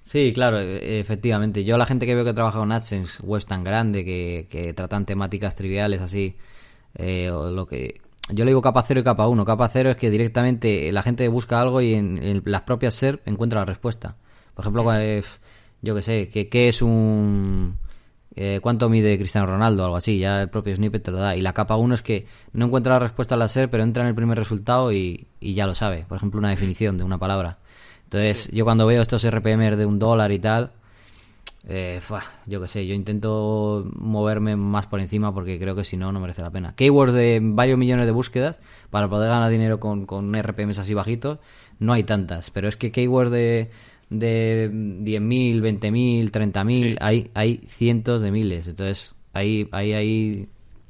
Sí, 0.04 0.34
claro, 0.34 0.60
e, 0.60 1.00
efectivamente. 1.00 1.64
Yo 1.64 1.78
la 1.78 1.86
gente 1.86 2.06
que 2.06 2.14
veo 2.14 2.26
que 2.26 2.34
trabaja 2.34 2.60
con 2.60 2.74
AdSense, 2.74 3.24
webs 3.24 3.46
tan 3.46 3.64
grande, 3.64 4.04
que, 4.04 4.48
que 4.50 4.74
tratan 4.74 5.06
temáticas 5.06 5.56
triviales 5.56 6.02
así, 6.02 6.36
eh, 6.96 7.30
o 7.30 7.52
lo 7.52 7.66
que 7.68 8.02
yo 8.30 8.44
le 8.44 8.52
digo 8.52 8.62
capa 8.62 8.84
0 8.88 9.02
y 9.02 9.04
capa 9.04 9.28
1. 9.28 9.46
Capa 9.46 9.70
0 9.70 9.92
es 9.92 9.98
que 9.98 10.10
directamente 10.10 10.92
la 10.92 11.04
gente 11.04 11.28
busca 11.28 11.62
algo 11.62 11.82
y 11.82 11.94
en, 11.94 12.42
las 12.46 12.62
propias 12.62 12.96
SERP 12.96 13.28
encuentra 13.28 13.60
la 13.60 13.66
respuesta. 13.66 14.16
Por 14.56 14.64
ejemplo, 14.64 14.84
yo 15.82 15.96
que 15.96 16.02
sé, 16.02 16.30
¿qué 16.30 16.68
es 16.68 16.82
un... 16.82 17.78
Eh, 18.38 18.60
¿Cuánto 18.62 18.90
mide 18.90 19.18
Cristiano 19.18 19.48
Ronaldo? 19.48 19.84
o 19.84 19.86
Algo 19.86 19.98
así, 19.98 20.18
ya 20.18 20.42
el 20.42 20.50
propio 20.50 20.76
snippet 20.76 21.04
te 21.04 21.12
lo 21.12 21.20
da. 21.20 21.36
Y 21.36 21.42
la 21.42 21.54
capa 21.54 21.78
1 21.78 21.94
es 21.94 22.02
que 22.02 22.26
no 22.52 22.66
encuentra 22.66 22.94
la 22.96 23.00
respuesta 23.00 23.36
a 23.36 23.38
la 23.38 23.48
SERP, 23.48 23.72
pero 23.72 23.84
entra 23.84 24.04
en 24.04 24.10
el 24.10 24.16
primer 24.16 24.38
resultado 24.38 24.92
y, 24.92 25.28
ya 25.40 25.68
lo 25.68 25.74
sabe. 25.76 26.06
Por 26.08 26.18
ejemplo, 26.18 26.40
una 26.40 26.50
definición 26.50 26.98
de 26.98 27.04
una 27.04 27.18
palabra. 27.18 27.60
Entonces, 28.04 28.50
yo 28.52 28.66
cuando 28.66 28.86
veo 28.88 29.02
estos 29.02 29.26
RPM 29.30 29.78
de 29.78 29.86
un 29.86 30.00
dólar 30.00 30.32
y 30.32 30.40
tal, 30.40 30.72
eh, 31.67 31.99
yo 32.45 32.62
qué 32.62 32.67
sé, 32.67 32.86
yo 32.86 32.93
intento 32.93 33.89
moverme 33.95 34.56
más 34.56 34.86
por 34.88 34.99
encima 34.99 35.34
porque 35.34 35.60
creo 35.60 35.75
que 35.75 35.84
si 35.84 35.97
no, 35.97 36.12
no 36.12 36.19
merece 36.19 36.41
la 36.41 36.51
pena. 36.51 36.75
Keywords 36.75 37.13
de 37.13 37.39
varios 37.41 37.78
millones 37.78 38.06
de 38.06 38.12
búsquedas 38.12 38.60
para 38.91 39.10
poder 39.10 39.30
ganar 39.30 39.49
dinero 39.49 39.80
con, 39.80 40.06
con 40.06 40.34
RPMs 40.34 40.78
así 40.78 40.93
bajitos, 40.93 41.39
no 41.80 41.93
hay 41.93 42.04
tantas, 42.04 42.51
pero 42.51 42.67
es 42.67 42.78
que 42.78 42.91
keywords 42.91 43.32
de, 43.32 43.71
de 44.10 44.69
10.000, 44.71 45.62
20.000, 45.62 46.32
30.000, 46.32 46.97
hay, 47.01 47.32
hay 47.34 47.63
cientos 47.67 48.21
de 48.21 48.32
miles, 48.32 48.67
entonces 48.67 49.15
hay, 49.34 49.67
hay, 49.71 49.93
hay 49.93 50.49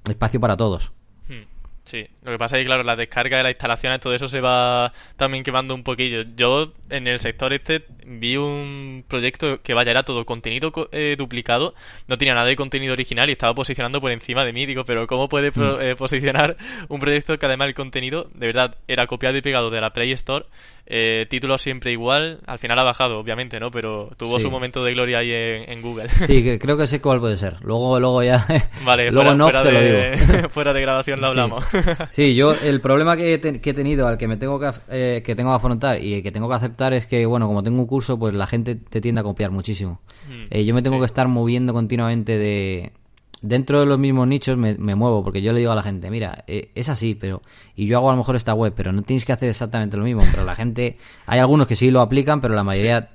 espacio 0.09 0.39
para 0.41 0.57
todos. 0.57 0.91
Hmm, 1.29 1.45
sí, 1.85 2.05
Lo 2.25 2.31
que 2.31 2.39
pasa 2.39 2.57
es 2.57 2.63
que, 2.63 2.65
claro, 2.65 2.81
la 2.81 2.95
descarga 2.95 3.37
de 3.37 3.43
las 3.43 3.51
instalaciones, 3.51 3.99
todo 3.99 4.15
eso 4.15 4.27
se 4.27 4.41
va 4.41 4.91
también 5.15 5.43
quemando 5.43 5.75
un 5.75 5.83
poquillo. 5.83 6.23
Yo, 6.35 6.73
en 6.89 7.05
el 7.05 7.19
sector 7.19 7.53
este, 7.53 7.85
vi 8.03 8.35
un 8.35 9.05
proyecto 9.07 9.61
que, 9.61 9.75
vaya, 9.75 9.91
era 9.91 10.01
todo 10.01 10.25
contenido 10.25 10.73
eh, 10.91 11.15
duplicado, 11.19 11.75
no 12.07 12.17
tenía 12.17 12.33
nada 12.33 12.47
de 12.47 12.55
contenido 12.55 12.93
original 12.93 13.29
y 13.29 13.33
estaba 13.33 13.53
posicionando 13.53 14.01
por 14.01 14.11
encima 14.11 14.43
de 14.43 14.53
mí. 14.53 14.65
Digo, 14.65 14.85
pero 14.85 15.05
¿cómo 15.05 15.29
puede 15.29 15.51
mm. 15.51 15.81
eh, 15.81 15.95
posicionar 15.95 16.57
un 16.87 16.99
proyecto 16.99 17.37
que 17.37 17.45
además 17.45 17.67
el 17.67 17.75
contenido, 17.75 18.27
de 18.33 18.47
verdad, 18.47 18.75
era 18.87 19.05
copiado 19.05 19.37
y 19.37 19.41
pegado 19.41 19.69
de 19.69 19.81
la 19.81 19.93
Play 19.93 20.11
Store? 20.13 20.45
Eh, 20.87 21.25
título 21.29 21.57
siempre 21.57 21.91
igual, 21.91 22.41
al 22.45 22.59
final 22.59 22.77
ha 22.77 22.83
bajado, 22.83 23.17
obviamente, 23.17 23.59
¿no? 23.59 23.71
Pero 23.71 24.11
tuvo 24.17 24.39
su 24.39 24.51
momento 24.51 24.83
de 24.83 24.93
gloria 24.93 25.19
ahí 25.19 25.31
en, 25.31 25.81
Google. 25.81 26.09
Sí, 26.09 26.59
creo 26.59 26.77
que 26.77 26.85
sé 26.85 27.01
cuál 27.01 27.19
puede 27.19 27.37
ser. 27.37 27.57
Luego, 27.61 27.99
luego 27.99 28.21
ya. 28.21 28.45
Vale, 28.83 29.11
luego 29.11 29.35
fuera, 29.35 29.63
te 29.63 29.71
de, 29.71 29.73
lo 29.73 30.17
digo. 30.21 30.49
fuera 30.49 30.73
de 30.73 30.81
grabación 30.81 31.21
lo 31.21 31.27
hablamos. 31.27 31.65
Sí, 32.11 32.14
yo 32.17 32.53
el 32.53 32.79
problema 32.79 33.17
que 33.17 33.33
he, 33.33 33.37
tenido, 33.37 34.07
al 34.07 34.17
que 34.17 34.27
me 34.27 34.37
tengo 34.37 34.57
que, 34.57 34.71
eh, 34.89 35.21
que 35.25 35.35
tengo 35.35 35.51
que 35.51 35.55
afrontar 35.57 36.01
y 36.01 36.21
que 36.23 36.31
tengo 36.31 36.47
que 36.47 36.55
aceptar 36.55 36.93
es 36.93 37.05
que, 37.07 37.25
bueno, 37.25 37.47
como 37.47 37.61
tengo 37.61 37.81
un 37.81 37.87
curso, 37.87 38.17
pues 38.17 38.33
la 38.33 38.47
gente 38.47 38.75
te 38.75 39.01
tiende 39.01 39.19
a 39.21 39.23
copiar 39.23 39.51
muchísimo. 39.51 39.99
Mm, 40.29 40.43
eh, 40.49 40.65
yo 40.65 40.73
me 40.73 40.81
tengo 40.81 40.99
que 40.99 41.05
estar 41.05 41.27
moviendo 41.27 41.73
continuamente 41.73 42.37
de 42.37 42.93
dentro 43.41 43.81
de 43.81 43.85
los 43.85 43.99
mismos 43.99 44.27
nichos 44.27 44.57
me, 44.57 44.75
muevo, 44.95 45.23
porque 45.23 45.41
yo 45.41 45.51
le 45.51 45.59
digo 45.59 45.71
a 45.71 45.75
la 45.75 45.83
gente, 45.83 46.09
mira, 46.09 46.45
eh, 46.47 46.71
es 46.73 46.89
así, 46.89 47.15
pero 47.15 47.41
y 47.75 47.85
yo 47.85 47.97
hago 47.97 48.09
a 48.09 48.13
lo 48.13 48.17
mejor 48.17 48.35
esta 48.35 48.53
web, 48.53 48.73
pero 48.75 48.93
no 48.93 49.01
tienes 49.01 49.25
que 49.25 49.33
hacer 49.33 49.49
exactamente 49.49 49.97
lo 49.97 50.03
mismo. 50.03 50.23
Pero 50.31 50.45
la 50.45 50.55
gente, 50.55 50.97
hay 51.25 51.39
algunos 51.39 51.67
que 51.67 51.75
sí 51.75 51.91
lo 51.91 51.99
aplican, 52.01 52.39
pero 52.39 52.55
la 52.55 52.63
mayoría 52.63 53.09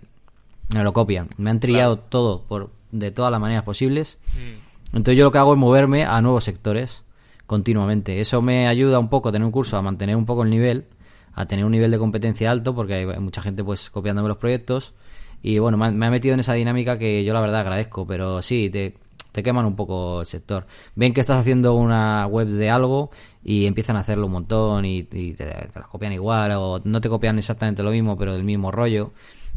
no 0.75 0.85
lo 0.85 0.93
copian. 0.93 1.29
Me 1.39 1.51
han 1.51 1.59
trillado 1.59 1.99
todo 1.99 2.43
por 2.43 2.71
de 2.93 3.11
todas 3.11 3.33
las 3.33 3.41
maneras 3.41 3.65
posibles. 3.65 4.19
Mm. 4.35 4.97
Entonces 4.97 5.17
yo 5.17 5.25
lo 5.25 5.33
que 5.33 5.39
hago 5.39 5.55
es 5.55 5.59
moverme 5.59 6.05
a 6.05 6.21
nuevos 6.21 6.45
sectores 6.45 7.03
continuamente. 7.51 8.21
Eso 8.21 8.41
me 8.43 8.69
ayuda 8.69 9.01
un 9.01 9.09
poco 9.09 9.31
a 9.31 9.33
tener 9.33 9.45
un 9.45 9.51
curso, 9.51 9.77
a 9.77 9.83
mantener 9.83 10.15
un 10.15 10.25
poco 10.25 10.45
el 10.45 10.51
nivel, 10.51 10.87
a 11.33 11.47
tener 11.47 11.65
un 11.65 11.73
nivel 11.73 11.91
de 11.91 11.99
competencia 11.99 12.49
alto, 12.49 12.77
porque 12.77 12.95
hay 12.95 13.07
mucha 13.19 13.43
gente 13.43 13.65
pues 13.65 13.91
copiándome 13.91 14.29
los 14.29 14.37
proyectos. 14.37 14.95
Y 15.43 15.59
bueno, 15.59 15.77
me 15.77 16.07
ha 16.07 16.11
metido 16.13 16.35
en 16.35 16.41
esa 16.41 16.55
dinámica 16.55 16.97
que 16.97 17.25
yo 17.25 17.35
la 17.35 17.41
verdad 17.41 17.63
agradezco, 17.63 18.07
pero 18.07 18.41
sí, 18.41 18.71
te, 18.71 18.95
te 19.33 19.43
queman 19.43 19.67
un 19.67 19.75
poco 19.75 20.21
el 20.21 20.29
sector. 20.29 20.65
Ven 20.95 21.13
que 21.13 21.21
estás 21.21 21.41
haciendo 21.41 21.75
una 21.75 22.25
web 22.29 22.47
de 22.47 22.71
algo 22.71 23.11
y 23.43 23.67
empiezan 23.67 23.97
a 23.97 24.01
hacerlo 24.01 24.27
un 24.27 24.33
montón 24.33 24.85
y, 24.85 25.03
te, 25.03 25.69
las 25.75 25.89
copian 25.89 26.13
igual 26.13 26.53
o 26.53 26.81
no 26.85 27.01
te 27.01 27.09
copian 27.09 27.37
exactamente 27.37 27.83
lo 27.83 27.91
mismo 27.91 28.17
pero 28.17 28.33
del 28.33 28.45
mismo 28.45 28.71
rollo. 28.71 29.11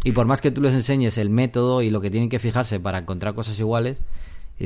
Y 0.03 0.13
por 0.13 0.25
más 0.25 0.41
que 0.41 0.49
tú 0.49 0.61
les 0.61 0.73
enseñes 0.73 1.19
el 1.19 1.29
método 1.29 1.83
y 1.83 1.91
lo 1.91 2.01
que 2.01 2.09
tienen 2.09 2.29
que 2.29 2.39
fijarse 2.39 2.79
para 2.79 2.97
encontrar 2.97 3.35
cosas 3.35 3.59
iguales, 3.59 4.01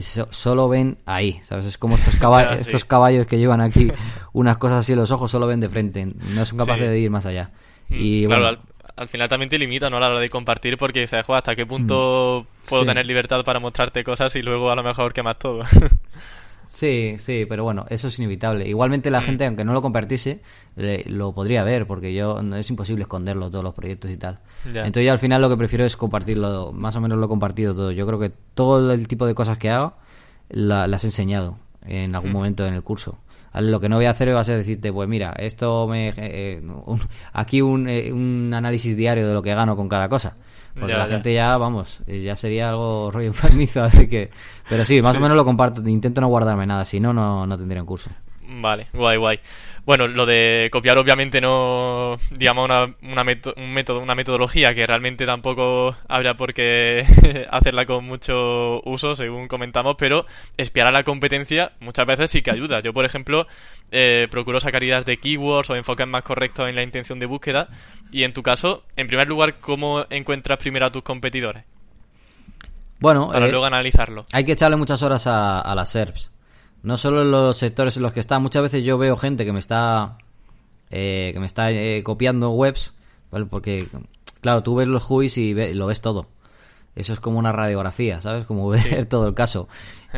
solo 0.02 0.69
ven 0.69 0.97
ahí, 1.06 1.39
¿sabes? 1.43 1.65
Es 1.65 1.78
como 1.78 1.95
estos, 1.95 2.17
caballos, 2.17 2.58
estos 2.60 2.86
caballos 2.86 3.28
que 3.28 3.38
llevan 3.38 3.62
aquí 3.62 3.91
unas 4.34 4.58
cosas 4.58 4.80
así 4.80 4.93
en 4.93 5.00
los 5.00 5.12
ojos, 5.12 5.32
solo 5.32 5.47
ven 5.47 5.60
de 5.60 5.69
frente, 5.69 6.06
no 6.06 6.45
son 6.45 6.58
capaces 6.58 6.89
de 6.89 7.00
ir 7.00 7.10
más 7.10 7.26
allá. 7.26 7.52
Mm, 7.89 7.95
y 7.95 8.26
bueno, 8.26 8.58
al 8.95 9.08
final 9.08 9.30
también 9.30 9.50
te 9.50 9.58
limita 9.58 9.89
¿no? 9.89 9.97
a 9.97 10.00
la 10.00 10.10
hora 10.10 10.19
de 10.19 10.30
compartir 10.30 10.78
porque 10.78 11.02
dices, 11.02 11.23
hasta 11.28 11.56
qué 11.56 11.65
punto 11.65 12.45
mm. 12.45 12.67
puedo 12.67 12.86
tener 12.86 13.06
libertad 13.06 13.43
para 13.43 13.60
mostrarte 13.60 14.04
cosas 14.04 14.36
y 14.36 14.41
luego 14.41 14.71
a 14.71 14.76
lo 14.76 14.84
mejor 14.84 15.13
quemas 15.13 15.38
todo. 15.39 15.63
Sí, 16.68 17.16
sí, 17.20 17.46
pero 17.48 17.64
bueno, 17.64 17.86
eso 17.90 18.10
es 18.10 18.20
inevitable. 18.20 18.68
Igualmente 18.68 19.10
la 19.10 19.22
mm. 19.22 19.24
gente, 19.24 19.46
aunque 19.46 19.66
no 19.66 19.74
lo 19.74 19.82
compartiese, 19.82 20.42
lo 20.76 21.34
podría 21.34 21.64
ver, 21.64 21.88
porque 21.88 22.14
yo 22.14 22.40
es 22.56 22.70
imposible 22.70 23.04
esconderlo 23.04 23.50
todos 23.50 23.64
los 23.64 23.74
proyectos 23.74 24.12
y 24.12 24.18
tal. 24.18 24.40
Entonces 24.66 25.06
yo 25.06 25.12
al 25.12 25.20
final 25.20 25.42
lo 25.42 25.50
que 25.50 25.58
prefiero 25.58 25.86
es 25.86 25.96
compartirlo, 25.96 26.72
más 26.74 26.96
o 26.96 27.02
menos 27.02 27.18
lo 27.18 27.26
he 27.26 27.30
compartido 27.30 27.74
todo. 27.74 27.92
Yo 27.92 28.06
creo 28.06 28.20
que 28.20 28.32
todo 28.54 28.92
el 28.92 29.08
tipo 29.08 29.26
de 29.26 29.34
cosas 29.34 29.58
que 29.58 29.70
hago 29.70 29.94
las 30.50 31.04
he 31.04 31.08
enseñado 31.08 31.58
en 31.86 32.16
algún 32.16 32.32
mm. 32.32 32.34
momento 32.34 32.68
en 32.68 32.74
el 32.74 32.84
curso. 32.84 33.18
Lo 33.54 33.80
que 33.80 33.90
no 33.90 33.96
voy 33.96 34.06
a 34.06 34.12
hacer 34.12 34.36
va 34.36 34.42
a 34.42 34.44
ser 34.44 34.58
decirte, 34.58 34.92
pues 34.94 35.10
mira, 35.10 35.34
esto 35.38 35.88
me... 35.88 36.14
Eh, 36.18 36.62
aquí 37.34 37.62
un, 37.62 37.88
eh, 37.88 38.12
un, 38.12 38.54
análisis 38.54 38.96
diario 38.96 39.28
de 39.28 39.34
lo 39.34 39.42
que 39.42 39.56
gano 39.56 39.76
con 39.76 39.90
cada 39.90 40.10
cosa. 40.10 40.36
Porque 40.80 40.94
la 40.94 41.08
gente 41.08 41.34
ya, 41.34 41.58
vamos, 41.58 42.02
eh, 42.08 42.22
ya 42.22 42.36
sería 42.36 42.70
algo 42.70 43.10
rollo 43.12 43.28
enfermizo, 43.36 43.84
así 43.84 44.08
que... 44.08 44.30
Pero 44.70 44.86
sí, 44.86 45.02
más 45.02 45.16
o 45.16 45.20
menos 45.20 45.36
lo 45.36 45.46
comparto, 45.46 45.88
intento 45.88 46.22
no 46.22 46.28
guardarme 46.28 46.66
nada, 46.66 46.86
si 46.86 47.00
no, 47.00 47.13
no 47.13 47.58
tendría 47.58 47.82
un 47.82 47.88
curso. 47.88 48.10
Vale, 48.48 48.88
guay, 48.94 49.18
guay. 49.18 49.40
Bueno, 49.88 50.06
lo 50.10 50.26
de 50.26 50.67
copiar 50.69 50.97
obviamente 50.97 51.39
no, 51.39 52.17
digamos, 52.32 52.65
una, 52.65 52.93
una 53.04 53.21
un 53.56 53.73
método, 53.73 54.02
una 54.02 54.15
metodología 54.15 54.76
que 54.76 54.86
realmente 54.86 55.26
tampoco 55.26 55.95
habría 56.10 56.34
por 56.34 56.54
qué 56.54 57.06
hacerla 57.52 57.86
con 57.86 58.04
mucho 58.04 58.82
uso, 58.84 59.15
según 59.15 59.47
comentamos, 59.47 59.95
pero 59.97 60.26
espiar 60.58 60.88
a 60.88 60.91
la 60.91 61.06
competencia 61.06 61.71
muchas 61.80 62.06
veces 62.06 62.30
sí 62.30 62.41
que 62.41 62.52
ayuda. 62.52 62.82
Yo, 62.82 62.91
por 62.91 63.06
ejemplo, 63.06 63.47
eh, 63.89 64.28
procuro 64.30 64.60
sacar 64.60 64.84
ideas 64.84 65.06
de 65.06 65.15
keywords 65.15 65.69
o 65.69 65.76
enfoques 65.78 66.06
más 66.06 66.23
correctos 66.23 66.67
en 66.67 66.76
la 66.76 66.84
intención 66.84 67.17
de 67.17 67.26
búsqueda. 67.26 67.69
Y 68.12 68.23
en 68.23 68.34
tu 68.34 68.43
caso, 68.43 68.84
en 68.97 69.08
primer 69.08 69.30
lugar, 69.30 69.62
¿cómo 69.62 70.06
encuentras 70.10 70.58
primero 70.58 70.88
a 70.88 70.91
tus 70.91 71.04
competidores? 71.04 71.63
Bueno, 73.00 73.30
para 73.32 73.47
eh, 73.47 73.52
luego 73.52 73.63
analizarlo. 73.63 74.26
Hay 74.34 74.43
que 74.43 74.52
echarle 74.52 74.76
muchas 74.76 75.02
horas 75.02 75.28
a, 75.28 75.62
a 75.62 75.73
las 75.76 75.89
SERPs. 75.91 76.34
No 76.84 76.98
solo 76.98 77.24
en 77.24 77.32
los 77.32 77.58
sectores 77.58 77.98
en 77.98 78.04
los 78.04 78.13
que 78.13 78.20
está. 78.20 78.40
Muchas 78.40 78.62
veces 78.63 78.84
yo 78.84 78.98
veo 78.98 79.18
gente 79.18 79.46
que 79.46 79.54
me 79.54 79.60
está 79.60 80.18
eh, 80.90 81.32
que 81.34 81.40
me 81.40 81.46
está 81.46 81.72
eh, 81.72 82.02
copiando 82.04 82.52
webs, 82.52 82.94
porque 83.50 83.88
claro, 84.42 84.63
tú 84.63 84.76
ves 84.76 84.88
los 84.88 85.04
juice 85.04 85.42
y 85.42 85.74
lo 85.74 85.88
ves 85.88 86.02
todo. 86.02 86.28
Eso 86.96 87.13
es 87.13 87.20
como 87.20 87.38
una 87.38 87.52
radiografía, 87.52 88.22
¿sabes? 88.22 88.46
Como 88.46 88.70
ver 88.70 89.06
todo 89.10 89.28
el 89.28 89.36
caso. 89.36 89.68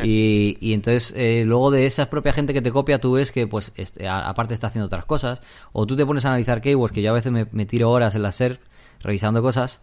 Y, 0.02 0.56
y 0.60 0.72
entonces, 0.72 1.12
eh, 1.14 1.42
luego 1.44 1.70
de 1.70 1.84
esa 1.84 2.08
propia 2.08 2.32
gente 2.32 2.54
que 2.54 2.62
te 2.62 2.70
copia, 2.70 3.00
tú 3.00 3.12
ves 3.12 3.32
que, 3.32 3.46
pues, 3.46 3.72
este, 3.76 4.08
aparte 4.08 4.54
está 4.54 4.68
haciendo 4.68 4.86
otras 4.86 5.04
cosas. 5.04 5.42
O 5.72 5.86
tú 5.86 5.94
te 5.96 6.06
pones 6.06 6.24
a 6.24 6.28
analizar 6.28 6.62
keywords, 6.62 6.94
que 6.94 7.02
yo 7.02 7.10
a 7.10 7.14
veces 7.14 7.32
me, 7.32 7.66
tiro 7.66 7.90
horas 7.90 8.14
en 8.14 8.22
la 8.22 8.32
SER 8.32 8.60
revisando 9.00 9.42
cosas, 9.42 9.80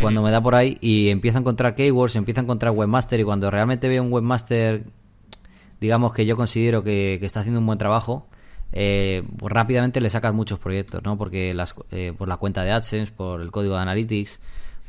cuando 0.00 0.22
me 0.22 0.30
da 0.30 0.40
por 0.40 0.54
ahí, 0.54 0.78
y 0.80 1.10
empiezo 1.10 1.36
a 1.36 1.40
encontrar 1.40 1.74
keywords, 1.74 2.16
empiezo 2.16 2.40
a 2.40 2.44
encontrar 2.44 2.72
webmaster, 2.72 3.20
y 3.20 3.24
cuando 3.24 3.50
realmente 3.50 3.88
veo 3.88 4.02
un 4.02 4.10
webmaster 4.10 4.84
digamos 5.82 6.14
que 6.14 6.24
yo 6.24 6.36
considero 6.36 6.84
que, 6.84 7.18
está 7.20 7.40
haciendo 7.40 7.60
un 7.60 7.66
buen 7.66 7.78
trabajo, 7.78 8.28
eh, 8.72 9.24
pues 9.36 9.52
rápidamente 9.52 10.00
le 10.00 10.08
sacas 10.08 10.32
muchos 10.32 10.60
proyectos, 10.60 11.02
¿no? 11.02 11.18
Porque 11.18 11.52
las, 11.54 11.74
eh, 11.90 12.14
por 12.16 12.28
la 12.28 12.36
cuenta 12.36 12.62
de 12.62 12.70
AdSense, 12.70 13.12
por 13.12 13.42
el 13.42 13.50
código 13.50 13.74
de 13.74 13.82
Analytics, 13.82 14.40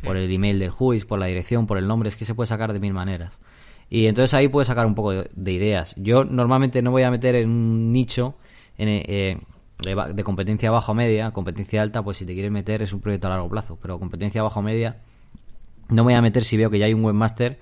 por 0.03 0.17
el 0.17 0.31
email 0.31 0.59
del 0.59 0.69
juiz, 0.69 1.05
por 1.05 1.17
la 1.17 1.25
dirección, 1.25 1.65
por 1.65 1.79
el 1.79 1.87
nombre, 1.87 2.09
es 2.09 2.15
que 2.15 2.25
se 2.25 2.35
puede 2.35 2.47
sacar 2.47 2.71
de 2.73 2.79
mil 2.79 2.93
maneras. 2.93 3.41
Y 3.89 4.05
entonces 4.05 4.35
ahí 4.35 4.47
puedes 4.47 4.67
sacar 4.67 4.85
un 4.85 4.93
poco 4.93 5.11
de, 5.11 5.51
ideas. 5.51 5.95
Yo 5.97 6.23
normalmente 6.23 6.81
no 6.83 6.91
voy 6.91 7.03
a 7.03 7.09
meter 7.11 7.35
en 7.35 7.49
un 7.49 7.91
nicho 7.91 8.35
en, 8.77 8.87
eh, 8.89 9.39
de, 9.81 10.23
competencia 10.23 10.69
baja 10.69 10.91
o 10.91 10.95
media, 10.95 11.31
competencia 11.31 11.81
alta, 11.81 12.03
pues 12.03 12.17
si 12.17 12.25
te 12.25 12.33
quieres 12.33 12.51
meter 12.51 12.83
es 12.83 12.93
un 12.93 13.01
proyecto 13.01 13.27
a 13.27 13.31
largo 13.31 13.49
plazo, 13.49 13.79
pero 13.81 13.97
competencia 13.97 14.43
baja 14.43 14.59
o 14.59 14.63
media 14.63 14.97
no 15.89 16.03
voy 16.03 16.13
a 16.13 16.21
meter 16.21 16.43
si 16.43 16.55
veo 16.55 16.69
que 16.69 16.79
ya 16.79 16.85
hay 16.85 16.93
un 16.93 17.03
webmaster 17.03 17.59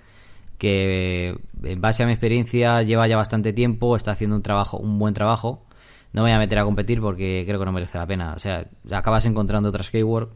que 0.62 1.39
en 1.63 1.82
base 1.82 2.04
a 2.04 2.06
mi 2.06 2.12
experiencia 2.12 2.84
lleva 2.84 3.08
ya 3.08 3.17
bastante 3.17 3.52
tiempo, 3.52 3.95
está 3.95 4.12
haciendo 4.12 4.36
un 4.36 4.43
trabajo, 4.43 4.78
un 4.78 5.00
buen 5.00 5.15
trabajo. 5.15 5.65
No 6.13 6.21
me 6.21 6.30
voy 6.30 6.36
a 6.36 6.38
meter 6.38 6.60
a 6.60 6.65
competir 6.65 7.02
porque 7.02 7.43
creo 7.47 7.58
que 7.58 7.65
no 7.65 7.71
merece 7.71 7.97
la 7.97 8.06
pena. 8.06 8.36
O 8.36 8.39
sea, 8.39 8.67
acabas 8.91 9.26
encontrando 9.26 9.69
otras 9.69 9.89
keyword 9.89 10.30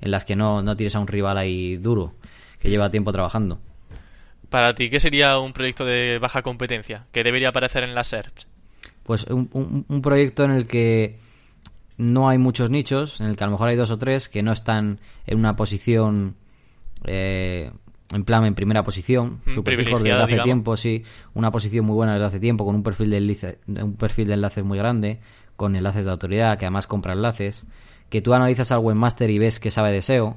en 0.00 0.12
las 0.12 0.24
que 0.24 0.36
no, 0.36 0.62
no 0.62 0.76
tienes 0.76 0.94
a 0.94 1.00
un 1.00 1.08
rival 1.08 1.36
ahí 1.36 1.78
duro, 1.78 2.14
que 2.60 2.70
lleva 2.70 2.92
tiempo 2.92 3.10
trabajando. 3.10 3.58
Para 4.50 4.72
ti, 4.76 4.88
¿qué 4.88 5.00
sería 5.00 5.36
un 5.40 5.52
proyecto 5.52 5.84
de 5.84 6.20
baja 6.20 6.42
competencia? 6.42 7.06
¿Qué 7.10 7.24
debería 7.24 7.48
aparecer 7.48 7.82
en 7.82 7.96
las 7.96 8.06
SERPs? 8.06 8.46
Pues 9.02 9.24
un, 9.24 9.84
un, 9.88 10.00
proyecto 10.00 10.44
en 10.44 10.52
el 10.52 10.68
que 10.68 11.18
no 11.96 12.28
hay 12.28 12.38
muchos 12.38 12.70
nichos, 12.70 13.20
en 13.20 13.26
el 13.26 13.36
que 13.36 13.42
a 13.42 13.48
lo 13.48 13.52
mejor 13.54 13.68
hay 13.68 13.76
dos 13.76 13.90
o 13.90 13.98
tres 13.98 14.28
que 14.28 14.44
no 14.44 14.52
están 14.52 15.00
en 15.26 15.38
una 15.38 15.56
posición 15.56 16.36
eh, 17.04 17.72
en 18.12 18.24
plan 18.24 18.44
en 18.44 18.54
primera 18.54 18.82
posición, 18.82 19.40
mm, 19.46 19.50
super 19.52 19.76
desde 19.76 20.12
hace 20.12 20.38
tiempo, 20.40 20.76
sí, 20.76 21.04
una 21.34 21.50
posición 21.50 21.84
muy 21.84 21.94
buena 21.94 22.14
desde 22.14 22.26
hace 22.26 22.40
tiempo, 22.40 22.64
con 22.64 22.74
un 22.74 22.82
perfil 22.82 23.10
de 23.10 23.16
enlace, 23.18 23.58
un 23.66 23.94
perfil 23.94 24.28
de 24.28 24.34
enlaces 24.34 24.64
muy 24.64 24.78
grande, 24.78 25.20
con 25.56 25.76
enlaces 25.76 26.04
de 26.04 26.10
autoridad, 26.10 26.58
que 26.58 26.66
además 26.66 26.86
compra 26.86 27.12
enlaces, 27.12 27.66
que 28.08 28.20
tú 28.20 28.34
analizas 28.34 28.72
al 28.72 28.80
webmaster 28.80 29.30
y 29.30 29.38
ves 29.38 29.60
que 29.60 29.70
sabe 29.70 29.92
de 29.92 30.02
SEO, 30.02 30.36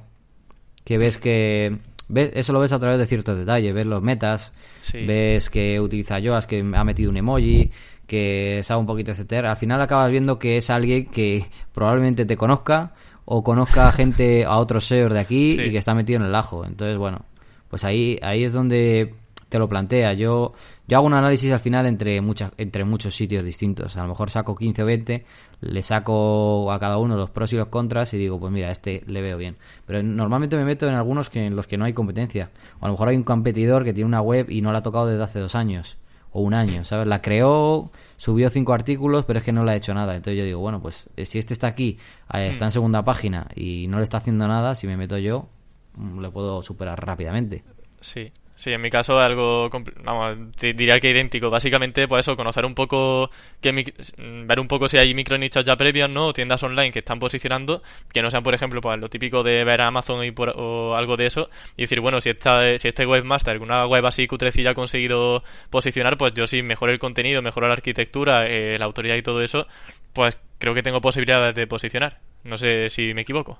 que 0.84 0.98
ves 0.98 1.18
que 1.18 1.78
ves, 2.08 2.32
eso 2.36 2.54
lo 2.54 2.60
ves 2.60 2.72
a 2.72 2.80
través 2.80 3.00
de 3.00 3.06
ciertos 3.06 3.38
detalles, 3.38 3.74
ves 3.74 3.86
los 3.86 4.02
metas, 4.02 4.54
ves 4.94 5.50
que 5.50 5.80
utiliza 5.80 6.20
Yoast, 6.20 6.50
que 6.50 6.60
ha 6.60 6.84
metido 6.84 7.10
un 7.10 7.18
emoji, 7.18 7.72
que 8.08 8.62
sabe 8.64 8.80
un 8.80 8.86
poquito 8.86 9.12
etcétera. 9.12 9.52
Al 9.52 9.58
final 9.58 9.82
acabas 9.82 10.12
viendo 10.12 10.40
que 10.40 10.58
es 10.58 10.70
alguien 10.70 11.08
que 11.08 11.46
probablemente 11.74 12.26
te 12.26 12.38
conozca 12.38 12.94
o 13.26 13.44
conozca 13.44 13.88
a 13.88 13.92
gente, 13.92 14.46
a 14.46 14.58
otros 14.58 14.86
SEOs 14.86 15.12
de 15.12 15.20
aquí 15.20 15.60
y 15.60 15.72
que 15.72 15.78
está 15.78 15.96
metido 15.96 16.20
en 16.20 16.28
el 16.28 16.36
ajo. 16.36 16.66
Entonces, 16.66 16.98
bueno, 16.98 17.26
pues 17.70 17.84
ahí, 17.84 18.20
ahí 18.22 18.44
es 18.44 18.54
donde 18.54 19.14
te 19.50 19.60
lo 19.60 19.70
plantea. 19.70 20.14
Yo, 20.14 20.54
yo 20.88 20.98
hago 20.98 21.08
un 21.08 21.14
análisis 21.14 21.52
al 21.52 21.60
final 21.60 21.86
entre, 21.86 22.20
muchas, 22.22 22.52
entre 22.58 22.84
muchos 22.84 23.16
sitios 23.16 23.44
distintos. 23.44 23.96
A 23.98 24.02
lo 24.02 24.10
mejor 24.10 24.30
saco 24.30 24.56
15 24.56 24.84
o 24.84 24.86
20, 24.86 25.26
le 25.62 25.82
saco 25.82 26.72
a 26.72 26.80
cada 26.80 26.98
uno 26.98 27.16
los 27.16 27.30
pros 27.30 27.54
y 27.54 27.58
los 27.58 27.68
contras 27.68 28.14
y 28.14 28.18
digo, 28.18 28.40
pues 28.40 28.52
mira, 28.52 28.70
este 28.72 29.04
le 29.08 29.22
veo 29.22 29.38
bien. 29.38 29.58
Pero 29.86 30.04
normalmente 30.04 30.58
me 30.58 30.66
meto 30.66 30.88
en 30.88 30.96
algunos 30.96 31.30
que, 31.30 31.46
en 31.46 31.56
los 31.56 31.68
que 31.68 31.78
no 31.78 31.86
hay 31.86 31.94
competencia. 31.94 32.52
O 32.80 32.86
a 32.86 32.88
lo 32.88 32.94
mejor 32.94 33.10
hay 33.10 33.18
un 33.18 33.24
competidor 33.24 33.84
que 33.84 33.94
tiene 33.94 34.08
una 34.08 34.22
web 34.22 34.50
y 34.50 34.62
no 34.62 34.72
la 34.72 34.80
ha 34.80 34.84
tocado 34.84 35.08
desde 35.08 35.24
hace 35.24 35.40
dos 35.40 35.56
años. 35.56 35.98
o 36.38 36.42
un 36.42 36.54
año, 36.54 36.84
¿sabes? 36.84 37.08
La 37.08 37.22
creó, 37.22 37.92
subió 38.18 38.50
cinco 38.50 38.74
artículos, 38.74 39.24
pero 39.24 39.40
es 39.40 39.46
que 39.46 39.54
no 39.54 39.64
le 39.64 39.72
ha 39.72 39.76
hecho 39.78 39.94
nada. 39.94 40.18
Entonces 40.18 40.38
yo 40.38 40.44
digo, 40.44 40.60
bueno, 40.60 40.82
pues 40.82 41.08
eh, 41.16 41.24
si 41.24 41.40
este 41.40 41.54
está 41.54 41.68
aquí, 41.68 41.98
eh, 42.34 42.50
está 42.52 42.66
en 42.66 42.74
segunda 42.74 43.06
página 43.06 43.48
y 43.56 43.88
no 43.88 44.00
le 44.00 44.04
está 44.04 44.18
haciendo 44.18 44.46
nada, 44.46 44.76
si 44.76 44.86
me 44.86 44.98
meto 44.98 45.18
yo, 45.18 45.48
mm, 45.96 46.22
le 46.22 46.30
puedo 46.30 46.62
superar 46.62 47.06
rápidamente. 47.06 47.64
Sí. 48.02 48.32
Sí, 48.58 48.72
en 48.72 48.82
mi 48.82 48.90
caso 48.90 49.20
algo, 49.20 49.70
vamos, 50.04 50.38
diría 50.62 51.00
que 51.02 51.12
idéntico. 51.12 51.50
Básicamente, 51.50 52.08
pues 52.08 52.22
eso, 52.22 52.38
conocer 52.38 52.64
un 52.66 52.74
poco, 52.74 53.30
que 53.62 53.74
mm, 53.74 54.48
ver 54.48 54.60
un 54.62 54.68
poco 54.70 54.88
si 54.88 54.98
hay 54.98 55.14
micro 55.14 55.38
nichos 55.38 55.66
ya 55.66 55.76
previos, 55.76 56.10
¿no? 56.10 56.28
O 56.28 56.34
tiendas 56.34 56.64
online 56.64 56.92
que 56.92 57.00
están 57.00 57.20
posicionando, 57.20 57.84
que 58.14 58.22
no 58.22 58.32
sean, 58.32 58.44
por 58.44 58.54
ejemplo, 58.54 58.80
pues 58.80 58.98
lo 58.98 59.10
típico 59.10 59.44
de 59.44 59.66
ver 59.66 59.82
Amazon 59.82 60.24
y 60.24 60.32
por, 60.32 60.54
o 60.56 60.96
algo 60.96 61.18
de 61.18 61.26
eso, 61.26 61.50
y 61.76 61.82
decir, 61.84 62.00
bueno, 62.00 62.22
si 62.22 62.30
esta, 62.30 62.78
si 62.80 62.88
este 62.88 63.06
webmaster, 63.06 63.62
una 63.62 63.86
web 63.88 64.06
así 64.06 64.26
cutrecilla 64.26 64.72
ha 64.72 64.74
conseguido 64.74 65.44
posicionar, 65.70 66.18
pues 66.18 66.34
yo 66.34 66.48
sí 66.48 66.62
mejoro 66.62 66.94
el 66.94 67.00
contenido, 67.00 67.42
mejoro 67.42 67.68
la 67.68 67.74
arquitectura, 67.74 68.48
eh, 68.48 68.78
la 68.80 68.86
autoridad 68.86 69.16
y 69.16 69.22
todo 69.22 69.42
eso, 69.42 69.68
pues 70.14 70.38
creo 70.60 70.74
que 70.74 70.84
tengo 70.84 71.02
posibilidades 71.02 71.56
de 71.56 71.68
posicionar. 71.68 72.20
No 72.46 72.58
sé 72.58 72.90
si 72.90 73.14
me 73.14 73.22
equivoco. 73.22 73.60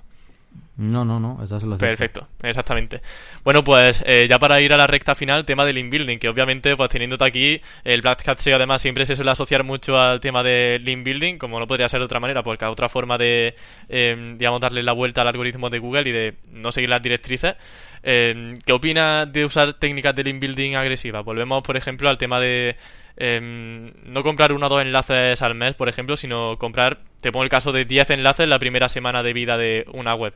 No, 0.78 1.06
no, 1.06 1.18
no, 1.18 1.42
eso 1.42 1.56
es 1.56 1.62
lo 1.62 1.78
Perfecto, 1.78 2.28
exactamente. 2.42 3.00
Bueno, 3.42 3.64
pues 3.64 4.04
eh, 4.06 4.26
ya 4.28 4.38
para 4.38 4.60
ir 4.60 4.74
a 4.74 4.76
la 4.76 4.86
recta 4.86 5.14
final, 5.14 5.46
tema 5.46 5.64
del 5.64 5.78
inbuilding, 5.78 6.18
que 6.18 6.28
obviamente, 6.28 6.76
pues 6.76 6.90
teniéndote 6.90 7.24
aquí, 7.24 7.62
el 7.82 8.02
Black 8.02 8.28
Hat 8.28 8.40
SEO 8.40 8.56
además 8.56 8.82
siempre 8.82 9.06
se 9.06 9.14
suele 9.14 9.30
asociar 9.30 9.64
mucho 9.64 9.98
al 9.98 10.20
tema 10.20 10.42
del 10.42 10.84
link 10.84 11.02
building, 11.02 11.38
como 11.38 11.58
no 11.58 11.66
podría 11.66 11.88
ser 11.88 12.00
de 12.00 12.04
otra 12.04 12.20
manera, 12.20 12.42
porque 12.42 12.66
otra 12.66 12.90
forma 12.90 13.16
de, 13.16 13.54
em, 13.88 14.36
digamos, 14.36 14.60
darle 14.60 14.82
la 14.82 14.92
vuelta 14.92 15.22
al 15.22 15.28
algoritmo 15.28 15.70
de 15.70 15.78
Google 15.78 16.10
y 16.10 16.12
de 16.12 16.34
no 16.52 16.70
seguir 16.72 16.90
las 16.90 17.00
directrices. 17.00 17.54
Em, 18.02 18.54
¿Qué 18.58 18.74
opinas 18.74 19.32
de 19.32 19.46
usar 19.46 19.72
técnicas 19.74 20.14
de 20.14 20.24
link 20.24 20.40
building 20.40 20.74
agresivas? 20.74 21.24
Volvemos, 21.24 21.62
por 21.62 21.78
ejemplo, 21.78 22.10
al 22.10 22.18
tema 22.18 22.38
de 22.38 22.76
em, 23.16 23.94
no 24.06 24.22
comprar 24.22 24.52
uno 24.52 24.66
o 24.66 24.68
dos 24.68 24.82
enlaces 24.82 25.40
al 25.40 25.54
mes, 25.54 25.74
por 25.74 25.88
ejemplo, 25.88 26.18
sino 26.18 26.58
comprar, 26.58 26.98
te 27.22 27.32
pongo 27.32 27.44
el 27.44 27.48
caso 27.48 27.72
de 27.72 27.86
10 27.86 28.10
enlaces 28.10 28.46
la 28.46 28.58
primera 28.58 28.90
semana 28.90 29.22
de 29.22 29.32
vida 29.32 29.56
de 29.56 29.86
una 29.94 30.14
web. 30.14 30.34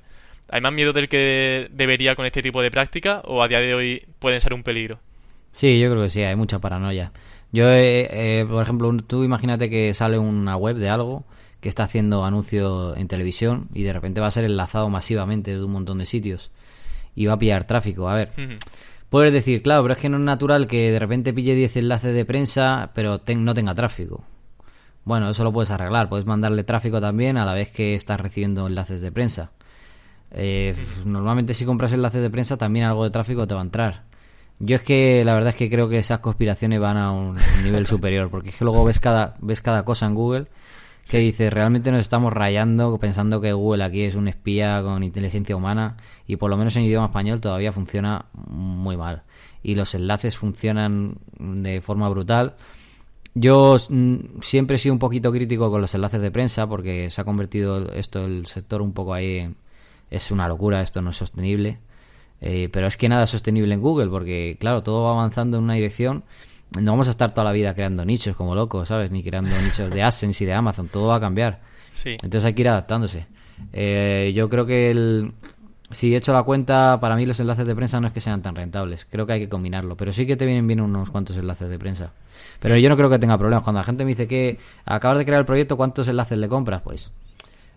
¿Hay 0.50 0.60
más 0.60 0.72
miedo 0.72 0.92
del 0.92 1.08
que 1.08 1.68
debería 1.70 2.16
con 2.16 2.26
este 2.26 2.42
tipo 2.42 2.60
de 2.60 2.70
práctica 2.70 3.22
o 3.24 3.42
a 3.42 3.48
día 3.48 3.60
de 3.60 3.74
hoy 3.74 4.06
pueden 4.18 4.40
ser 4.40 4.52
un 4.52 4.64
peligro? 4.64 4.98
Sí, 5.52 5.78
yo 5.78 5.90
creo 5.90 6.02
que 6.02 6.08
sí, 6.08 6.22
hay 6.22 6.34
mucha 6.34 6.58
paranoia. 6.58 7.12
Yo, 7.52 7.68
eh, 7.68 8.08
eh, 8.10 8.46
por 8.48 8.62
ejemplo, 8.62 8.92
tú 9.06 9.22
imagínate 9.22 9.70
que 9.70 9.94
sale 9.94 10.18
una 10.18 10.56
web 10.56 10.76
de 10.76 10.88
algo 10.88 11.24
que 11.60 11.68
está 11.68 11.84
haciendo 11.84 12.24
anuncio 12.24 12.96
en 12.96 13.06
televisión 13.06 13.68
y 13.74 13.82
de 13.84 13.92
repente 13.92 14.20
va 14.20 14.26
a 14.26 14.32
ser 14.32 14.44
enlazado 14.44 14.88
masivamente 14.88 15.56
de 15.56 15.64
un 15.64 15.70
montón 15.70 15.98
de 15.98 16.06
sitios 16.06 16.50
y 17.14 17.26
va 17.26 17.34
a 17.34 17.38
pillar 17.38 17.64
tráfico. 17.64 18.08
A 18.08 18.14
ver, 18.14 18.30
puedes 19.08 19.32
decir, 19.32 19.62
claro, 19.62 19.82
pero 19.82 19.94
es 19.94 20.00
que 20.00 20.08
no 20.08 20.16
es 20.16 20.22
natural 20.22 20.66
que 20.66 20.90
de 20.90 20.98
repente 20.98 21.32
pille 21.32 21.54
10 21.54 21.76
enlaces 21.76 22.14
de 22.14 22.24
prensa 22.24 22.90
pero 22.94 23.20
no 23.36 23.54
tenga 23.54 23.74
tráfico. 23.74 24.24
Bueno, 25.04 25.30
eso 25.30 25.44
lo 25.44 25.52
puedes 25.52 25.70
arreglar, 25.70 26.08
puedes 26.08 26.26
mandarle 26.26 26.64
tráfico 26.64 27.00
también 27.00 27.36
a 27.36 27.44
la 27.44 27.54
vez 27.54 27.70
que 27.70 27.94
estás 27.94 28.20
recibiendo 28.20 28.66
enlaces 28.66 29.00
de 29.00 29.12
prensa. 29.12 29.52
Eh, 30.32 30.76
normalmente 31.04 31.54
si 31.54 31.64
compras 31.64 31.92
enlaces 31.92 32.22
de 32.22 32.30
prensa 32.30 32.56
también 32.56 32.86
algo 32.86 33.04
de 33.04 33.10
tráfico 33.10 33.46
te 33.46 33.54
va 33.54 33.60
a 33.60 33.64
entrar. 33.64 34.04
Yo 34.58 34.76
es 34.76 34.82
que 34.82 35.24
la 35.24 35.34
verdad 35.34 35.50
es 35.50 35.56
que 35.56 35.70
creo 35.70 35.88
que 35.88 35.98
esas 35.98 36.20
conspiraciones 36.20 36.80
van 36.80 36.96
a 36.96 37.12
un 37.12 37.36
nivel 37.64 37.86
superior, 37.86 38.30
porque 38.30 38.50
es 38.50 38.56
que 38.56 38.64
luego 38.64 38.84
ves 38.84 39.00
cada, 39.00 39.36
ves 39.40 39.62
cada 39.62 39.84
cosa 39.84 40.06
en 40.06 40.14
Google 40.14 40.46
que 41.08 41.18
dice, 41.18 41.50
realmente 41.50 41.90
nos 41.90 42.00
estamos 42.00 42.32
rayando 42.32 42.96
pensando 42.98 43.40
que 43.40 43.52
Google 43.52 43.82
aquí 43.82 44.02
es 44.02 44.14
un 44.14 44.28
espía 44.28 44.80
con 44.82 45.02
inteligencia 45.02 45.56
humana 45.56 45.96
y 46.26 46.36
por 46.36 46.50
lo 46.50 46.56
menos 46.56 46.76
en 46.76 46.84
idioma 46.84 47.06
español 47.06 47.40
todavía 47.40 47.72
funciona 47.72 48.26
muy 48.32 48.96
mal. 48.96 49.22
Y 49.62 49.74
los 49.74 49.94
enlaces 49.94 50.36
funcionan 50.36 51.16
de 51.38 51.80
forma 51.80 52.08
brutal. 52.08 52.54
Yo 53.34 53.76
mm, 53.88 54.40
siempre 54.40 54.76
he 54.76 54.78
sido 54.78 54.92
un 54.92 54.98
poquito 54.98 55.32
crítico 55.32 55.70
con 55.70 55.80
los 55.80 55.94
enlaces 55.94 56.20
de 56.20 56.30
prensa 56.30 56.68
porque 56.68 57.10
se 57.10 57.20
ha 57.20 57.24
convertido 57.24 57.92
esto 57.92 58.24
el 58.24 58.46
sector 58.46 58.82
un 58.82 58.92
poco 58.92 59.14
ahí 59.14 59.38
en 59.38 59.56
es 60.10 60.30
una 60.30 60.48
locura, 60.48 60.82
esto 60.82 61.02
no 61.02 61.10
es 61.10 61.16
sostenible. 61.16 61.78
Eh, 62.40 62.68
pero 62.72 62.86
es 62.86 62.96
que 62.96 63.08
nada 63.08 63.24
es 63.24 63.30
sostenible 63.30 63.74
en 63.74 63.80
Google, 63.80 64.08
porque 64.08 64.56
claro, 64.58 64.82
todo 64.82 65.04
va 65.04 65.10
avanzando 65.10 65.58
en 65.58 65.64
una 65.64 65.74
dirección. 65.74 66.24
No 66.80 66.92
vamos 66.92 67.08
a 67.08 67.10
estar 67.10 67.32
toda 67.32 67.44
la 67.44 67.52
vida 67.52 67.74
creando 67.74 68.04
nichos 68.04 68.36
como 68.36 68.54
locos, 68.54 68.88
¿sabes? 68.88 69.10
Ni 69.10 69.22
creando 69.22 69.50
nichos 69.62 69.90
de 69.90 70.02
AdSense 70.02 70.44
y 70.44 70.46
de 70.46 70.54
Amazon, 70.54 70.88
todo 70.88 71.08
va 71.08 71.16
a 71.16 71.20
cambiar. 71.20 71.60
Sí. 71.92 72.10
Entonces 72.22 72.44
hay 72.44 72.54
que 72.54 72.62
ir 72.62 72.68
adaptándose. 72.68 73.26
Eh, 73.72 74.32
yo 74.34 74.48
creo 74.48 74.64
que 74.64 74.90
el, 74.90 75.32
si 75.90 76.14
he 76.14 76.16
hecho 76.16 76.32
la 76.32 76.44
cuenta, 76.44 76.98
para 77.00 77.16
mí 77.16 77.26
los 77.26 77.40
enlaces 77.40 77.66
de 77.66 77.74
prensa 77.74 78.00
no 78.00 78.06
es 78.06 78.12
que 78.12 78.20
sean 78.20 78.42
tan 78.42 78.54
rentables. 78.54 79.06
Creo 79.10 79.26
que 79.26 79.34
hay 79.34 79.40
que 79.40 79.48
combinarlo. 79.48 79.96
Pero 79.96 80.12
sí 80.12 80.26
que 80.26 80.36
te 80.36 80.46
vienen 80.46 80.66
bien 80.66 80.80
unos 80.80 81.10
cuantos 81.10 81.36
enlaces 81.36 81.68
de 81.68 81.78
prensa. 81.78 82.12
Pero 82.60 82.76
yo 82.76 82.88
no 82.88 82.96
creo 82.96 83.10
que 83.10 83.18
tenga 83.18 83.36
problemas. 83.36 83.64
Cuando 83.64 83.80
la 83.80 83.84
gente 83.84 84.04
me 84.04 84.10
dice 84.10 84.28
que 84.28 84.58
acabas 84.84 85.18
de 85.18 85.24
crear 85.24 85.40
el 85.40 85.46
proyecto, 85.46 85.76
¿cuántos 85.76 86.08
enlaces 86.08 86.38
le 86.38 86.48
compras? 86.48 86.82
Pues 86.82 87.12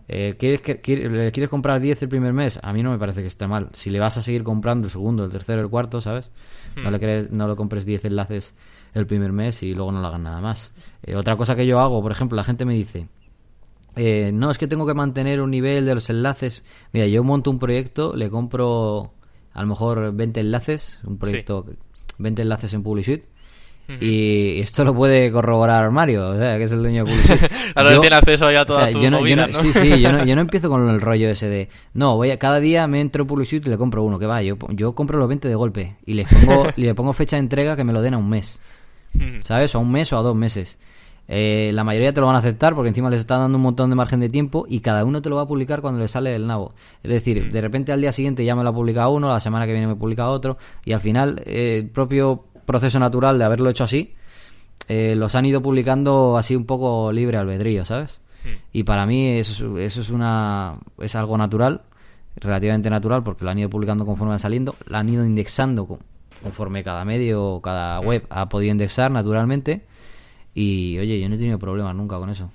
eh, 0.08 0.34
¿quieres, 0.38 0.60
que, 0.60 0.80
¿Quieres 0.80 1.48
comprar 1.48 1.80
10 1.80 2.02
el 2.02 2.08
primer 2.08 2.32
mes? 2.32 2.60
A 2.62 2.72
mí 2.72 2.82
no 2.82 2.90
me 2.90 2.98
parece 2.98 3.22
que 3.22 3.26
esté 3.26 3.46
mal. 3.46 3.68
Si 3.72 3.90
le 3.90 3.98
vas 3.98 4.16
a 4.16 4.22
seguir 4.22 4.42
comprando 4.42 4.86
el 4.86 4.90
segundo, 4.90 5.24
el 5.24 5.30
tercero, 5.30 5.62
el 5.62 5.68
cuarto, 5.68 6.00
¿sabes? 6.00 6.30
No, 6.76 6.90
le 6.90 6.98
crees, 6.98 7.30
no 7.30 7.48
le 7.48 7.56
compres 7.56 7.86
10 7.86 8.06
enlaces 8.06 8.54
el 8.92 9.06
primer 9.06 9.32
mes 9.32 9.62
y 9.62 9.74
luego 9.74 9.92
no 9.92 10.00
le 10.00 10.06
hagan 10.06 10.24
nada 10.24 10.40
más. 10.40 10.72
Eh, 11.02 11.16
otra 11.16 11.36
cosa 11.36 11.56
que 11.56 11.66
yo 11.66 11.80
hago, 11.80 12.02
por 12.02 12.12
ejemplo, 12.12 12.36
la 12.36 12.44
gente 12.44 12.64
me 12.64 12.74
dice, 12.74 13.08
eh, 13.96 14.30
no, 14.32 14.50
es 14.50 14.58
que 14.58 14.66
tengo 14.66 14.86
que 14.86 14.94
mantener 14.94 15.40
un 15.40 15.50
nivel 15.50 15.86
de 15.86 15.94
los 15.94 16.10
enlaces. 16.10 16.62
Mira, 16.92 17.06
yo 17.06 17.24
monto 17.24 17.50
un 17.50 17.58
proyecto, 17.58 18.14
le 18.14 18.28
compro 18.28 19.12
a 19.52 19.62
lo 19.62 19.68
mejor 19.68 20.12
20 20.14 20.40
enlaces, 20.40 20.98
un 21.04 21.16
proyecto, 21.16 21.64
20 22.18 22.42
enlaces 22.42 22.74
en 22.74 22.82
Publishit 22.82 23.24
y 24.00 24.60
esto 24.60 24.84
lo 24.84 24.94
puede 24.94 25.30
corroborar 25.30 25.90
Mario, 25.90 26.30
o 26.30 26.38
sea, 26.38 26.56
que 26.56 26.64
es 26.64 26.72
el 26.72 26.82
dueño 26.82 27.04
de 27.04 27.10
Publicis. 27.10 27.50
Ahora 27.74 28.00
tiene 28.00 28.16
acceso 28.16 28.50
ya 28.50 28.62
a 28.62 28.64
toda 28.64 28.90
tu 28.90 29.00
yo 29.00 29.10
Sí, 29.52 29.72
sí, 29.72 30.00
yo 30.26 30.36
no, 30.36 30.40
empiezo 30.40 30.70
con 30.70 30.88
el 30.88 31.00
rollo 31.00 31.28
ese 31.28 31.48
de... 31.48 31.68
No, 31.92 32.16
voy 32.16 32.30
a, 32.30 32.38
cada 32.38 32.60
día 32.60 32.86
me 32.86 33.00
entro 33.00 33.22
en 33.22 33.28
Publicis 33.28 33.62
y 33.64 33.68
le 33.68 33.76
compro 33.76 34.02
uno, 34.02 34.18
que 34.18 34.26
va, 34.26 34.42
yo, 34.42 34.56
yo 34.70 34.94
compro 34.94 35.18
los 35.18 35.28
20 35.28 35.48
de 35.48 35.54
golpe 35.54 35.96
y 36.06 36.14
les 36.14 36.32
pongo, 36.32 36.66
le 36.76 36.94
pongo 36.94 37.12
fecha 37.12 37.36
de 37.36 37.40
entrega 37.40 37.76
que 37.76 37.84
me 37.84 37.92
lo 37.92 38.00
den 38.00 38.14
a 38.14 38.18
un 38.18 38.28
mes, 38.28 38.58
¿sabes? 39.44 39.74
O 39.74 39.78
a 39.78 39.80
un 39.80 39.92
mes 39.92 40.12
o 40.12 40.18
a 40.18 40.22
dos 40.22 40.34
meses. 40.34 40.78
Eh, 41.26 41.70
la 41.72 41.84
mayoría 41.84 42.12
te 42.12 42.20
lo 42.20 42.26
van 42.26 42.36
a 42.36 42.40
aceptar 42.40 42.74
porque 42.74 42.88
encima 42.88 43.08
les 43.08 43.20
está 43.20 43.38
dando 43.38 43.56
un 43.56 43.62
montón 43.62 43.88
de 43.88 43.96
margen 43.96 44.20
de 44.20 44.28
tiempo 44.28 44.66
y 44.68 44.80
cada 44.80 45.04
uno 45.04 45.22
te 45.22 45.30
lo 45.30 45.36
va 45.36 45.42
a 45.42 45.46
publicar 45.46 45.80
cuando 45.80 46.00
le 46.00 46.08
sale 46.08 46.34
el 46.34 46.46
nabo. 46.46 46.74
Es 47.02 47.10
decir, 47.10 47.50
de 47.50 47.60
repente 47.60 47.92
al 47.92 48.00
día 48.00 48.12
siguiente 48.12 48.44
ya 48.44 48.54
me 48.54 48.62
lo 48.62 48.70
ha 48.70 48.74
publicado 48.74 49.10
uno, 49.10 49.28
la 49.28 49.40
semana 49.40 49.66
que 49.66 49.72
viene 49.72 49.86
me 49.86 49.96
publica 49.96 50.28
otro 50.28 50.58
y 50.84 50.92
al 50.92 51.00
final 51.00 51.42
eh, 51.46 51.78
el 51.82 51.88
propio 51.88 52.44
proceso 52.64 52.98
natural 52.98 53.38
de 53.38 53.44
haberlo 53.44 53.70
hecho 53.70 53.84
así, 53.84 54.14
eh, 54.88 55.14
los 55.16 55.34
han 55.34 55.46
ido 55.46 55.62
publicando 55.62 56.36
así 56.36 56.56
un 56.56 56.66
poco 56.66 57.12
libre 57.12 57.38
albedrío, 57.38 57.84
¿sabes? 57.84 58.20
Hmm. 58.44 58.58
Y 58.72 58.84
para 58.84 59.06
mí 59.06 59.38
eso, 59.38 59.78
eso, 59.78 60.00
es 60.00 60.10
una 60.10 60.74
es 60.98 61.14
algo 61.14 61.38
natural, 61.38 61.82
relativamente 62.36 62.90
natural, 62.90 63.22
porque 63.22 63.44
lo 63.44 63.50
han 63.50 63.58
ido 63.58 63.70
publicando 63.70 64.04
conforme 64.04 64.30
van 64.30 64.38
saliendo, 64.38 64.74
lo 64.86 64.96
han 64.96 65.08
ido 65.08 65.24
indexando 65.24 65.98
conforme 66.42 66.84
cada 66.84 67.04
medio, 67.04 67.60
cada 67.62 68.00
hmm. 68.00 68.06
web 68.06 68.26
ha 68.30 68.48
podido 68.48 68.72
indexar 68.72 69.10
naturalmente. 69.10 69.86
Y 70.54 70.98
oye, 70.98 71.20
yo 71.20 71.28
no 71.28 71.34
he 71.34 71.38
tenido 71.38 71.58
problemas 71.58 71.96
nunca 71.96 72.16
con 72.18 72.30
eso. 72.30 72.50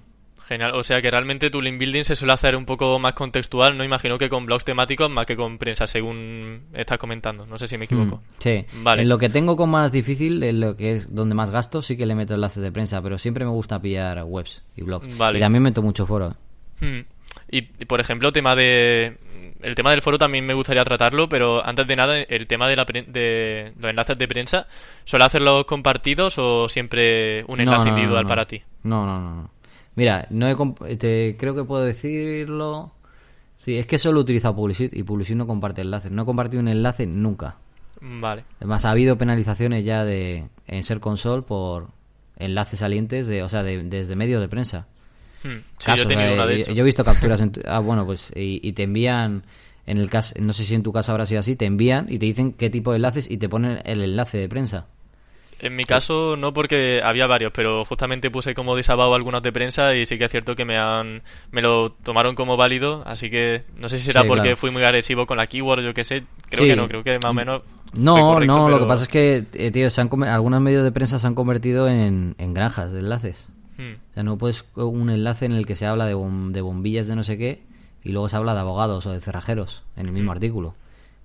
Genial, 0.49 0.71
o 0.73 0.83
sea 0.83 0.99
que 0.99 1.11
realmente 1.11 1.51
tu 1.51 1.61
link 1.61 1.77
building 1.77 2.03
se 2.03 2.15
suele 2.15 2.33
hacer 2.33 2.55
un 2.55 2.65
poco 2.65 2.97
más 2.97 3.13
contextual, 3.13 3.77
no 3.77 3.83
imagino 3.83 4.17
que 4.17 4.29
con 4.29 4.47
blogs 4.47 4.65
temáticos 4.65 5.07
más 5.07 5.27
que 5.27 5.35
con 5.35 5.59
prensa, 5.59 5.85
según 5.85 6.61
estás 6.73 6.97
comentando, 6.97 7.45
no 7.45 7.59
sé 7.59 7.67
si 7.67 7.77
me 7.77 7.85
equivoco. 7.85 8.15
Mm, 8.15 8.21
sí, 8.39 8.65
vale. 8.81 9.03
En 9.03 9.09
lo 9.09 9.19
que 9.19 9.29
tengo 9.29 9.55
con 9.55 9.69
más 9.69 9.91
difícil, 9.91 10.41
en 10.41 10.59
lo 10.59 10.75
que 10.75 10.95
es 10.95 11.13
donde 11.13 11.35
más 11.35 11.51
gasto, 11.51 11.83
sí 11.83 11.95
que 11.95 12.07
le 12.07 12.15
meto 12.15 12.33
enlaces 12.33 12.63
de 12.63 12.71
prensa, 12.71 12.99
pero 12.99 13.19
siempre 13.19 13.45
me 13.45 13.51
gusta 13.51 13.79
pillar 13.79 14.23
webs 14.23 14.63
y 14.75 14.81
blogs. 14.81 15.15
Vale. 15.19 15.37
Y 15.37 15.39
también 15.39 15.61
meto 15.61 15.83
mucho 15.83 16.07
foro. 16.07 16.35
Hmm. 16.79 17.01
Y 17.51 17.61
por 17.61 17.99
ejemplo, 17.99 18.33
tema 18.33 18.55
de 18.55 19.17
el 19.61 19.75
tema 19.75 19.91
del 19.91 20.01
foro 20.01 20.17
también 20.17 20.47
me 20.47 20.55
gustaría 20.55 20.83
tratarlo, 20.83 21.29
pero 21.29 21.63
antes 21.63 21.85
de 21.85 21.95
nada, 21.95 22.17
el 22.17 22.47
tema 22.47 22.67
de, 22.67 22.75
la 22.75 22.85
de 22.85 23.73
los 23.77 23.89
enlaces 23.91 24.17
de 24.17 24.27
prensa, 24.27 24.65
¿suele 25.05 25.25
hacerlos 25.25 25.65
compartidos 25.65 26.39
o 26.39 26.67
siempre 26.69 27.43
un 27.47 27.61
enlace 27.61 27.89
individual 27.89 28.25
para 28.25 28.45
ti? 28.45 28.63
No, 28.81 29.05
no, 29.05 29.19
no. 29.19 29.58
Mira, 29.99 30.27
no 30.29 30.47
he 30.47 30.95
te, 30.95 31.35
creo 31.37 31.53
que 31.53 31.65
puedo 31.65 31.83
decirlo. 31.83 32.93
Sí, 33.57 33.77
es 33.77 33.85
que 33.85 33.99
solo 33.99 34.21
he 34.21 34.23
utilizado 34.23 34.55
Publicis 34.55 34.91
y 34.93 35.03
Publicis 35.03 35.35
no 35.35 35.45
comparte 35.45 35.81
enlaces. 35.81 36.09
No 36.09 36.21
he 36.21 36.25
compartido 36.25 36.61
un 36.61 36.69
enlace 36.69 37.05
nunca. 37.05 37.57
Vale. 37.99 38.45
Además, 38.59 38.85
ha 38.85 38.91
habido 38.91 39.17
penalizaciones 39.17 39.83
ya 39.83 40.05
de 40.05 40.47
en 40.67 40.83
Ser 40.85 41.01
Console 41.01 41.41
por 41.41 41.89
enlaces 42.37 42.79
salientes 42.79 43.27
de, 43.27 43.43
o 43.43 43.49
sea, 43.49 43.61
de, 43.61 43.83
desde 43.83 44.15
medios 44.15 44.39
de 44.39 44.47
prensa. 44.47 44.87
Hmm. 45.43 45.63
Sí, 45.77 45.91
yo, 45.97 46.03
he 46.09 46.33
una 46.33 46.45
de 46.45 46.63
yo, 46.63 46.81
he 46.81 46.83
visto 46.83 47.03
capturas. 47.03 47.41
En 47.41 47.51
ah, 47.67 47.79
bueno, 47.79 48.05
pues 48.05 48.31
y, 48.33 48.71
te 48.71 48.83
envían. 48.83 49.43
En 49.85 49.97
el 49.97 50.09
caso, 50.09 50.33
no 50.39 50.53
sé 50.53 50.63
si 50.63 50.75
en 50.75 50.83
tu 50.83 50.93
caso 50.93 51.11
habrá 51.11 51.25
sido 51.25 51.41
así, 51.41 51.57
te 51.57 51.65
envían 51.65 52.05
y 52.07 52.19
te 52.19 52.25
dicen 52.25 52.53
qué 52.53 52.69
tipo 52.69 52.91
de 52.91 52.97
enlaces 52.97 53.29
y 53.29 53.35
te 53.35 53.49
ponen 53.49 53.81
el 53.83 54.01
enlace 54.01 54.37
de 54.37 54.47
prensa. 54.47 54.85
En 55.61 55.75
mi 55.75 55.83
caso 55.83 56.37
no 56.37 56.53
porque 56.53 57.01
había 57.03 57.27
varios, 57.27 57.51
pero 57.53 57.83
justamente 57.83 58.31
puse 58.31 58.53
como 58.55 58.75
disabado 58.77 59.13
algunos 59.13 59.43
de 59.43 59.51
prensa 59.51 59.93
y 59.95 60.05
sí 60.05 60.17
que 60.17 60.25
es 60.25 60.31
cierto 60.31 60.55
que 60.55 60.63
me 60.65 60.77
han 60.77 61.21
me 61.51 61.61
lo 61.61 61.91
tomaron 61.91 62.35
como 62.35 62.55
válido, 62.55 63.03
así 63.05 63.29
que 63.29 63.63
no 63.77 63.89
sé 63.89 63.99
si 63.99 64.05
será 64.05 64.21
Sí, 64.21 64.27
porque 64.27 64.41
claro. 64.43 64.57
fui 64.57 64.71
muy 64.71 64.83
agresivo 64.83 65.25
con 65.25 65.35
la 65.37 65.47
keyword, 65.47 65.81
yo 65.83 65.93
qué 65.93 66.03
sé, 66.05 66.23
creo 66.49 66.63
Sí. 66.63 66.69
que 66.69 66.75
no, 66.77 66.87
creo 66.87 67.03
que 67.03 67.15
más 67.15 67.31
o 67.31 67.33
menos 67.33 67.61
No, 67.93 68.15
correcto, 68.33 68.55
no, 68.57 68.69
lo 68.69 68.79
que 68.79 68.85
pasa 68.85 69.03
es 69.03 69.09
que, 69.09 69.43
eh, 69.53 69.71
tío, 69.71 69.89
se 69.89 69.99
han 69.99 70.09
algunos 70.23 70.61
medios 70.61 70.83
de 70.83 70.91
prensa 70.93 71.19
se 71.19 71.27
han 71.27 71.35
convertido 71.35 71.89
en, 71.89 72.35
en 72.37 72.53
granjas 72.53 72.91
de 72.91 72.99
enlaces. 72.99 73.49
Hmm. 73.77 73.95
O 74.11 74.13
sea, 74.13 74.23
no 74.23 74.37
puedes 74.37 74.63
un 74.75 75.09
enlace 75.09 75.45
en 75.45 75.51
el 75.53 75.65
que 75.65 75.75
se 75.75 75.85
habla 75.85 76.05
de, 76.05 76.15
bom- 76.15 76.51
de 76.51 76.61
bombillas 76.61 77.07
de 77.07 77.15
no 77.15 77.23
sé 77.23 77.37
qué 77.37 77.61
y 78.03 78.09
luego 78.13 78.29
se 78.29 78.37
habla 78.37 78.53
de 78.53 78.61
abogados 78.61 79.05
o 79.05 79.11
de 79.11 79.19
cerrajeros 79.19 79.83
en 79.97 80.05
el 80.05 80.11
mismo 80.13 80.31
artículo. 80.31 80.73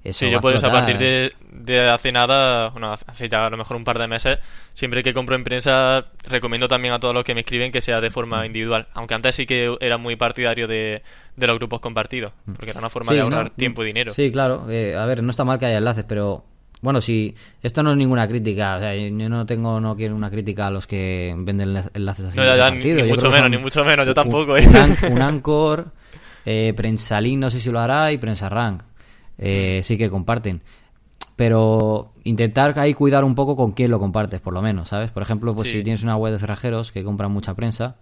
Eso 0.05 0.27
Mm. 0.27 0.29
Sí, 0.29 0.33
yo 0.33 0.41
por 0.43 0.53
eso 0.55 0.67
a 0.67 0.71
partir 0.71 0.99
de, 0.99 1.33
de 1.51 1.89
hace 1.89 2.13
nada, 2.13 2.69
bueno, 2.69 2.93
hace 2.93 3.27
ya 3.29 3.47
a 3.47 3.51
lo 3.51 3.57
mejor 3.57 3.77
un 3.79 3.85
par 3.85 3.99
de 3.99 4.07
meses, 4.07 4.39
siempre 4.75 5.03
que 5.03 5.15
compro 5.15 5.35
en 5.35 5.45
prensa 5.45 6.05
recomiendo 6.29 6.69
también 6.69 6.93
a 6.93 7.01
todos 7.01 7.15
los 7.15 7.25
que 7.25 7.35
me 7.35 7.41
escriben 7.41 7.73
que 7.73 7.81
sea 7.81 8.03
de 8.03 8.11
Mm. 8.11 8.13
forma 8.13 8.45
individual, 8.47 8.87
aunque 8.93 9.15
antes 9.15 9.35
sí 9.35 9.47
que 9.47 9.75
era 9.81 9.97
muy 9.97 10.17
partidario 10.17 10.69
de, 10.69 11.03
de 11.37 11.47
los 11.47 11.57
grupos 11.57 11.81
compartidos, 11.81 12.33
porque 12.55 12.71
era 12.71 12.81
una 12.81 12.91
forma 12.91 13.13
Mm. 13.13 13.15
Sí, 13.15 13.17
de 13.17 13.23
ahorrar 13.23 13.45
no, 13.47 13.51
tiempo 13.53 13.83
y 13.83 13.87
dinero. 13.87 14.13
Sí, 14.13 14.31
claro. 14.31 14.67
eh, 14.69 14.95
a 14.95 15.07
ver, 15.07 15.23
no 15.23 15.31
está 15.31 15.43
mal 15.45 15.59
que 15.59 15.67
haya 15.67 15.79
enlaces, 15.79 16.05
pero 16.07 16.45
bueno, 16.83 17.01
si 17.01 17.35
esto 17.63 17.83
no 17.83 17.93
es 17.93 17.97
ninguna 17.97 18.29
crítica, 18.29 18.77
o 18.77 18.81
sea, 18.81 18.95
yo 18.95 19.11
no 19.31 19.47
tengo, 19.47 19.81
no 19.81 19.97
quiero 19.97 20.15
una 20.15 20.29
crítica 20.31 20.67
a 20.67 20.71
los 20.71 20.87
que 20.87 21.33
venden 21.35 21.71
enla- 21.71 21.91
enlaces 21.95 22.27
así. 22.27 22.37
No, 22.37 22.45
ya, 22.45 22.57
ya, 22.59 22.71
ni- 22.71 22.93
ni 22.93 23.03
mucho 23.05 23.31
menos, 23.31 23.49
ni 23.49 23.57
mucho 23.57 23.83
menos, 23.87 24.05
yo 24.05 24.11
un- 24.11 24.15
tampoco, 24.15 24.55
¿eh? 24.59 24.67
Un, 24.69 25.13
un 25.15 25.23
Anchor, 25.23 25.87
eh, 26.45 26.75
Prensalín, 26.77 27.41
no 27.41 27.49
sé 27.49 27.59
si 27.59 27.71
lo 27.71 27.81
hará, 27.81 28.13
y 28.13 28.19
Prensa 28.19 28.51
Rank. 28.51 28.83
Eh, 29.39 29.81
sí 29.85 29.97
que 29.99 30.11
comparten. 30.11 30.63
Pero 31.37 32.13
intentar 32.23 32.79
ahí 32.79 32.95
cuidar 32.95 33.25
un 33.25 33.35
poco 33.35 33.57
con 33.57 33.73
quién 33.73 33.91
lo 33.91 33.99
compartes, 33.99 34.41
por 34.41 34.53
lo 34.55 34.63
menos, 34.63 34.89
¿sabes? 34.91 35.11
Por 35.11 35.23
ejemplo, 35.23 35.53
pues 35.55 35.69
Sí. 35.69 35.79
si 35.79 35.83
tienes 35.83 36.03
una 36.05 36.17
web 36.17 36.33
de 36.33 36.39
cerrajeros 36.39 36.93
que 36.93 37.03
compran 37.03 37.33
mucha 37.33 37.55
prensa, 37.55 37.97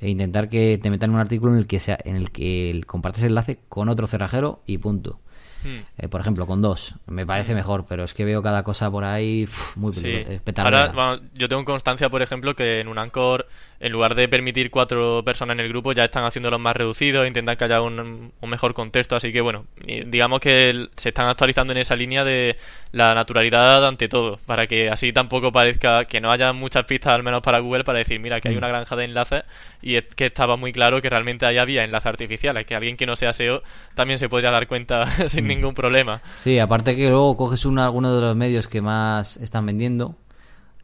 e 0.00 0.08
intentar 0.08 0.48
que 0.48 0.78
te 0.82 0.88
metan 0.88 1.10
un 1.10 1.18
artículo 1.18 1.52
en 1.52 1.58
el 1.58 1.66
que 1.66 1.78
sea, 1.78 1.98
en 2.04 2.16
el 2.16 2.30
que 2.30 2.80
compartes 2.86 3.22
el 3.22 3.28
enlace 3.30 3.58
con 3.68 3.90
otro 3.90 4.06
cerrajero 4.06 4.62
y 4.64 4.78
punto. 4.78 5.20
Hmm. 5.62 5.76
Eh, 5.98 6.08
por 6.08 6.22
ejemplo, 6.22 6.46
con 6.46 6.62
dos. 6.62 6.94
Me 7.06 7.26
parece 7.26 7.54
mejor, 7.54 7.84
pero 7.86 8.04
es 8.04 8.14
que 8.14 8.24
veo 8.24 8.42
cada 8.42 8.62
cosa 8.62 8.90
por 8.90 9.04
ahí 9.04 9.44
uf, 9.44 9.76
muy 9.76 9.92
Sí. 9.92 10.00
peligrosa, 10.42 10.62
Ahora, 10.62 10.92
vamos, 10.92 11.20
yo 11.34 11.50
tengo 11.50 11.62
constancia, 11.66 12.08
por 12.08 12.22
ejemplo, 12.22 12.56
que 12.56 12.80
en 12.80 12.88
un 12.88 12.96
Anchor, 12.96 13.46
en 13.80 13.92
lugar 13.92 14.14
de 14.14 14.28
permitir 14.28 14.70
cuatro 14.70 15.22
personas 15.24 15.54
en 15.54 15.60
el 15.60 15.68
grupo, 15.70 15.92
ya 15.92 16.04
están 16.04 16.24
haciéndolo 16.24 16.58
más 16.58 16.76
reducido, 16.76 17.24
intentan 17.26 17.56
que 17.56 17.64
haya 17.64 17.80
un, 17.80 18.30
un 18.38 18.50
mejor 18.50 18.74
contexto. 18.74 19.16
Así 19.16 19.32
que, 19.32 19.40
bueno, 19.40 19.64
digamos 20.06 20.40
que 20.40 20.88
se 20.96 21.08
están 21.08 21.28
actualizando 21.28 21.72
en 21.72 21.78
esa 21.78 21.96
línea 21.96 22.22
de 22.22 22.56
la 22.92 23.14
naturalidad 23.14 23.86
ante 23.86 24.06
todo, 24.08 24.38
para 24.44 24.66
que 24.66 24.90
así 24.90 25.12
tampoco 25.14 25.50
parezca 25.50 26.04
que 26.04 26.20
no 26.20 26.30
haya 26.30 26.52
muchas 26.52 26.84
pistas, 26.84 27.14
al 27.14 27.22
menos 27.22 27.40
para 27.40 27.58
Google, 27.60 27.84
para 27.84 27.98
decir, 28.00 28.20
mira, 28.20 28.40
que 28.40 28.48
hay 28.48 28.54
Mm. 28.54 28.58
una 28.58 28.68
granja 28.68 28.96
de 28.96 29.04
enlaces 29.04 29.44
y 29.80 29.94
es 29.96 30.04
que 30.14 30.26
estaba 30.26 30.56
muy 30.56 30.72
claro 30.72 31.00
que 31.00 31.08
realmente 31.08 31.46
ahí 31.46 31.56
había 31.56 31.82
enlaces 31.82 32.06
artificiales, 32.06 32.66
que 32.66 32.74
alguien 32.74 32.98
que 32.98 33.06
no 33.06 33.16
sea 33.16 33.32
SEO 33.32 33.62
también 33.94 34.18
se 34.18 34.28
podría 34.28 34.50
dar 34.50 34.66
cuenta 34.66 35.06
sin 35.28 35.44
Mm. 35.44 35.48
ningún 35.48 35.74
problema. 35.74 36.20
Sí, 36.36 36.58
aparte 36.58 36.94
que 36.96 37.08
luego 37.08 37.34
coges 37.36 37.64
una, 37.64 37.86
alguno 37.86 38.14
de 38.14 38.20
los 38.20 38.36
medios 38.36 38.68
que 38.68 38.82
más 38.82 39.38
están 39.38 39.64
vendiendo 39.64 40.16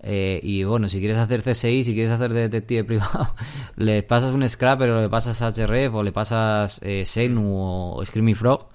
eh, 0.00 0.40
y 0.42 0.64
bueno, 0.64 0.88
si 0.88 0.98
quieres 0.98 1.18
hacer 1.18 1.42
CSI, 1.42 1.84
si 1.84 1.94
quieres 1.94 2.10
hacer 2.12 2.32
de 2.32 2.42
detective 2.48 2.84
privado, 2.84 3.34
le 3.76 4.02
pasas 4.02 4.34
un 4.34 4.48
scrapper 4.48 4.90
o 4.90 5.00
le 5.02 5.08
pasas 5.08 5.40
HRF 5.40 5.94
o 5.94 6.02
le 6.02 6.12
pasas 6.12 6.80
eh, 6.82 7.04
Senu 7.04 7.52
o 7.96 8.04
Screaming 8.04 8.36
Frog 8.36 8.68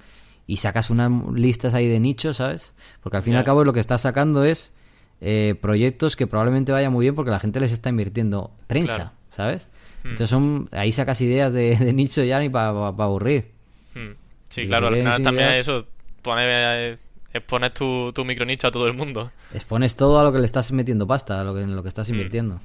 y 0.47 0.57
sacas 0.57 0.89
unas 0.89 1.11
listas 1.33 1.73
ahí 1.73 1.87
de 1.87 1.99
nichos, 1.99 2.37
¿sabes? 2.37 2.73
Porque 3.01 3.17
al 3.17 3.23
fin 3.23 3.33
y 3.33 3.37
al 3.37 3.43
cabo 3.43 3.63
lo 3.63 3.73
que 3.73 3.79
estás 3.79 4.01
sacando 4.01 4.43
es 4.43 4.73
eh, 5.21 5.55
proyectos 5.61 6.15
que 6.15 6.27
probablemente 6.27 6.71
vayan 6.71 6.91
muy 6.91 7.05
bien 7.05 7.15
porque 7.15 7.31
la 7.31 7.39
gente 7.39 7.59
les 7.59 7.71
está 7.71 7.89
invirtiendo 7.89 8.51
prensa, 8.67 8.95
Claro. 8.95 9.11
¿sabes? 9.29 9.67
Hmm. 10.03 10.07
Entonces 10.09 10.29
son, 10.29 10.67
ahí 10.71 10.91
sacas 10.91 11.21
ideas 11.21 11.53
de, 11.53 11.75
de 11.77 11.93
nicho 11.93 12.23
ya 12.23 12.39
ni 12.39 12.49
para 12.49 12.69
aburrir. 12.69 13.51
Hmm. 13.93 14.13
Sí, 14.49 14.61
Y 14.61 14.67
claro, 14.67 14.87
al 14.87 14.95
final 14.97 15.21
también 15.23 15.47
idea- 15.49 15.59
eso, 15.59 15.85
pones, 16.23 16.45
eh, 16.49 16.97
expones 17.33 17.73
tu, 17.73 18.11
tu 18.13 18.25
micronicho 18.25 18.67
a 18.67 18.71
todo 18.71 18.87
el 18.87 18.93
mundo. 18.93 19.31
Expones 19.53 19.95
todo 19.95 20.19
a 20.19 20.23
lo 20.23 20.31
que 20.31 20.39
le 20.39 20.45
estás 20.45 20.71
metiendo 20.71 21.07
pasta, 21.07 21.41
a 21.41 21.43
lo 21.43 21.53
que, 21.53 21.61
en 21.61 21.75
lo 21.75 21.81
que 21.83 21.87
Mm. 21.87 21.89
estás 21.89 22.09
invirtiendo. 22.09 22.59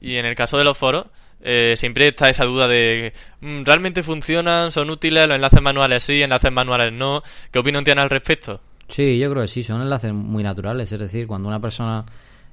Y 0.00 0.16
en 0.16 0.26
el 0.26 0.34
caso 0.34 0.58
de 0.58 0.64
los 0.64 0.76
foros, 0.76 1.06
eh, 1.40 1.74
siempre 1.78 2.08
está 2.08 2.28
esa 2.28 2.44
duda 2.44 2.68
de 2.68 3.12
mm, 3.40 3.62
¿realmente 3.64 4.02
funcionan? 4.02 4.70
¿Son 4.72 4.90
útiles? 4.90 5.26
¿Los 5.28 5.36
enlaces 5.36 5.62
manuales 5.62 6.02
sí? 6.02 6.22
¿Enlaces 6.22 6.52
manuales 6.52 6.92
no? 6.92 7.22
¿Qué 7.50 7.58
opinión 7.58 7.84
tienes 7.84 8.02
al 8.02 8.10
respecto? 8.10 8.60
Sí, 8.88 9.18
yo 9.18 9.30
creo 9.30 9.42
que 9.42 9.48
sí, 9.48 9.62
son 9.62 9.80
enlaces 9.80 10.12
muy 10.12 10.42
naturales. 10.42 10.92
Es 10.92 10.98
decir, 10.98 11.26
cuando 11.26 11.48
una 11.48 11.60
persona, 11.60 12.04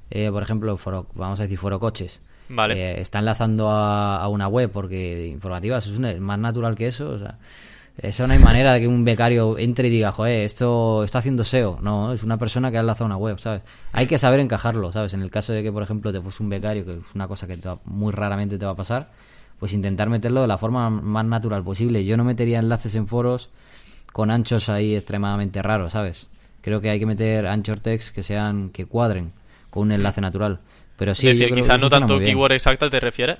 eh, 0.10 0.30
por 0.32 0.44
ejemplo, 0.44 0.78
foro, 0.78 1.08
vamos 1.14 1.40
a 1.42 1.44
decir 1.44 1.58
foro 1.58 1.78
coches, 1.80 2.22
Vale. 2.48 2.76
eh, 2.76 3.02
está 3.02 3.20
enlazando 3.20 3.70
a, 3.70 4.18
a 4.22 4.28
una 4.30 4.48
web 4.48 4.72
porque 4.72 5.28
informativa, 5.28 5.78
eso 5.80 5.92
es 5.92 6.20
más 6.22 6.40
natural 6.40 6.76
que 6.76 6.88
eso. 6.88 7.10
O 7.10 7.18
sea, 7.20 7.38
eso 8.02 8.26
no 8.28 8.34
hay 8.34 8.40
manera 8.40 8.74
de 8.74 8.82
que 8.82 8.88
un 8.88 9.04
becario 9.04 9.58
entre 9.58 9.88
y 9.88 9.92
diga, 9.92 10.12
joder, 10.12 10.44
esto 10.46 11.04
está 11.04 11.20
haciendo 11.20 11.44
SEO. 11.44 11.80
No, 11.82 12.14
es 12.14 12.24
una 12.24 12.38
persona 12.38 12.72
que 12.72 12.78
ha 12.78 12.82
enlazado 12.82 13.06
una 13.06 13.18
web, 13.18 13.40
¿sabes? 13.40 13.62
Hay 13.94 14.08
que 14.08 14.18
saber 14.18 14.40
encajarlo, 14.40 14.92
¿sabes? 14.92 15.14
En 15.14 15.22
el 15.22 15.30
caso 15.30 15.54
de 15.54 15.62
que, 15.64 15.72
por 15.72 15.84
ejemplo, 15.84 16.12
te 16.12 16.20
fuese 16.22 16.42
un 16.44 16.50
becario, 16.50 16.84
que 16.86 16.94
es 16.94 17.00
una 17.16 17.28
cosa 17.28 17.48
que 17.48 17.58
te 17.58 17.70
va- 17.70 17.80
muy 17.86 18.12
raramente 18.12 18.58
te 18.58 18.66
va 18.66 18.72
a 18.72 18.76
pasar, 18.76 19.10
pues 19.60 19.74
intentar 19.74 20.10
meterlo 20.10 20.42
de 20.42 20.48
la 20.48 20.58
forma 20.58 20.90
más 20.90 21.26
natural 21.26 21.64
posible. 21.64 22.04
Yo 22.04 22.18
no 22.18 22.24
metería 22.24 22.60
enlaces 22.60 22.96
en 22.96 23.08
foros 23.08 23.50
con 24.12 24.32
anchos 24.32 24.68
ahí 24.70 24.96
extremadamente 24.96 25.62
raros, 25.62 25.94
¿sabes? 25.94 26.28
Creo 26.62 26.82
que 26.82 26.90
hay 26.90 27.00
que 27.00 27.06
meter 27.06 27.48
anchor 27.48 27.80
text 27.80 28.14
que 28.14 28.24
sean 28.24 28.70
que 28.70 28.86
cuadren 28.86 29.32
con 29.70 29.84
un 29.84 29.92
enlace 29.92 30.22
natural. 30.22 30.60
Pero 30.98 31.16
sí, 31.16 31.28
es 31.30 31.38
decir, 31.40 31.54
quizás 31.56 31.80
no 31.80 31.90
tanto 31.90 32.18
keyword 32.26 32.52
exacta, 32.52 32.90
¿te 32.90 33.00
refieres? 33.00 33.40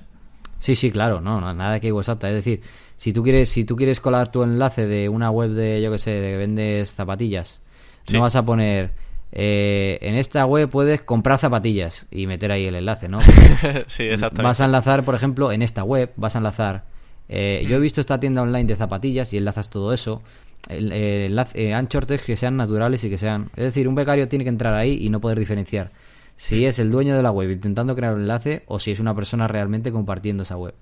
Sí, 0.60 0.76
sí, 0.76 0.92
claro, 0.92 1.22
no, 1.22 1.42
nada 1.54 1.74
de 1.74 1.82
keyword 1.82 2.02
exacta. 2.04 2.30
Es 2.30 2.36
decir, 2.36 2.62
si 3.02 3.14
tú 3.14 3.24
quieres, 3.24 3.50
si 3.50 3.64
tú 3.66 3.76
quieres 3.76 4.00
colar 4.00 4.32
tu 4.32 4.44
enlace 4.44 4.86
de 4.86 5.10
una 5.10 5.32
web 5.32 5.50
de, 5.52 5.82
yo 5.82 5.92
que 5.92 5.98
sé, 5.98 6.12
de 6.12 6.32
que 6.32 6.38
vendes 6.38 6.94
zapatillas, 6.94 7.62
Sí. 8.06 8.16
no 8.16 8.22
vas 8.22 8.36
a 8.36 8.44
poner 8.46 8.92
eh, 9.32 9.98
en 10.02 10.16
esta 10.16 10.46
web 10.46 10.70
puedes 10.70 11.02
comprar 11.02 11.40
zapatillas 11.40 12.06
y 12.12 12.28
meter 12.28 12.52
ahí 12.52 12.66
el 12.66 12.76
enlace, 12.76 13.08
¿no? 13.10 13.20
sí, 13.88 14.04
exactamente. 14.04 14.44
Vas 14.44 14.62
a 14.62 14.66
enlazar, 14.66 15.04
por 15.06 15.16
ejemplo, 15.16 15.52
en 15.52 15.62
esta 15.62 15.84
web, 15.84 16.12
vas 16.16 16.36
a 16.36 16.40
enlazar. 16.40 16.84
eh, 17.30 17.66
Yo 17.68 17.78
he 17.78 17.80
visto 17.80 18.02
esta 18.02 18.20
tienda 18.20 18.42
online 18.44 18.66
de 18.66 18.76
zapatillas 18.76 19.34
y 19.34 19.38
enlazas 19.38 19.70
todo 19.70 19.94
eso. 19.94 20.22
El, 20.70 20.92
eh, 20.92 21.28
enlace- 21.30 21.56
eh, 21.58 21.74
anchor 21.74 22.06
text 22.06 22.26
que 22.26 22.36
sean 22.36 22.56
naturales 22.58 23.04
y 23.04 23.10
que 23.10 23.18
sean. 23.18 23.50
Es 23.56 23.64
decir, 23.64 23.88
un 23.88 23.96
becario 23.96 24.28
tiene 24.28 24.44
que 24.46 24.50
entrar 24.50 24.74
ahí 24.76 24.98
y 25.02 25.10
no 25.10 25.20
poder 25.22 25.40
diferenciar 25.40 25.92
si 26.36 26.66
es 26.66 26.78
el 26.80 26.92
dueño 26.92 27.16
de 27.16 27.24
la 27.24 27.32
web 27.32 27.50
intentando 27.52 27.96
crear 27.96 28.14
un 28.16 28.22
enlace 28.22 28.64
o 28.68 28.80
si 28.80 28.92
es 28.92 29.00
una 29.00 29.16
persona 29.16 29.48
realmente 29.48 29.92
compartiendo 29.92 30.44
esa 30.44 30.58
web. 30.58 30.74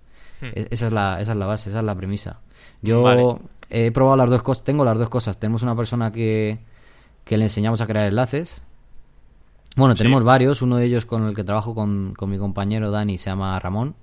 Hmm. 0.42 0.48
Es- 0.56 0.68
esa, 0.72 0.88
es 0.88 0.94
la, 0.94 1.22
esa 1.22 1.32
es 1.34 1.38
la 1.38 1.46
base, 1.46 1.70
esa 1.70 1.80
es 1.80 1.86
la 1.86 1.96
premisa. 1.96 2.40
Yo 2.82 3.02
Vale. 3.04 3.36
he 3.70 3.92
probado 3.92 4.18
las 4.18 4.30
dos 4.30 4.42
cosas, 4.42 4.64
tengo 4.64 4.86
las 4.86 4.98
dos 4.98 5.10
cosas. 5.10 5.38
Tenemos 5.40 5.64
una 5.64 5.76
persona 5.76 6.12
que, 6.12 6.60
que 7.26 7.38
le 7.38 7.46
enseñamos 7.46 7.82
a 7.82 7.88
crear 7.88 8.08
enlaces. 8.08 8.62
Bueno, 9.76 9.96
Sí. 9.96 10.00
tenemos 10.00 10.24
varios. 10.24 10.62
Uno 10.62 10.78
de 10.78 10.86
ellos 10.86 11.06
con 11.06 11.26
el 11.28 11.36
que 11.36 11.44
trabajo 11.44 11.76
con, 11.76 12.14
con 12.18 12.30
mi 12.30 12.38
compañero 12.38 12.92
Dani 12.92 13.18
se 13.18 13.30
llama 13.30 13.60
Ramón. 13.60 13.96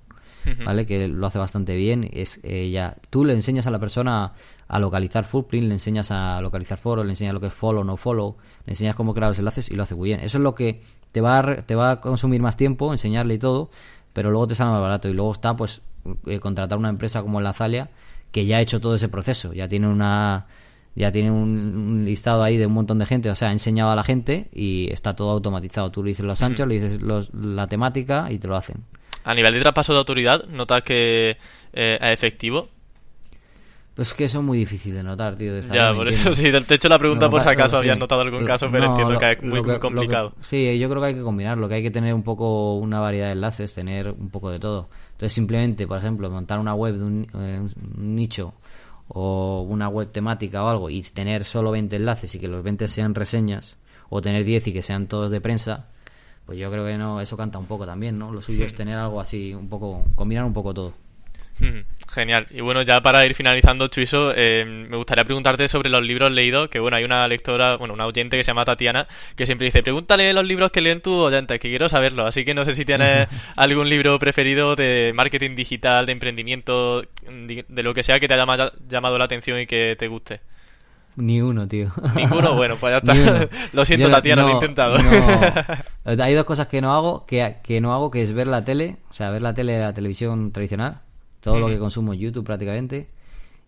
¿vale? 0.65 0.85
Que 0.85 1.09
lo 1.09 1.27
hace 1.27 1.39
bastante 1.39 1.75
bien. 1.75 2.09
Es 2.13 2.39
eh, 2.43 2.69
ya, 2.71 2.95
tú 3.09 3.25
le 3.25 3.33
enseñas 3.33 3.67
a 3.67 3.71
la 3.71 3.79
persona 3.79 4.31
a 4.69 4.79
localizar 4.79 5.25
footprint, 5.25 5.67
le 5.67 5.73
enseñas 5.73 6.09
a 6.09 6.39
localizar 6.39 6.77
foros, 6.77 7.05
le 7.05 7.11
enseñas 7.11 7.33
lo 7.33 7.41
que 7.41 7.47
es 7.47 7.53
follow, 7.53 7.83
no 7.83 7.97
follow, 7.97 8.37
le 8.65 8.71
enseñas 8.71 8.95
cómo 8.95 9.13
crear 9.13 9.29
los 9.31 9.39
enlaces 9.39 9.69
y 9.69 9.75
lo 9.75 9.83
hace 9.83 9.95
muy 9.95 10.07
bien. 10.07 10.21
Eso 10.21 10.37
es 10.37 10.41
lo 10.43 10.55
que 10.55 10.81
te 11.11 11.19
va 11.19 11.39
a, 11.39 11.55
te 11.63 11.75
va 11.75 11.91
a 11.91 11.99
consumir 11.99 12.41
más 12.41 12.55
tiempo, 12.55 12.93
enseñarle 12.93 13.33
y 13.33 13.39
todo, 13.39 13.69
pero 14.13 14.31
luego 14.31 14.47
te 14.47 14.55
sale 14.55 14.71
más 14.71 14.79
barato. 14.81 15.09
Y 15.09 15.13
luego 15.13 15.33
está, 15.33 15.53
pues, 15.57 15.81
eh, 16.25 16.39
contratar 16.39 16.77
una 16.77 16.89
empresa 16.89 17.21
como 17.21 17.41
la 17.41 17.53
Zalia 17.53 17.89
que 18.31 18.45
ya 18.45 18.57
ha 18.57 18.61
hecho 18.61 18.79
todo 18.81 18.95
ese 18.95 19.07
proceso, 19.09 19.53
ya 19.53 19.67
tiene 19.67 19.87
una 19.87 20.45
ya 20.95 21.11
tiene 21.11 21.29
un, 21.29 22.03
listado 22.05 22.41
ahí 22.41 22.57
de 22.57 22.65
un 22.65 22.73
montón 22.73 22.97
de 22.97 23.05
gente, 23.05 23.29
o 23.29 23.35
sea, 23.35 23.49
ha 23.49 23.51
enseñado 23.51 23.91
a 23.91 23.95
la 23.95 24.03
gente 24.03 24.49
y 24.51 24.89
está 24.91 25.15
todo 25.15 25.29
automatizado. 25.29 25.91
Tú 25.91 26.03
le 26.03 26.09
dices 26.09 26.25
los 26.25 26.41
anchos, 26.41 26.67
le 26.67 26.73
dices 26.79 27.01
los- 27.01 27.31
la 27.35 27.67
temática 27.67 28.31
y 28.31 28.39
te 28.39 28.47
lo 28.47 28.55
hacen. 28.55 28.77
A 29.23 29.35
nivel 29.35 29.53
de 29.53 29.59
traspaso 29.61 29.93
de 29.93 29.99
autoridad, 29.99 30.45
¿notas 30.47 30.81
que 30.81 31.37
eh, 31.73 31.99
es 32.01 32.13
efectivo? 32.13 32.69
Pues 33.93 34.09
es 34.09 34.13
que 34.13 34.25
eso 34.25 34.39
es 34.39 34.43
muy 34.45 34.59
difícil 34.59 34.93
de 34.93 35.01
notar, 35.01 35.35
tío. 35.37 35.53
de 35.55 35.61
Ya, 35.63 35.91
por 35.91 36.07
eso 36.07 36.33
sí, 36.35 36.51
te 36.51 36.73
he 36.73 36.75
hecho 36.77 36.87
la 36.87 36.99
pregunta 36.99 37.29
por 37.31 37.39
que 37.41 37.45
si 37.45 37.49
acaso 37.49 37.77
habías 37.77 37.95
sí. 37.95 37.99
notado 37.99 38.21
algún 38.21 38.41
Lo- 38.41 38.45
caso, 38.47 38.69
pero 38.71 38.85
no, 38.85 38.89
entiendo 38.91 39.13
lo- 39.15 39.19
que 39.19 39.31
es 39.31 39.41
muy, 39.43 39.79
complicado. 39.79 40.33
sí, 40.41 40.77
yo 40.77 40.87
creo 40.87 41.01
que 41.01 41.07
hay 41.07 41.13
que 41.15 41.21
combinarlo, 41.23 41.67
que 41.67 41.75
hay 41.75 41.83
que 41.83 41.89
tener 41.91 42.13
un 42.13 42.21
poco 42.21 42.75
una 42.75 42.99
variedad 42.99 43.25
de 43.27 43.31
enlaces, 43.33 43.73
tener 43.73 44.11
un 44.11 44.29
poco 44.29 44.51
de 44.51 44.59
todo. 44.59 44.87
Entonces, 45.17 45.33
simplemente, 45.33 45.87
por 45.87 45.97
ejemplo, 45.97 46.29
montar 46.29 46.59
una 46.59 46.75
web 46.75 46.95
de 46.95 47.03
un, 47.03 47.27
eh, 47.33 47.59
un 47.59 48.15
nicho 48.15 48.53
o 49.07 49.65
una 49.67 49.89
web 49.89 50.11
temática 50.11 50.63
o 50.63 50.67
algo 50.67 50.89
y 50.91 51.01
tener 51.01 51.43
solo 51.43 51.71
20 51.71 51.95
enlaces 51.95 52.35
y 52.35 52.39
que 52.39 52.47
los 52.47 52.63
20 52.63 52.87
sean 52.87 53.15
reseñas 53.15 53.77
o 54.09 54.21
tener 54.21 54.45
10 54.45 54.67
y 54.67 54.73
que 54.73 54.83
sean 54.83 55.07
todos 55.07 55.31
de 55.31 55.41
prensa, 55.41 55.87
pues 56.45 56.59
yo 56.59 56.69
creo 56.69 56.85
que 56.85 56.99
no 56.99 57.19
eso 57.19 57.35
canta 57.35 57.57
un 57.57 57.65
poco 57.65 57.87
también, 57.87 58.19
¿no? 58.19 58.31
Lo 58.31 58.43
suyo 58.43 58.63
es 58.63 58.75
tener 58.75 58.95
algo 58.95 59.19
así, 59.19 59.55
un 59.55 59.67
poco, 59.67 60.05
combinar 60.13 60.45
un 60.45 60.53
poco 60.53 60.71
todo. 60.71 60.93
Genial. 62.09 62.47
Y 62.51 62.61
bueno, 62.61 62.81
ya 62.81 63.01
para 63.01 63.25
ir 63.25 63.35
finalizando, 63.35 63.87
Chuiso, 63.87 64.33
eh, 64.35 64.65
me 64.89 64.97
gustaría 64.97 65.25
preguntarte 65.25 65.67
sobre 65.67 65.89
los 65.89 66.03
libros 66.03 66.31
leídos, 66.31 66.69
que 66.69 66.79
bueno, 66.79 66.97
hay 66.97 67.03
una 67.03 67.27
lectora, 67.27 67.75
bueno, 67.75 67.93
una 67.93 68.05
oyente 68.05 68.37
que 68.37 68.43
se 68.43 68.47
llama 68.47 68.65
Tatiana, 68.65 69.07
que 69.35 69.45
siempre 69.45 69.65
dice, 69.65 69.83
pregúntale 69.83 70.31
los 70.33 70.45
libros 70.45 70.71
que 70.71 70.81
leen 70.81 71.01
tus 71.01 71.13
oyentes, 71.13 71.59
que 71.59 71.69
quiero 71.69 71.89
saberlo. 71.89 72.25
Así 72.25 72.45
que 72.45 72.53
no 72.53 72.65
sé 72.65 72.75
si 72.75 72.85
tienes 72.85 73.27
algún 73.55 73.89
libro 73.89 74.17
preferido 74.19 74.75
de 74.75 75.11
marketing 75.15 75.55
digital, 75.55 76.05
de 76.05 76.11
emprendimiento, 76.13 77.03
de 77.27 77.83
lo 77.83 77.93
que 77.93 78.03
sea 78.03 78.19
que 78.19 78.27
te 78.27 78.33
haya 78.33 78.71
llamado 78.87 79.17
la 79.17 79.25
atención 79.25 79.59
y 79.59 79.67
que 79.67 79.95
te 79.97 80.07
guste. 80.07 80.41
Ni 81.17 81.41
uno, 81.41 81.67
tío. 81.67 81.91
Ninguno, 82.15 82.53
bueno, 82.53 82.75
pues 82.79 82.93
ya 82.93 83.13
está. 83.13 83.49
lo 83.73 83.85
siento, 83.85 84.07
Tatiana, 84.09 84.43
lo 84.43 84.49
he 84.49 84.53
intentado. 84.53 84.97
Hay 86.05 86.33
dos 86.35 86.45
cosas 86.45 86.67
que 86.67 86.79
no 86.79 86.93
hago, 86.93 87.25
que, 87.25 87.57
que 87.63 87.81
no 87.81 87.91
hago, 87.91 88.11
que 88.11 88.21
es 88.21 88.33
ver 88.33 88.45
la 88.45 88.63
tele, 88.63 88.97
o 89.09 89.13
sea, 89.13 89.31
ver 89.31 89.41
la 89.41 89.55
tele, 89.55 89.79
la 89.79 89.93
televisión 89.93 90.51
tradicional 90.51 91.01
todo 91.39 91.59
lo 91.59 91.67
que 91.67 91.79
consumo 91.79 92.13
es 92.13 92.19
YouTube 92.19 92.45
prácticamente. 92.45 93.09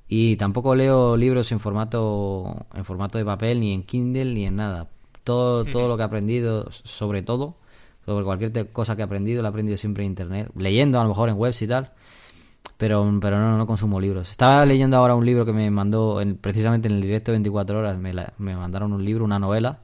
Y 0.07 0.35
tampoco 0.37 0.73
leo 0.73 1.15
libros 1.15 1.51
en 1.51 1.59
formato, 1.59 2.65
en 2.73 2.83
formato 2.83 3.17
de 3.17 3.25
papel, 3.25 3.59
ni 3.59 3.73
en 3.73 3.83
Kindle, 3.83 4.33
ni 4.33 4.45
en 4.45 4.55
nada. 4.55 4.89
Todo, 5.23 5.65
todo 5.65 5.87
lo 5.87 5.97
que 5.97 6.01
he 6.01 6.05
aprendido, 6.05 6.71
sobre 6.71 7.21
todo, 7.21 7.57
sobre 8.05 8.25
cualquier 8.25 8.71
cosa 8.71 8.95
que 8.95 9.03
he 9.03 9.05
aprendido, 9.05 9.43
lo 9.43 9.47
he 9.47 9.49
aprendido 9.49 9.77
siempre 9.77 10.03
en 10.03 10.11
Internet. 10.11 10.51
Leyendo, 10.55 10.99
a 10.99 11.03
lo 11.03 11.09
mejor 11.09 11.29
en 11.29 11.35
webs 11.37 11.61
y 11.61 11.67
tal. 11.67 11.91
Pero, 12.77 13.19
pero 13.21 13.37
no, 13.37 13.57
no 13.57 13.67
consumo 13.67 13.99
libros. 13.99 14.31
Estaba 14.31 14.65
leyendo 14.65 14.97
ahora 14.97 15.13
un 15.13 15.25
libro 15.25 15.45
que 15.45 15.53
me 15.53 15.69
mandó, 15.69 16.21
en, 16.21 16.37
precisamente 16.37 16.87
en 16.87 16.95
el 16.95 17.01
directo 17.01 17.31
de 17.31 17.37
24 17.37 17.79
horas, 17.79 17.97
me, 17.99 18.13
me 18.37 18.55
mandaron 18.55 18.93
un 18.93 19.05
libro, 19.05 19.23
una 19.23 19.37
novela, 19.37 19.81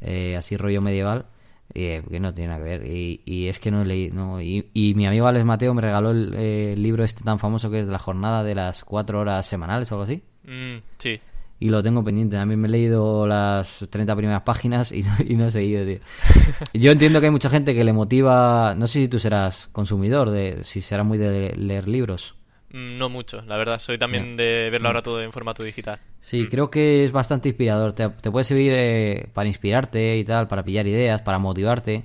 eh, 0.00 0.36
así 0.36 0.56
rollo 0.56 0.80
medieval 0.80 1.26
eh, 1.74 2.02
que 2.08 2.20
no 2.20 2.34
tiene 2.34 2.48
nada 2.48 2.64
que 2.64 2.78
ver. 2.78 2.86
Y, 2.86 3.48
es 3.48 3.58
que 3.58 3.70
no 3.70 3.84
leí. 3.84 4.10
No, 4.10 4.40
y, 4.40 4.64
mi 4.94 5.06
amigo 5.06 5.26
Alex 5.26 5.44
Mateo 5.44 5.74
me 5.74 5.82
regaló 5.82 6.10
el, 6.10 6.82
libro 6.82 7.04
este 7.04 7.22
tan 7.22 7.38
famoso 7.38 7.70
que 7.70 7.80
es 7.80 7.86
de 7.86 7.92
la 7.92 7.98
jornada 7.98 8.42
de 8.42 8.54
las 8.54 8.84
cuatro 8.84 9.20
horas 9.20 9.46
semanales 9.46 9.90
o 9.92 9.94
algo 9.94 10.04
así. 10.04 10.22
Mm, 10.44 10.82
sí. 10.98 11.20
Y 11.62 11.68
lo 11.68 11.82
tengo 11.82 12.02
pendiente. 12.02 12.36
También 12.36 12.60
me 12.60 12.68
he 12.68 12.70
leído 12.70 13.26
las 13.26 13.86
30 13.90 14.16
primeras 14.16 14.42
páginas 14.42 14.92
y, 14.92 15.04
no 15.36 15.46
he 15.46 15.50
seguido, 15.50 15.84
tío. 15.84 15.98
Yo 16.72 16.90
entiendo 16.90 17.20
que 17.20 17.26
hay 17.26 17.32
mucha 17.32 17.50
gente 17.50 17.74
que 17.74 17.84
le 17.84 17.92
motiva. 17.92 18.74
No 18.76 18.86
sé 18.86 19.00
si 19.00 19.08
tú 19.08 19.18
serás 19.18 19.68
consumidor, 19.68 20.30
de 20.30 20.64
si 20.64 20.80
serás 20.80 21.06
muy 21.06 21.18
de 21.18 21.54
leer 21.56 21.86
libros. 21.86 22.34
No 22.72 23.08
mucho, 23.08 23.42
la 23.46 23.56
verdad. 23.56 23.80
Soy 23.80 23.98
también 23.98 24.36
de 24.36 24.68
verlo 24.70 24.88
ahora 24.88 25.02
todo 25.02 25.20
en 25.20 25.32
formato 25.32 25.64
digital. 25.64 25.98
Sí, 26.20 26.42
mm. 26.42 26.46
creo 26.46 26.70
que 26.70 27.04
es 27.04 27.12
bastante 27.12 27.48
inspirador. 27.48 27.92
Te, 27.94 28.08
puede 28.08 28.44
servir 28.44 28.72
eh, 28.74 29.28
para 29.34 29.48
inspirarte 29.48 30.16
y 30.18 30.24
tal, 30.24 30.46
para 30.46 30.62
pillar 30.62 30.86
ideas, 30.86 31.22
para 31.22 31.38
motivarte. 31.38 32.04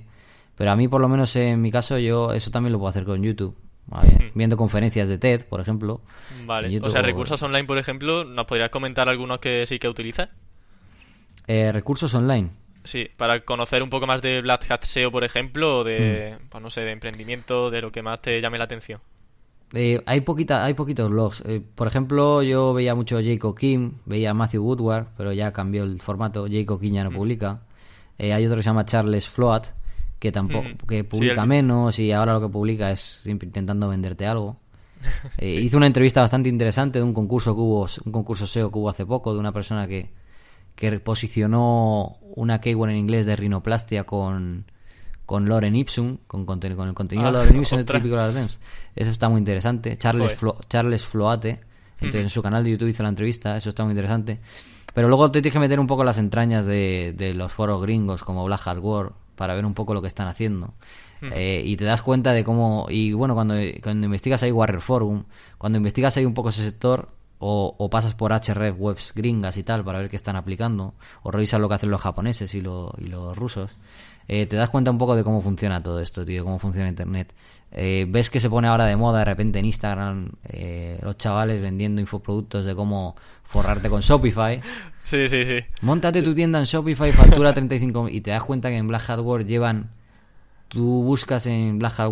Pero 0.56 0.70
a 0.72 0.76
mí, 0.76 0.88
por 0.88 1.00
lo 1.00 1.08
menos 1.08 1.36
en 1.36 1.60
mi 1.60 1.70
caso, 1.70 1.98
yo 1.98 2.32
eso 2.32 2.50
también 2.50 2.72
lo 2.72 2.78
puedo 2.78 2.88
hacer 2.88 3.04
con 3.04 3.22
YouTube. 3.22 3.56
Viendo 4.34 4.56
conferencias 4.56 5.08
de 5.08 5.18
TED, 5.18 5.44
por 5.44 5.60
ejemplo. 5.60 6.00
Vale. 6.44 6.80
o 6.80 6.90
sea, 6.90 7.02
recursos 7.02 7.40
online, 7.42 7.64
por 7.64 7.78
ejemplo, 7.78 8.24
¿nos 8.24 8.46
podrías 8.46 8.70
comentar 8.70 9.08
algunos 9.08 9.38
que 9.38 9.64
sí 9.66 9.78
que 9.78 9.88
utilizas? 9.88 10.28
Eh, 11.46 11.70
recursos 11.70 12.12
online. 12.14 12.50
Sí, 12.82 13.08
para 13.16 13.40
conocer 13.40 13.82
un 13.82 13.90
poco 13.90 14.06
más 14.06 14.22
de 14.22 14.40
Black 14.40 14.68
Hat 14.70 14.84
SEO, 14.84 15.12
por 15.12 15.22
ejemplo, 15.22 15.78
o 15.78 15.84
de, 15.84 16.36
mm. 16.40 16.48
pues 16.48 16.62
no 16.62 16.70
sé, 16.70 16.80
de 16.80 16.90
emprendimiento, 16.90 17.70
de 17.70 17.82
lo 17.82 17.92
que 17.92 18.02
más 18.02 18.20
te 18.20 18.40
llame 18.40 18.58
la 18.58 18.64
atención. 18.64 19.00
Eh, 19.72 20.00
hay, 20.06 20.20
poquita, 20.20 20.64
hay 20.64 20.74
poquitos 20.74 21.10
blogs. 21.10 21.42
Eh, 21.44 21.60
por 21.74 21.88
ejemplo, 21.88 22.42
yo 22.42 22.72
veía 22.72 22.94
mucho 22.94 23.18
Jacob 23.22 23.56
Kim, 23.56 23.94
veía 24.04 24.32
Matthew 24.34 24.62
Woodward, 24.62 25.08
pero 25.16 25.32
ya 25.32 25.52
cambió 25.52 25.84
el 25.84 26.00
formato. 26.00 26.46
Jacob 26.50 26.80
Kim 26.80 26.94
ya 26.94 27.04
no 27.04 27.10
mm. 27.10 27.14
publica. 27.14 27.60
Eh, 28.18 28.32
hay 28.32 28.44
otro 28.46 28.56
que 28.56 28.62
se 28.62 28.70
llama 28.70 28.84
Charles 28.84 29.28
Float, 29.28 29.66
que 30.18 30.32
tampoco 30.32 30.68
mm. 30.68 30.86
que 30.86 31.04
publica 31.04 31.44
menos 31.44 31.98
y 31.98 32.12
ahora 32.12 32.34
lo 32.34 32.40
que 32.40 32.48
publica 32.48 32.90
es 32.90 33.22
intentando 33.26 33.88
venderte 33.88 34.26
algo. 34.26 34.56
Hizo 35.40 35.76
una 35.76 35.86
entrevista 35.86 36.20
bastante 36.20 36.48
interesante 36.48 36.98
de 36.98 37.04
un 37.04 37.12
concurso 37.12 37.54
que 37.54 37.60
hubo, 37.60 37.86
un 38.04 38.12
concurso 38.12 38.46
SEO 38.46 38.70
que 38.70 38.78
hubo 38.78 38.88
hace 38.88 39.04
poco, 39.04 39.34
de 39.34 39.40
una 39.40 39.52
persona 39.52 39.86
que, 39.86 40.10
que 40.74 40.98
posicionó 41.00 42.16
una 42.34 42.60
keyword 42.60 42.90
en 42.90 42.96
inglés 42.96 43.26
de 43.26 43.36
rinoplastia 43.36 44.04
con 44.04 44.64
con 45.26 45.46
Loren 45.46 45.76
Ipsum, 45.76 46.18
con, 46.26 46.46
con 46.46 46.62
el 46.64 46.94
contenido 46.94 47.30
de 47.30 47.38
ah, 47.38 47.42
Loren 47.42 47.60
Ipsum, 47.60 47.84
típico 47.84 48.16
de 48.16 48.32
las 48.32 48.60
Eso 48.94 49.10
está 49.10 49.28
muy 49.28 49.38
interesante. 49.38 49.98
Charles, 49.98 50.38
Charles 50.68 51.04
Floate, 51.04 51.60
entonces, 52.00 52.22
en 52.22 52.30
su 52.30 52.42
canal 52.42 52.64
de 52.64 52.70
YouTube 52.70 52.88
hizo 52.88 53.02
la 53.02 53.08
entrevista, 53.08 53.56
eso 53.56 53.68
está 53.68 53.84
muy 53.84 53.92
interesante. 53.92 54.40
Pero 54.94 55.08
luego 55.08 55.30
te 55.30 55.42
tienes 55.42 55.52
que 55.52 55.60
meter 55.60 55.80
un 55.80 55.86
poco 55.86 56.04
las 56.04 56.18
entrañas 56.18 56.64
de, 56.64 57.14
de 57.16 57.34
los 57.34 57.52
foros 57.52 57.82
gringos 57.82 58.24
como 58.24 58.44
Black 58.44 58.66
Hat 58.66 58.78
War 58.80 59.12
para 59.34 59.54
ver 59.54 59.66
un 59.66 59.74
poco 59.74 59.94
lo 59.94 60.00
que 60.00 60.08
están 60.08 60.28
haciendo. 60.28 60.74
Eh, 61.22 61.62
y 61.64 61.76
te 61.76 61.84
das 61.84 62.02
cuenta 62.02 62.32
de 62.32 62.44
cómo. 62.44 62.86
Y 62.88 63.12
bueno, 63.12 63.34
cuando, 63.34 63.54
cuando 63.82 64.06
investigas 64.06 64.42
ahí 64.42 64.52
Warrior 64.52 64.80
Forum, 64.80 65.24
cuando 65.58 65.78
investigas 65.78 66.16
ahí 66.16 66.24
un 66.24 66.34
poco 66.34 66.50
ese 66.50 66.62
sector, 66.62 67.08
o, 67.38 67.74
o, 67.76 67.90
pasas 67.90 68.14
por 68.14 68.32
href 68.32 68.76
webs 68.78 69.12
gringas 69.14 69.58
y 69.58 69.62
tal 69.62 69.84
para 69.84 69.98
ver 69.98 70.08
qué 70.08 70.16
están 70.16 70.36
aplicando, 70.36 70.94
o 71.22 71.30
revisas 71.30 71.60
lo 71.60 71.68
que 71.68 71.74
hacen 71.74 71.90
los 71.90 72.00
japoneses 72.00 72.54
y, 72.54 72.60
lo, 72.60 72.94
y 72.98 73.06
los 73.06 73.36
rusos, 73.36 73.70
eh, 74.28 74.46
te 74.46 74.56
das 74.56 74.70
cuenta 74.70 74.90
un 74.90 74.98
poco 74.98 75.14
de 75.14 75.22
cómo 75.22 75.40
funciona 75.40 75.82
todo 75.82 76.00
esto, 76.00 76.24
tío, 76.24 76.44
cómo 76.44 76.58
funciona 76.58 76.88
Internet. 76.88 77.32
Eh, 77.72 78.06
ves 78.08 78.30
que 78.30 78.40
se 78.40 78.48
pone 78.48 78.68
ahora 78.68 78.86
de 78.86 78.96
moda 78.96 79.20
de 79.20 79.24
repente 79.26 79.58
en 79.58 79.66
Instagram 79.66 80.30
eh, 80.44 80.98
los 81.02 81.18
chavales 81.18 81.60
vendiendo 81.60 82.00
infoproductos 82.00 82.64
de 82.64 82.74
cómo 82.74 83.16
forrarte 83.44 83.88
con 83.88 84.00
Shopify. 84.00 84.60
Sí, 85.06 85.28
sí, 85.28 85.44
sí. 85.44 85.58
Móntate 85.82 86.20
tu 86.20 86.34
tienda 86.34 86.58
en 86.58 86.64
Shopify, 86.64 87.12
factura 87.12 87.54
35 87.54 88.08
y 88.08 88.22
te 88.22 88.32
das 88.32 88.42
cuenta 88.42 88.70
que 88.70 88.76
en 88.76 88.88
Black 88.88 89.08
Hat 89.08 89.20
llevan 89.46 89.90
tú 90.66 91.04
buscas 91.04 91.46
en 91.46 91.78
Black 91.78 92.00
Hat 92.00 92.10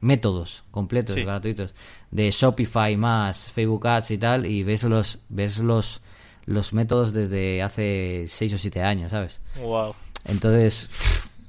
métodos 0.00 0.64
completos 0.70 1.16
gratuitos 1.16 1.74
de 2.10 2.30
Shopify 2.30 2.98
más 2.98 3.50
Facebook 3.50 3.86
Ads 3.86 4.10
y 4.10 4.18
tal 4.18 4.44
y 4.44 4.62
ves 4.62 4.82
los 4.82 5.20
ves 5.30 5.60
los 5.60 6.02
los 6.44 6.74
métodos 6.74 7.14
desde 7.14 7.62
hace 7.62 8.24
6 8.28 8.52
o 8.52 8.58
7 8.58 8.82
años, 8.82 9.10
¿sabes? 9.10 9.40
Wow. 9.60 9.94
Entonces, 10.26 10.90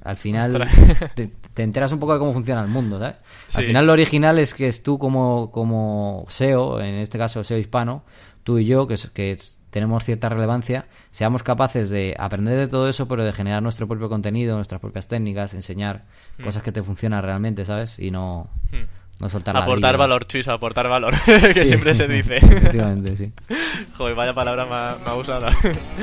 al 0.02 0.16
final 0.16 0.62
te, 1.14 1.62
enteras 1.62 1.92
un 1.92 1.98
poco 1.98 2.14
de 2.14 2.18
cómo 2.18 2.32
funciona 2.32 2.62
el 2.62 2.68
mundo, 2.68 2.98
¿sabes? 2.98 3.16
Al 3.54 3.64
final 3.64 3.86
lo 3.86 3.92
original 3.92 4.38
es 4.38 4.54
que 4.54 4.68
es 4.68 4.82
tú 4.82 4.98
como, 4.98 5.50
como 5.50 6.24
SEO, 6.28 6.80
en 6.80 6.94
este 6.96 7.18
caso 7.18 7.44
SEO 7.44 7.58
hispano, 7.58 8.04
tú 8.42 8.58
y 8.58 8.64
yo, 8.64 8.86
que, 8.86 8.96
que 9.12 9.36
tenemos 9.70 10.04
cierta 10.04 10.28
relevancia, 10.28 10.86
seamos 11.10 11.42
capaces 11.42 11.90
de 11.90 12.16
aprender 12.18 12.58
de 12.58 12.68
todo 12.68 12.88
eso, 12.88 13.06
pero 13.08 13.24
de 13.24 13.32
generar 13.32 13.62
nuestro 13.62 13.86
propio 13.86 14.08
contenido, 14.08 14.56
nuestras 14.56 14.80
propias 14.80 15.08
técnicas, 15.08 15.54
enseñar 15.54 16.04
hmm. 16.38 16.44
cosas 16.44 16.62
que 16.62 16.72
te 16.72 16.82
funcionan 16.82 17.22
realmente, 17.22 17.64
¿sabes? 17.64 17.98
Y 17.98 18.10
no... 18.10 18.48
Hmm. 18.72 18.86
No 19.20 19.28
soltar 19.28 19.56
aportar 19.56 19.96
valor, 19.96 20.26
Chuiso, 20.26 20.52
aportar 20.52 20.88
valor, 20.88 21.12
que 21.52 21.64
siempre 21.64 21.94
se 21.94 22.06
dice. 22.08 22.36
Efectivamente, 22.36 23.16
sí. 23.16 23.32
Joder, 23.96 24.14
vaya 24.14 24.32
palabra 24.32 24.64
más, 24.64 24.96
usada. 25.16 25.50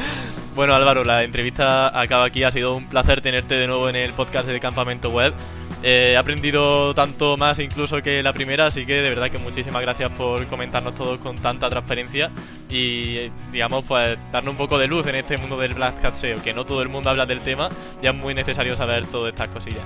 bueno, 0.55 0.76
Álvaro, 0.76 1.05
la 1.05 1.24
entrevista 1.24 1.97
acaba 1.97 2.26
aquí. 2.26 2.43
Ha 2.43 2.51
sido 2.51 2.76
un 2.76 2.88
placer 2.88 3.22
tenerte 3.22 3.55
de 3.55 3.68
nuevo 3.68 3.88
en 3.88 3.95
el 3.95 4.13
podcast 4.13 4.47
de 4.47 4.59
Campamento 4.59 5.11
Web. 5.11 5.34
Eh, 5.82 6.11
he 6.13 6.18
aprendido 6.18 6.93
tanto 6.93 7.38
más 7.38 7.59
incluso 7.59 8.01
que 8.01 8.24
la 8.24 8.34
primera, 8.34 8.66
así 8.66 8.86
que 8.86 9.01
de 9.01 9.09
verdad 9.09 9.30
que 9.30 9.38
muchísimas 9.38 9.82
gracias 9.82 10.11
por 10.13 10.45
comentarnos 10.47 10.95
todo 10.95 11.20
con 11.20 11.38
tanta 11.38 11.70
transparencia 11.70 12.32
y, 12.70 13.30
digamos, 13.51 13.86
pues 13.86 14.18
darnos 14.32 14.53
un 14.53 14.57
poco 14.57 14.78
de 14.78 14.88
luz 14.88 15.05
en 15.07 15.16
este 15.16 15.38
mundo 15.38 15.57
del 15.57 15.74
Black 15.74 16.03
Hat 16.03 16.16
SEO, 16.16 16.41
que 16.41 16.53
no 16.53 16.66
todo 16.66 16.82
el 16.82 16.89
mundo 16.89 17.11
habla 17.11 17.26
del 17.26 17.41
tema, 17.41 17.70
ya 18.01 18.09
es 18.09 18.16
muy 18.16 18.34
necesario 18.34 18.76
saber 18.76 19.05
todas 19.05 19.32
estas 19.32 19.49
cosillas. 19.49 19.84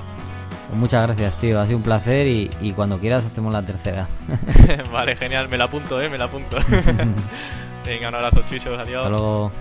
Muchas 0.74 1.04
gracias, 1.04 1.38
tío. 1.40 1.60
Ha 1.60 1.66
sido 1.66 1.78
un 1.78 1.84
placer 1.84 2.28
y, 2.28 2.74
cuando 2.76 3.00
quieras 3.00 3.26
hacemos 3.26 3.52
la 3.52 3.64
tercera. 3.64 4.08
vale, 4.92 5.16
genial. 5.16 5.50
Me 5.50 5.58
la 5.58 5.66
apunto, 5.66 6.02
¿eh? 6.02 6.10
Me 6.10 6.18
la 6.18 6.26
apunto. 6.26 6.58
Venga, 7.86 8.10
un 8.10 8.16
abrazo, 8.16 8.44
chichos. 8.46 8.80
Adiós. 8.80 9.06
Hasta 9.06 9.10
luego. 9.10 9.52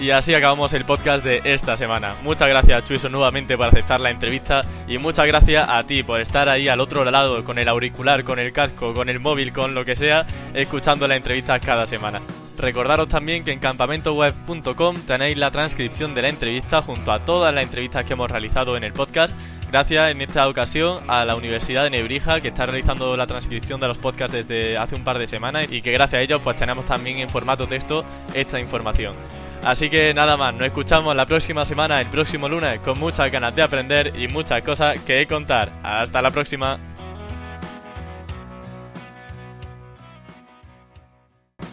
Y 0.00 0.12
así 0.12 0.34
acabamos 0.34 0.72
el 0.72 0.86
podcast 0.86 1.22
de 1.22 1.42
esta 1.44 1.76
semana. 1.76 2.16
Muchas 2.22 2.48
gracias 2.48 2.84
Chuiso 2.84 3.10
nuevamente 3.10 3.58
por 3.58 3.66
aceptar 3.66 4.00
la 4.00 4.08
entrevista 4.08 4.64
y 4.88 4.96
muchas 4.96 5.26
gracias 5.26 5.68
a 5.68 5.84
ti 5.84 6.02
por 6.02 6.22
estar 6.22 6.48
ahí 6.48 6.68
al 6.68 6.80
otro 6.80 7.04
lado 7.04 7.44
con 7.44 7.58
el 7.58 7.68
auricular, 7.68 8.24
con 8.24 8.38
el 8.38 8.50
casco, 8.50 8.94
con 8.94 9.10
el 9.10 9.20
móvil, 9.20 9.52
con 9.52 9.74
lo 9.74 9.84
que 9.84 9.94
sea, 9.94 10.26
escuchando 10.54 11.06
la 11.06 11.16
entrevista 11.16 11.60
cada 11.60 11.86
semana. 11.86 12.22
Recordaros 12.56 13.08
también 13.08 13.44
que 13.44 13.52
en 13.52 13.58
campamentoweb.com 13.58 14.96
tenéis 15.06 15.36
la 15.36 15.50
transcripción 15.50 16.14
de 16.14 16.22
la 16.22 16.28
entrevista 16.30 16.80
junto 16.80 17.12
a 17.12 17.24
todas 17.26 17.54
las 17.54 17.64
entrevistas 17.64 18.06
que 18.06 18.14
hemos 18.14 18.30
realizado 18.30 18.78
en 18.78 18.84
el 18.84 18.94
podcast 18.94 19.34
Gracias 19.70 20.10
en 20.10 20.20
esta 20.20 20.48
ocasión 20.48 20.98
a 21.06 21.24
la 21.24 21.36
Universidad 21.36 21.84
de 21.84 21.90
Nebrija 21.90 22.40
que 22.40 22.48
está 22.48 22.66
realizando 22.66 23.16
la 23.16 23.28
transcripción 23.28 23.78
de 23.78 23.86
los 23.86 23.98
podcasts 23.98 24.32
desde 24.32 24.76
hace 24.76 24.96
un 24.96 25.04
par 25.04 25.16
de 25.16 25.28
semanas 25.28 25.66
y 25.70 25.80
que 25.80 25.92
gracias 25.92 26.18
a 26.18 26.22
ellos 26.22 26.40
pues 26.42 26.56
tenemos 26.56 26.84
también 26.84 27.18
en 27.18 27.30
formato 27.30 27.68
texto 27.68 28.04
esta 28.34 28.58
información. 28.58 29.14
Así 29.62 29.88
que 29.88 30.12
nada 30.12 30.36
más, 30.36 30.54
nos 30.54 30.64
escuchamos 30.64 31.14
la 31.14 31.24
próxima 31.24 31.64
semana, 31.64 32.00
el 32.00 32.08
próximo 32.08 32.48
lunes, 32.48 32.80
con 32.80 32.98
muchas 32.98 33.30
ganas 33.30 33.54
de 33.54 33.62
aprender 33.62 34.12
y 34.18 34.26
muchas 34.26 34.64
cosas 34.64 34.98
que 35.00 35.24
contar. 35.28 35.70
Hasta 35.84 36.20
la 36.20 36.30
próxima. 36.30 36.89